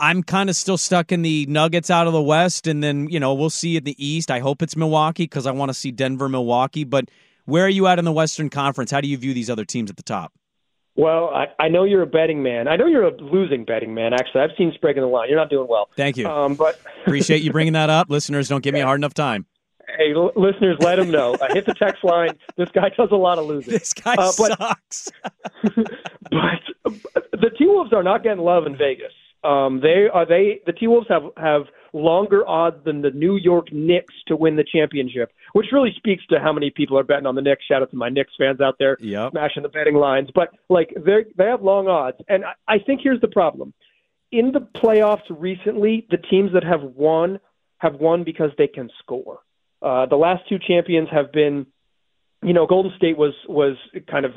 I'm 0.00 0.22
kind 0.22 0.48
of 0.48 0.56
still 0.56 0.78
stuck 0.78 1.12
in 1.12 1.22
the 1.22 1.46
Nuggets 1.46 1.90
out 1.90 2.06
of 2.06 2.12
the 2.12 2.22
West, 2.22 2.66
and 2.66 2.82
then 2.82 3.08
you 3.08 3.18
know 3.20 3.34
we'll 3.34 3.50
see 3.50 3.76
in 3.76 3.84
the 3.84 3.96
East. 4.04 4.30
I 4.30 4.38
hope 4.38 4.62
it's 4.62 4.76
Milwaukee 4.76 5.24
because 5.24 5.46
I 5.46 5.50
want 5.50 5.70
to 5.70 5.74
see 5.74 5.90
Denver, 5.90 6.28
Milwaukee. 6.28 6.84
But 6.84 7.10
where 7.44 7.64
are 7.64 7.70
you 7.70 7.86
at 7.86 7.98
in 7.98 8.04
the 8.04 8.12
Western 8.12 8.50
Conference? 8.50 8.90
How 8.90 9.00
do 9.00 9.08
you 9.08 9.16
view 9.16 9.34
these 9.34 9.50
other 9.50 9.64
teams 9.64 9.90
at 9.90 9.96
the 9.96 10.02
top? 10.02 10.32
Well, 10.98 11.30
I, 11.32 11.46
I 11.60 11.68
know 11.68 11.84
you're 11.84 12.02
a 12.02 12.08
betting 12.08 12.42
man. 12.42 12.66
I 12.66 12.74
know 12.74 12.86
you're 12.86 13.06
a 13.06 13.16
losing 13.16 13.64
betting 13.64 13.94
man. 13.94 14.12
Actually, 14.12 14.40
I've 14.40 14.50
seen 14.58 14.72
Sprague 14.74 14.96
in 14.96 15.02
the 15.02 15.08
line. 15.08 15.28
You're 15.28 15.38
not 15.38 15.48
doing 15.48 15.68
well. 15.68 15.88
Thank 15.96 16.16
you. 16.16 16.26
Um, 16.26 16.56
but 16.56 16.80
appreciate 17.06 17.42
you 17.42 17.52
bringing 17.52 17.74
that 17.74 17.88
up. 17.88 18.10
Listeners, 18.10 18.48
don't 18.48 18.64
give 18.64 18.74
me 18.74 18.80
a 18.80 18.84
hard 18.84 18.98
enough 18.98 19.14
time. 19.14 19.46
Hey, 19.96 20.12
l- 20.12 20.32
listeners, 20.34 20.76
let 20.80 20.98
him 20.98 21.10
know. 21.12 21.36
I 21.40 21.52
hit 21.52 21.66
the 21.66 21.74
text 21.74 22.02
line. 22.02 22.36
This 22.56 22.68
guy 22.70 22.90
does 22.90 23.10
a 23.12 23.16
lot 23.16 23.38
of 23.38 23.46
losing. 23.46 23.72
This 23.74 23.94
guy 23.94 24.14
uh, 24.14 24.32
but, 24.36 24.58
sucks. 24.58 25.08
but 25.62 25.80
the 27.32 27.50
T 27.56 27.66
Wolves 27.66 27.92
are 27.92 28.02
not 28.02 28.24
getting 28.24 28.42
love 28.42 28.66
in 28.66 28.76
Vegas. 28.76 29.12
Um, 29.44 29.80
they 29.80 30.08
are 30.12 30.26
they 30.26 30.60
the 30.66 30.72
T 30.72 30.88
Wolves 30.88 31.06
have 31.08 31.22
have 31.36 31.62
longer 31.92 32.46
odds 32.46 32.84
than 32.84 33.02
the 33.02 33.10
New 33.10 33.36
York 33.36 33.72
Knicks 33.72 34.14
to 34.26 34.36
win 34.36 34.56
the 34.56 34.64
championship, 34.64 35.32
which 35.52 35.66
really 35.72 35.92
speaks 35.96 36.26
to 36.26 36.40
how 36.40 36.52
many 36.52 36.70
people 36.70 36.98
are 36.98 37.04
betting 37.04 37.26
on 37.26 37.34
the 37.34 37.42
Knicks. 37.42 37.64
Shout 37.64 37.82
out 37.82 37.90
to 37.90 37.96
my 37.96 38.08
Knicks 38.08 38.32
fans 38.36 38.60
out 38.60 38.76
there, 38.78 38.96
yep. 39.00 39.30
smashing 39.30 39.62
the 39.62 39.68
betting 39.68 39.94
lines. 39.94 40.30
But 40.34 40.50
like 40.68 40.92
they 40.96 41.24
they 41.36 41.44
have 41.44 41.62
long 41.62 41.86
odds, 41.86 42.18
and 42.28 42.44
I, 42.44 42.54
I 42.66 42.78
think 42.80 43.00
here's 43.02 43.20
the 43.20 43.28
problem: 43.28 43.72
in 44.32 44.52
the 44.52 44.60
playoffs 44.60 45.22
recently, 45.30 46.06
the 46.10 46.18
teams 46.18 46.52
that 46.54 46.64
have 46.64 46.82
won 46.82 47.38
have 47.78 47.94
won 47.94 48.24
because 48.24 48.50
they 48.58 48.66
can 48.66 48.90
score. 48.98 49.38
Uh, 49.80 50.06
the 50.06 50.16
last 50.16 50.48
two 50.48 50.58
champions 50.58 51.08
have 51.10 51.30
been, 51.32 51.66
you 52.42 52.52
know, 52.52 52.66
Golden 52.66 52.92
State 52.96 53.16
was 53.16 53.34
was 53.48 53.76
kind 54.10 54.24
of 54.24 54.32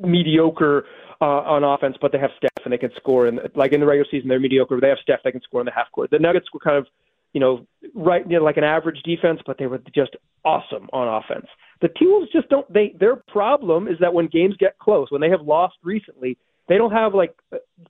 mediocre 0.00 0.84
uh, 1.20 1.24
on 1.24 1.64
offense, 1.64 1.96
but 2.00 2.12
they 2.12 2.18
have 2.18 2.30
Steph 2.36 2.64
and 2.64 2.72
they 2.72 2.78
can 2.78 2.90
score. 2.96 3.26
And 3.26 3.40
like 3.54 3.72
in 3.72 3.80
the 3.80 3.86
regular 3.86 4.06
season, 4.10 4.28
they're 4.28 4.40
mediocre. 4.40 4.78
They 4.80 4.88
have 4.88 4.98
Steph; 5.02 5.20
they 5.24 5.32
can 5.32 5.42
score 5.42 5.60
in 5.60 5.66
the 5.66 5.72
half 5.72 5.90
court. 5.92 6.10
The 6.10 6.18
Nuggets 6.18 6.46
were 6.52 6.60
kind 6.60 6.76
of, 6.76 6.86
you 7.32 7.40
know, 7.40 7.66
right, 7.94 8.26
know, 8.28 8.42
like 8.42 8.56
an 8.56 8.64
average 8.64 9.02
defense, 9.04 9.40
but 9.46 9.58
they 9.58 9.66
were 9.66 9.80
just 9.94 10.16
awesome 10.44 10.88
on 10.92 11.22
offense. 11.22 11.46
The 11.80 11.88
T 11.88 12.06
Wolves 12.06 12.30
just 12.32 12.48
don't. 12.48 12.70
They 12.72 12.94
their 12.98 13.16
problem 13.16 13.88
is 13.88 13.98
that 14.00 14.14
when 14.14 14.26
games 14.26 14.56
get 14.58 14.78
close, 14.78 15.10
when 15.10 15.20
they 15.20 15.30
have 15.30 15.42
lost 15.42 15.76
recently, 15.82 16.36
they 16.68 16.78
don't 16.78 16.92
have 16.92 17.14
like 17.14 17.34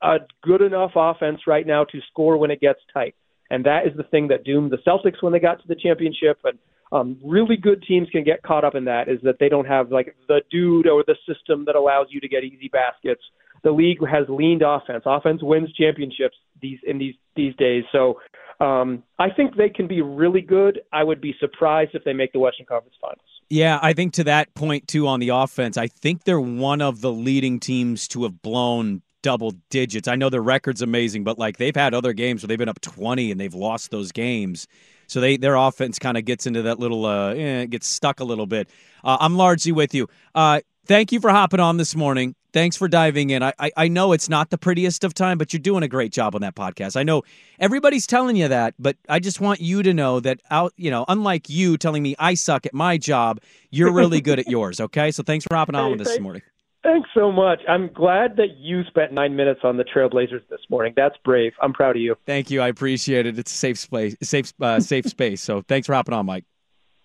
a 0.02 0.16
good 0.42 0.62
enough 0.62 0.92
offense 0.94 1.40
right 1.46 1.66
now 1.66 1.84
to 1.84 2.00
score 2.10 2.36
when 2.36 2.50
it 2.50 2.60
gets 2.60 2.80
tight. 2.92 3.14
And 3.50 3.64
that 3.66 3.86
is 3.86 3.96
the 3.96 4.02
thing 4.04 4.28
that 4.28 4.44
doomed 4.44 4.72
the 4.72 4.78
Celtics 4.78 5.22
when 5.22 5.32
they 5.32 5.38
got 5.38 5.60
to 5.60 5.68
the 5.68 5.76
championship. 5.76 6.38
And 6.44 6.58
um, 6.94 7.18
really 7.24 7.56
good 7.56 7.82
teams 7.86 8.08
can 8.10 8.22
get 8.22 8.42
caught 8.42 8.64
up 8.64 8.76
in 8.76 8.84
that 8.84 9.08
is 9.08 9.18
that 9.24 9.36
they 9.40 9.48
don't 9.48 9.66
have 9.66 9.90
like 9.90 10.14
the 10.28 10.42
dude 10.50 10.86
or 10.86 11.04
the 11.06 11.16
system 11.26 11.64
that 11.66 11.74
allows 11.74 12.06
you 12.10 12.20
to 12.20 12.28
get 12.28 12.44
easy 12.44 12.70
baskets. 12.72 13.22
The 13.64 13.72
league 13.72 13.98
has 14.06 14.26
leaned 14.28 14.62
offense. 14.62 15.02
Offense 15.04 15.42
wins 15.42 15.72
championships 15.72 16.36
these 16.62 16.78
in 16.86 16.98
these 16.98 17.14
these 17.34 17.54
days. 17.56 17.82
So 17.90 18.20
um, 18.60 19.02
I 19.18 19.30
think 19.30 19.56
they 19.56 19.68
can 19.68 19.88
be 19.88 20.02
really 20.02 20.40
good. 20.40 20.82
I 20.92 21.02
would 21.02 21.20
be 21.20 21.34
surprised 21.40 21.90
if 21.94 22.04
they 22.04 22.12
make 22.12 22.32
the 22.32 22.38
Western 22.38 22.66
Conference 22.66 22.96
Finals. 23.00 23.20
Yeah, 23.50 23.78
I 23.82 23.92
think 23.92 24.12
to 24.14 24.24
that 24.24 24.54
point 24.54 24.86
too 24.86 25.08
on 25.08 25.18
the 25.18 25.30
offense, 25.30 25.76
I 25.76 25.88
think 25.88 26.24
they're 26.24 26.40
one 26.40 26.80
of 26.80 27.00
the 27.00 27.10
leading 27.10 27.58
teams 27.58 28.06
to 28.08 28.22
have 28.22 28.40
blown 28.40 29.02
double 29.22 29.52
digits. 29.70 30.06
I 30.06 30.14
know 30.14 30.28
their 30.28 30.42
record's 30.42 30.82
amazing, 30.82 31.24
but 31.24 31.38
like 31.38 31.56
they've 31.56 31.74
had 31.74 31.94
other 31.94 32.12
games 32.12 32.42
where 32.42 32.48
they've 32.48 32.58
been 32.58 32.68
up 32.68 32.80
20 32.82 33.32
and 33.32 33.40
they've 33.40 33.54
lost 33.54 33.90
those 33.90 34.12
games. 34.12 34.68
So 35.06 35.20
they 35.20 35.36
their 35.36 35.56
offense 35.56 35.98
kind 35.98 36.16
of 36.16 36.24
gets 36.24 36.46
into 36.46 36.62
that 36.62 36.78
little 36.78 37.06
uh 37.06 37.34
eh, 37.34 37.66
gets 37.66 37.86
stuck 37.86 38.20
a 38.20 38.24
little 38.24 38.46
bit. 38.46 38.68
Uh, 39.02 39.18
I'm 39.20 39.36
largely 39.36 39.72
with 39.72 39.94
you. 39.94 40.08
Uh 40.34 40.60
thank 40.86 41.12
you 41.12 41.20
for 41.20 41.30
hopping 41.30 41.60
on 41.60 41.76
this 41.76 41.94
morning. 41.94 42.34
Thanks 42.52 42.76
for 42.76 42.86
diving 42.86 43.30
in. 43.30 43.42
I, 43.42 43.52
I, 43.58 43.72
I 43.76 43.88
know 43.88 44.12
it's 44.12 44.28
not 44.28 44.50
the 44.50 44.58
prettiest 44.58 45.02
of 45.02 45.12
time, 45.12 45.38
but 45.38 45.52
you're 45.52 45.58
doing 45.58 45.82
a 45.82 45.88
great 45.88 46.12
job 46.12 46.36
on 46.36 46.42
that 46.42 46.54
podcast. 46.54 46.96
I 46.96 47.02
know 47.02 47.22
everybody's 47.58 48.06
telling 48.06 48.36
you 48.36 48.46
that, 48.46 48.74
but 48.78 48.96
I 49.08 49.18
just 49.18 49.40
want 49.40 49.60
you 49.60 49.82
to 49.82 49.92
know 49.92 50.20
that 50.20 50.40
out 50.50 50.72
you 50.76 50.90
know, 50.90 51.04
unlike 51.08 51.48
you 51.50 51.76
telling 51.76 52.02
me 52.02 52.14
I 52.18 52.34
suck 52.34 52.64
at 52.64 52.72
my 52.72 52.96
job, 52.96 53.40
you're 53.70 53.92
really 53.92 54.20
good 54.20 54.38
at 54.38 54.46
yours. 54.46 54.80
Okay, 54.80 55.10
so 55.10 55.24
thanks 55.24 55.44
for 55.44 55.56
hopping 55.56 55.74
on 55.74 55.86
Hey, 55.86 55.92
with 55.92 56.00
us 56.02 56.08
this 56.08 56.20
morning. 56.20 56.42
Thanks 56.84 57.08
so 57.14 57.32
much. 57.32 57.60
I'm 57.66 57.90
glad 57.92 58.36
that 58.36 58.58
you 58.58 58.84
spent 58.84 59.10
nine 59.10 59.34
minutes 59.34 59.60
on 59.64 59.78
the 59.78 59.84
Trailblazers 59.84 60.46
this 60.50 60.60
morning. 60.68 60.92
That's 60.94 61.16
brave. 61.24 61.54
I'm 61.62 61.72
proud 61.72 61.96
of 61.96 62.02
you. 62.02 62.14
Thank 62.26 62.50
you. 62.50 62.60
I 62.60 62.68
appreciate 62.68 63.24
it. 63.24 63.38
It's 63.38 63.50
a 63.50 63.56
safe 63.56 63.78
space, 63.78 64.14
safe 64.22 64.52
uh, 64.60 64.80
safe 64.80 65.06
space. 65.06 65.40
So 65.40 65.62
thanks 65.62 65.86
for 65.86 65.94
hopping 65.94 66.12
on, 66.14 66.26
Mike. 66.26 66.44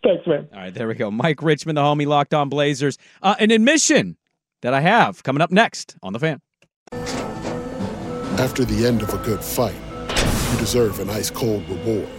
Thanks, 0.03 0.27
man. 0.27 0.49
All 0.53 0.59
right, 0.59 0.73
there 0.73 0.87
we 0.87 0.95
go. 0.95 1.09
Mike 1.09 1.41
Richman, 1.41 1.75
the 1.75 1.81
homie, 1.81 2.05
locked 2.05 2.33
on 2.33 2.49
Blazers. 2.49 2.97
Uh, 3.21 3.35
an 3.39 3.51
admission 3.51 4.17
that 4.61 4.73
I 4.73 4.81
have 4.81 5.23
coming 5.23 5.41
up 5.41 5.49
next 5.49 5.95
on 6.03 6.11
the 6.11 6.19
fan. 6.19 6.41
After 8.37 8.65
the 8.65 8.85
end 8.85 9.01
of 9.01 9.13
a 9.13 9.17
good 9.19 9.41
fight, 9.41 9.75
you 10.51 10.59
deserve 10.59 10.99
an 10.99 11.09
ice 11.09 11.29
cold 11.29 11.67
reward. 11.69 12.18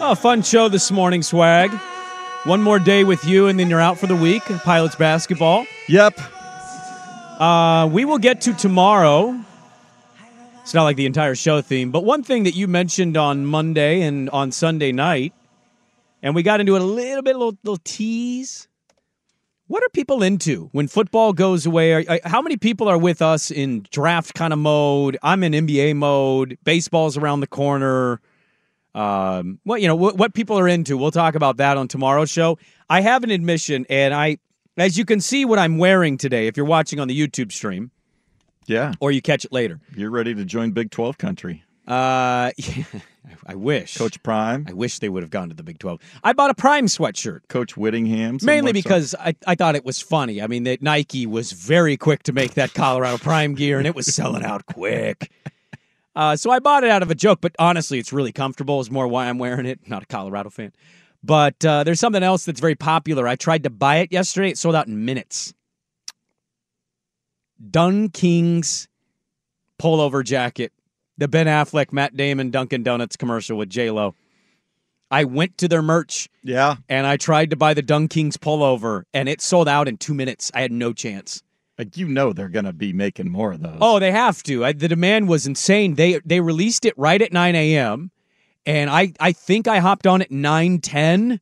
Oh, 0.00 0.14
fun 0.14 0.42
show 0.42 0.68
this 0.68 0.90
morning, 0.90 1.22
Swag. 1.22 1.70
One 2.44 2.62
more 2.62 2.78
day 2.78 3.04
with 3.04 3.24
you, 3.24 3.46
and 3.48 3.58
then 3.58 3.68
you're 3.68 3.80
out 3.80 3.98
for 3.98 4.06
the 4.06 4.14
week. 4.14 4.42
Pilots 4.44 4.94
basketball. 4.94 5.66
Yep. 5.88 6.18
Uh, 7.38 7.88
we 7.92 8.04
will 8.04 8.18
get 8.18 8.40
to 8.42 8.54
tomorrow. 8.54 9.38
It's 10.62 10.74
not 10.74 10.84
like 10.84 10.96
the 10.96 11.06
entire 11.06 11.34
show 11.34 11.60
theme, 11.62 11.90
but 11.90 12.04
one 12.04 12.22
thing 12.22 12.44
that 12.44 12.54
you 12.54 12.68
mentioned 12.68 13.16
on 13.16 13.46
Monday 13.46 14.02
and 14.02 14.28
on 14.30 14.52
Sunday 14.52 14.92
night, 14.92 15.32
and 16.22 16.34
we 16.34 16.42
got 16.42 16.60
into 16.60 16.76
it 16.76 16.82
a 16.82 16.84
little 16.84 17.22
bit, 17.22 17.34
a 17.34 17.38
little, 17.38 17.58
little 17.64 17.80
tease. 17.84 18.68
What 19.66 19.82
are 19.82 19.88
people 19.90 20.22
into 20.22 20.68
when 20.72 20.88
football 20.88 21.32
goes 21.32 21.66
away? 21.66 22.20
How 22.24 22.40
many 22.40 22.56
people 22.56 22.88
are 22.88 22.98
with 22.98 23.20
us 23.20 23.50
in 23.50 23.86
draft 23.90 24.34
kind 24.34 24.52
of 24.52 24.58
mode? 24.58 25.18
I'm 25.22 25.42
in 25.42 25.52
NBA 25.52 25.96
mode. 25.96 26.56
Baseball's 26.64 27.16
around 27.16 27.40
the 27.40 27.46
corner. 27.46 28.20
Um, 28.98 29.60
what 29.64 29.80
you 29.80 29.86
know, 29.86 29.94
what, 29.96 30.16
what 30.16 30.34
people 30.34 30.58
are 30.58 30.66
into. 30.68 30.96
We'll 30.96 31.10
talk 31.10 31.34
about 31.34 31.58
that 31.58 31.76
on 31.76 31.88
tomorrow's 31.88 32.30
show. 32.30 32.58
I 32.90 33.00
have 33.00 33.22
an 33.24 33.30
admission, 33.30 33.86
and 33.88 34.12
I, 34.12 34.38
as 34.76 34.98
you 34.98 35.04
can 35.04 35.20
see, 35.20 35.44
what 35.44 35.58
I'm 35.58 35.78
wearing 35.78 36.16
today. 36.18 36.46
If 36.46 36.56
you're 36.56 36.66
watching 36.66 36.98
on 36.98 37.06
the 37.08 37.18
YouTube 37.18 37.52
stream, 37.52 37.90
Yeah. 38.66 38.92
or 39.00 39.12
you 39.12 39.22
catch 39.22 39.44
it 39.44 39.52
later. 39.52 39.78
You're 39.94 40.10
ready 40.10 40.34
to 40.34 40.44
join 40.44 40.72
Big 40.72 40.90
12 40.90 41.16
country. 41.18 41.62
Uh, 41.86 42.50
I 43.46 43.54
wish 43.54 43.96
Coach 43.96 44.22
Prime. 44.22 44.66
I 44.68 44.72
wish 44.72 44.98
they 44.98 45.08
would 45.08 45.22
have 45.22 45.30
gone 45.30 45.48
to 45.48 45.54
the 45.54 45.62
Big 45.62 45.78
Twelve. 45.78 46.00
I 46.24 46.32
bought 46.34 46.50
a 46.50 46.54
Prime 46.54 46.86
sweatshirt. 46.86 47.40
Coach 47.48 47.76
Whittingham. 47.76 48.38
Mainly 48.42 48.72
because 48.72 49.14
I, 49.18 49.34
I 49.46 49.54
thought 49.54 49.74
it 49.74 49.84
was 49.84 50.00
funny. 50.00 50.42
I 50.42 50.46
mean, 50.48 50.64
that 50.64 50.82
Nike 50.82 51.26
was 51.26 51.52
very 51.52 51.96
quick 51.96 52.24
to 52.24 52.32
make 52.32 52.54
that 52.54 52.74
Colorado 52.74 53.16
Prime 53.18 53.54
gear, 53.54 53.78
and 53.78 53.86
it 53.86 53.94
was 53.94 54.06
selling 54.14 54.44
out 54.44 54.66
quick. 54.66 55.30
Uh, 56.18 56.34
so 56.34 56.50
I 56.50 56.58
bought 56.58 56.82
it 56.82 56.90
out 56.90 57.02
of 57.04 57.12
a 57.12 57.14
joke, 57.14 57.38
but 57.40 57.54
honestly, 57.60 58.00
it's 58.00 58.12
really 58.12 58.32
comfortable. 58.32 58.80
Is 58.80 58.90
more 58.90 59.06
why 59.06 59.28
I'm 59.28 59.38
wearing 59.38 59.66
it. 59.66 59.78
Not 59.86 60.02
a 60.02 60.06
Colorado 60.06 60.50
fan, 60.50 60.72
but 61.22 61.64
uh, 61.64 61.84
there's 61.84 62.00
something 62.00 62.24
else 62.24 62.44
that's 62.44 62.58
very 62.58 62.74
popular. 62.74 63.28
I 63.28 63.36
tried 63.36 63.62
to 63.62 63.70
buy 63.70 63.98
it 63.98 64.10
yesterday. 64.10 64.50
It 64.50 64.58
sold 64.58 64.74
out 64.74 64.88
in 64.88 65.04
minutes. 65.04 65.54
DunKings 67.70 68.88
pullover 69.80 70.24
jacket. 70.24 70.72
the 71.18 71.28
Ben 71.28 71.46
Affleck, 71.46 71.92
Matt 71.92 72.16
Damon, 72.16 72.50
Dunkin' 72.50 72.82
Donuts 72.82 73.16
commercial 73.16 73.56
with 73.56 73.68
J 73.68 73.90
Lo. 73.90 74.14
I 75.10 75.24
went 75.24 75.58
to 75.58 75.68
their 75.68 75.82
merch. 75.82 76.28
Yeah. 76.42 76.76
And 76.88 77.06
I 77.06 77.16
tried 77.16 77.50
to 77.50 77.56
buy 77.56 77.74
the 77.74 77.82
DunKings 77.82 78.36
pullover, 78.38 79.04
and 79.14 79.28
it 79.28 79.40
sold 79.40 79.68
out 79.68 79.88
in 79.88 79.96
two 79.96 80.14
minutes. 80.14 80.50
I 80.54 80.62
had 80.62 80.72
no 80.72 80.92
chance. 80.92 81.42
Like 81.78 81.96
you 81.96 82.08
know 82.08 82.32
they're 82.32 82.48
going 82.48 82.64
to 82.64 82.72
be 82.72 82.92
making 82.92 83.30
more 83.30 83.52
of 83.52 83.62
those. 83.62 83.78
Oh, 83.80 83.98
they 84.00 84.10
have 84.10 84.42
to. 84.44 84.64
I, 84.64 84.72
the 84.72 84.88
demand 84.88 85.28
was 85.28 85.46
insane. 85.46 85.94
They 85.94 86.20
they 86.24 86.40
released 86.40 86.84
it 86.84 86.94
right 86.96 87.22
at 87.22 87.32
9 87.32 87.54
a.m. 87.54 88.10
and 88.66 88.90
I 88.90 89.12
I 89.20 89.32
think 89.32 89.68
I 89.68 89.78
hopped 89.78 90.06
on 90.06 90.20
at 90.20 90.30
9:10 90.30 91.38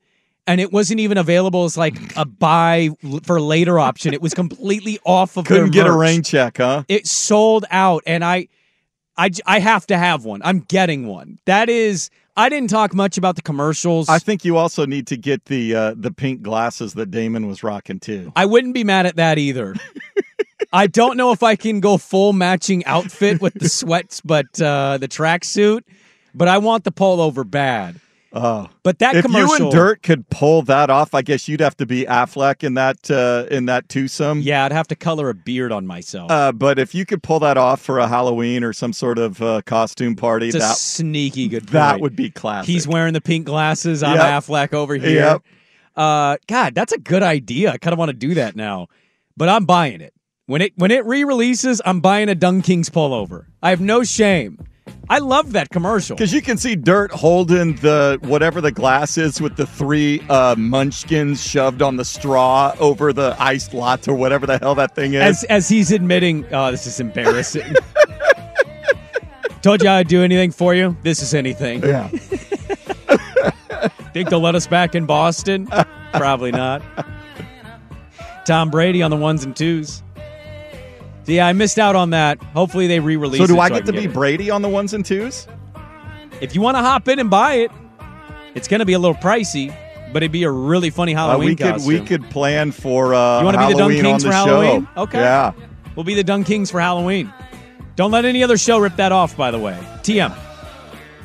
and 0.47 0.61
it 0.61 0.73
wasn't 0.73 1.01
even 1.01 1.19
available 1.19 1.65
as 1.65 1.77
like 1.77 1.97
a 2.17 2.25
buy 2.25 2.91
for 3.25 3.41
later 3.41 3.79
option. 3.79 4.15
It 4.15 4.23
was 4.23 4.35
completely 4.35 4.99
off 5.05 5.37
of. 5.37 5.47
Couldn't 5.47 5.71
get 5.71 5.87
a 5.87 5.93
rain 5.93 6.23
check, 6.23 6.59
huh? 6.59 6.85
It 6.89 7.07
sold 7.07 7.65
out, 7.71 8.03
and 8.07 8.25
I, 8.25 8.49
I, 9.17 9.31
I 9.45 9.59
have 9.59 9.87
to 9.89 9.99
have 9.99 10.25
one. 10.25 10.41
I'm 10.45 10.61
getting 10.61 11.07
one. 11.07 11.39
That 11.47 11.69
is. 11.69 12.11
I 12.39 12.51
didn't 12.51 12.69
talk 12.69 12.95
much 12.95 13.17
about 13.17 13.37
the 13.37 13.43
commercials. 13.43 14.11
I 14.11 14.19
think 14.19 14.45
you 14.45 14.59
also 14.59 14.85
need 14.85 15.07
to 15.07 15.17
get 15.17 15.47
the 15.47 15.75
uh, 15.75 15.95
the 15.97 16.11
pink 16.11 16.43
glasses 16.43 16.95
that 16.95 17.11
Damon 17.11 17.47
was 17.47 17.63
rocking 17.63 17.99
too. 17.99 18.31
I 18.37 18.45
wouldn't 18.45 18.75
be 18.75 18.85
mad 18.85 19.07
at 19.07 19.17
that 19.17 19.39
either. 19.39 19.75
I 20.77 20.87
don't 20.89 21.17
know 21.17 21.33
if 21.33 21.43
I 21.43 21.57
can 21.57 21.81
go 21.81 21.97
full 21.97 22.35
matching 22.35 22.85
outfit 22.85 23.41
with 23.41 23.55
the 23.55 23.69
sweats, 23.81 24.21
but 24.21 24.61
uh, 24.61 24.99
the 24.99 25.09
tracksuit. 25.09 25.83
But 26.35 26.49
I 26.49 26.59
want 26.59 26.85
the 26.85 26.93
pullover 26.93 27.51
bad. 27.51 27.99
Oh, 28.31 28.69
But 28.83 28.99
that 28.99 29.17
if 29.17 29.25
commercial, 29.25 29.57
you 29.57 29.65
and 29.65 29.73
Dirt 29.73 30.03
could 30.03 30.29
pull 30.29 30.61
that 30.63 30.91
off, 30.91 31.15
I 31.15 31.23
guess 31.23 31.49
you'd 31.49 31.61
have 31.61 31.75
to 31.79 31.87
be 31.87 32.05
Affleck 32.05 32.63
in 32.63 32.75
that 32.75 33.11
uh, 33.11 33.47
in 33.51 33.65
that 33.67 33.89
twosome. 33.89 34.41
yeah, 34.43 34.67
I'd 34.67 34.73
have 34.73 34.89
to 34.89 34.97
color 34.97 35.31
a 35.31 35.35
beard 35.35 35.73
on 35.73 35.87
myself. 35.87 36.31
Uh, 36.31 36.53
but 36.53 36.79
if 36.79 36.95
you 36.95 37.07
could 37.07 37.23
pull 37.23 37.39
that 37.41 37.57
off 37.57 37.81
for 37.81 37.99
a 37.99 38.07
Halloween 38.07 38.63
or 38.63 38.75
some 38.75 38.93
sort 38.93 39.17
of 39.19 39.41
uh, 39.41 39.63
costume 39.65 40.15
party, 40.17 40.49
it's 40.49 40.57
a 40.57 40.59
that 40.59 40.77
sneaky 40.77 41.49
good. 41.49 41.69
that 41.69 42.01
would 42.01 42.15
be 42.15 42.29
classic. 42.29 42.69
He's 42.69 42.87
wearing 42.87 43.15
the 43.15 43.23
pink 43.23 43.47
glasses. 43.47 44.03
I'm 44.03 44.17
Yep. 44.17 44.27
Affleck 44.45 44.75
over 44.75 44.97
here. 44.97 45.21
Yep. 45.21 45.43
Uh, 45.97 46.37
God, 46.47 46.75
that's 46.75 46.93
a 46.93 46.99
good 46.99 47.23
idea. 47.23 47.73
I 47.73 47.79
kind 47.79 47.95
of 47.95 47.99
want 47.99 48.11
to 48.11 48.17
do 48.17 48.35
that 48.35 48.55
now, 48.55 48.89
but 49.39 49.49
I'm 49.49 49.65
buying 49.65 50.03
it 50.03 50.13
when 50.47 50.63
it 50.63 50.73
when 50.77 50.91
it 50.91 51.05
re-releases. 51.05 51.81
I'm 51.85 52.01
buying 52.01 52.29
a 52.29 52.35
DunKings 52.35 52.89
pullover. 52.91 53.47
I 53.63 53.71
have 53.71 53.81
no 53.81 54.03
shame. 54.05 54.59
I 55.09 55.19
love 55.19 55.53
that 55.53 55.71
commercial. 55.71 56.17
Because 56.17 56.33
you 56.33 56.43
can 56.43 56.57
see 56.57 56.75
Dirt 56.75 57.13
holding 57.13 57.77
the 57.77 58.19
whatever 58.23 58.61
the 58.61 58.73
glass 58.73 59.17
is 59.19 59.41
with 59.41 59.57
the 59.57 59.67
three 59.67 60.21
uh, 60.29 60.55
munchkins 60.57 61.45
shoved 61.45 61.81
on 61.83 61.97
the 61.97 62.05
straw 62.05 62.75
over 62.81 63.13
the 63.13 63.37
iced 63.39 63.73
latte 63.75 64.11
or 64.11 64.17
whatever 64.17 64.47
the 64.47 64.59
hell 64.59 64.75
that 64.77 64.95
thing 64.97 65.15
is. 65.15 65.21
as 65.23 65.45
as 65.45 65.69
he's 65.69 65.93
admitting, 65.93 66.45
oh, 66.53 66.71
this 66.71 66.87
is 66.87 66.99
embarrassing. 67.01 67.75
Told 69.63 69.83
you 69.83 69.89
I'd 69.89 70.07
do 70.09 70.23
anything 70.23 70.53
for 70.53 70.75
you. 70.75 70.97
This 71.03 71.23
is 71.23 71.35
anything. 71.35 71.83
yeah. 71.83 72.09
Think 74.13 74.31
they'll 74.31 74.41
let 74.41 74.55
us 74.55 74.67
back 74.67 74.95
in 74.95 75.07
Boston? 75.07 75.69
Probably 76.13 76.53
not. 76.53 76.83
Tom 78.47 78.71
Brady 78.71 79.03
on 79.03 79.11
the 79.11 79.17
ones 79.17 79.45
and 79.45 79.55
twos. 79.57 80.03
So 81.27 81.33
yeah, 81.33 81.47
I 81.47 81.53
missed 81.53 81.79
out 81.79 81.97
on 81.97 82.11
that. 82.11 82.41
Hopefully 82.43 82.87
they 82.87 83.01
re-release. 83.01 83.41
It. 83.41 83.49
So 83.49 83.55
do 83.55 83.57
it 83.61 83.63
I 83.63 83.69
so 83.69 83.75
get 83.75 83.87
to 83.87 83.93
can 83.93 84.01
be 84.01 84.07
it. 84.07 84.13
Brady 84.15 84.49
on 84.51 84.63
the 84.63 84.69
ones 84.69 84.95
and 84.95 85.05
twos? 85.05 85.47
If 86.41 86.55
you 86.55 86.61
want 86.61 86.77
to 86.77 86.83
hop 86.83 87.09
in 87.09 87.19
and 87.19 87.29
buy 87.29 87.55
it, 87.55 87.71
it's 88.55 88.69
going 88.69 88.79
to 88.81 88.87
be 88.87 88.93
a 88.93 88.99
little 88.99 89.17
pricey, 89.17 89.75
but 90.13 90.23
it'd 90.23 90.31
be 90.33 90.45
a 90.45 90.51
really 90.51 90.91
funny 90.91 91.15
Uh, 91.15 91.27
Halloween 91.27 91.49
we 91.49 91.57
could 91.57 91.67
costume. 91.73 91.89
we 91.89 92.01
could 92.01 92.31
plan 92.31 92.71
for 92.71 93.13
uh, 93.15 93.41
You 93.41 93.45
want 93.45 93.57
to 93.57 93.67
be 93.67 93.73
the 93.73 93.79
Halloween 93.79 94.03
Kings 94.03 94.25
for 94.25 94.33
Halloween? 94.33 94.89
show. 94.95 95.03
Okay. 95.03 95.19
Yeah. 95.21 95.53
We'll 95.97 96.05
be 96.05 96.15
the 96.15 96.25
DunKings 96.25 96.71
for 96.71 96.81
Halloween. 96.81 97.33
Don't 97.97 98.11
let 98.11 98.25
any 98.25 98.43
other 98.45 98.57
show 98.59 98.79
rip 98.79 98.95
that 98.97 99.11
off, 99.13 99.37
by 99.37 99.51
the 99.51 99.59
way. 99.59 99.77
TM. 100.03 100.33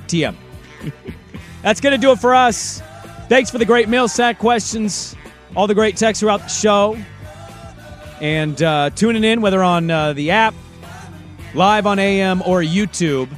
TM. 0.08 0.36
That's 1.62 1.80
going 1.82 1.92
to 1.94 2.02
do 2.02 2.12
it 2.12 2.20
for 2.20 2.34
us. 2.34 2.82
Thanks 3.30 3.52
for 3.52 3.58
the 3.60 3.66
great 3.66 3.88
mail 3.88 4.08
sack 4.08 4.40
questions, 4.40 5.16
all 5.56 5.68
the 5.68 5.76
great 5.76 5.96
texts 5.96 6.22
throughout 6.22 6.42
the 6.42 6.48
show, 6.48 6.98
and 8.22 8.62
uh, 8.64 8.90
tuning 8.92 9.24
in, 9.26 9.42
whether 9.42 9.62
on 9.62 9.92
uh, 9.92 10.14
the 10.14 10.32
app, 10.32 10.54
live 11.54 11.86
on 11.86 12.00
AM, 12.00 12.42
or 12.44 12.62
YouTube. 12.62 13.30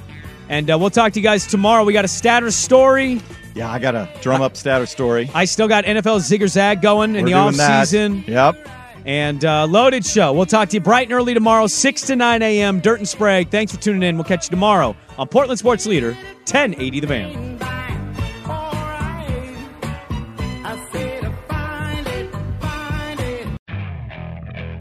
And 0.50 0.70
uh, 0.70 0.78
we'll 0.78 0.90
talk 0.92 1.14
to 1.14 1.20
you 1.20 1.24
guys 1.24 1.48
tomorrow. 1.48 1.84
We 1.84 1.94
got 1.94 2.06
a 2.06 2.10
statter 2.10 2.52
story. 2.52 3.22
Yeah, 3.56 3.72
I 3.72 3.80
got 3.80 3.96
a 3.96 4.10
drum 4.22 4.42
up 4.42 4.58
status 4.58 4.92
story. 4.92 5.30
I 5.34 5.46
still 5.46 5.68
got 5.68 5.86
NFL 5.86 6.20
Zigger 6.20 6.48
Zag 6.50 6.82
going 6.82 7.16
in 7.16 7.24
We're 7.24 7.30
the 7.32 7.34
off 7.34 7.56
that. 7.56 7.88
season. 7.88 8.24
Yep. 8.28 8.68
And 9.06 9.44
uh, 9.44 9.66
loaded 9.66 10.06
show. 10.06 10.32
We'll 10.34 10.46
talk 10.46 10.70
to 10.70 10.76
you 10.76 10.82
bright 10.82 11.08
and 11.08 11.14
early 11.14 11.34
tomorrow, 11.34 11.68
6 11.68 12.02
to 12.04 12.16
9 12.16 12.42
a.m. 12.42 12.80
Dirt 12.80 13.00
and 13.00 13.08
Sprague. 13.08 13.50
Thanks 13.52 13.74
for 13.76 13.82
tuning 13.82 14.04
in. 14.04 14.16
We'll 14.16 14.24
catch 14.24 14.46
you 14.46 14.50
tomorrow 14.52 14.96
on 15.18 15.28
Portland 15.28 15.60
Sports 15.60 15.86
Leader, 15.86 16.14
1080 16.46 17.00
The 17.02 17.08
Fan. 17.08 17.73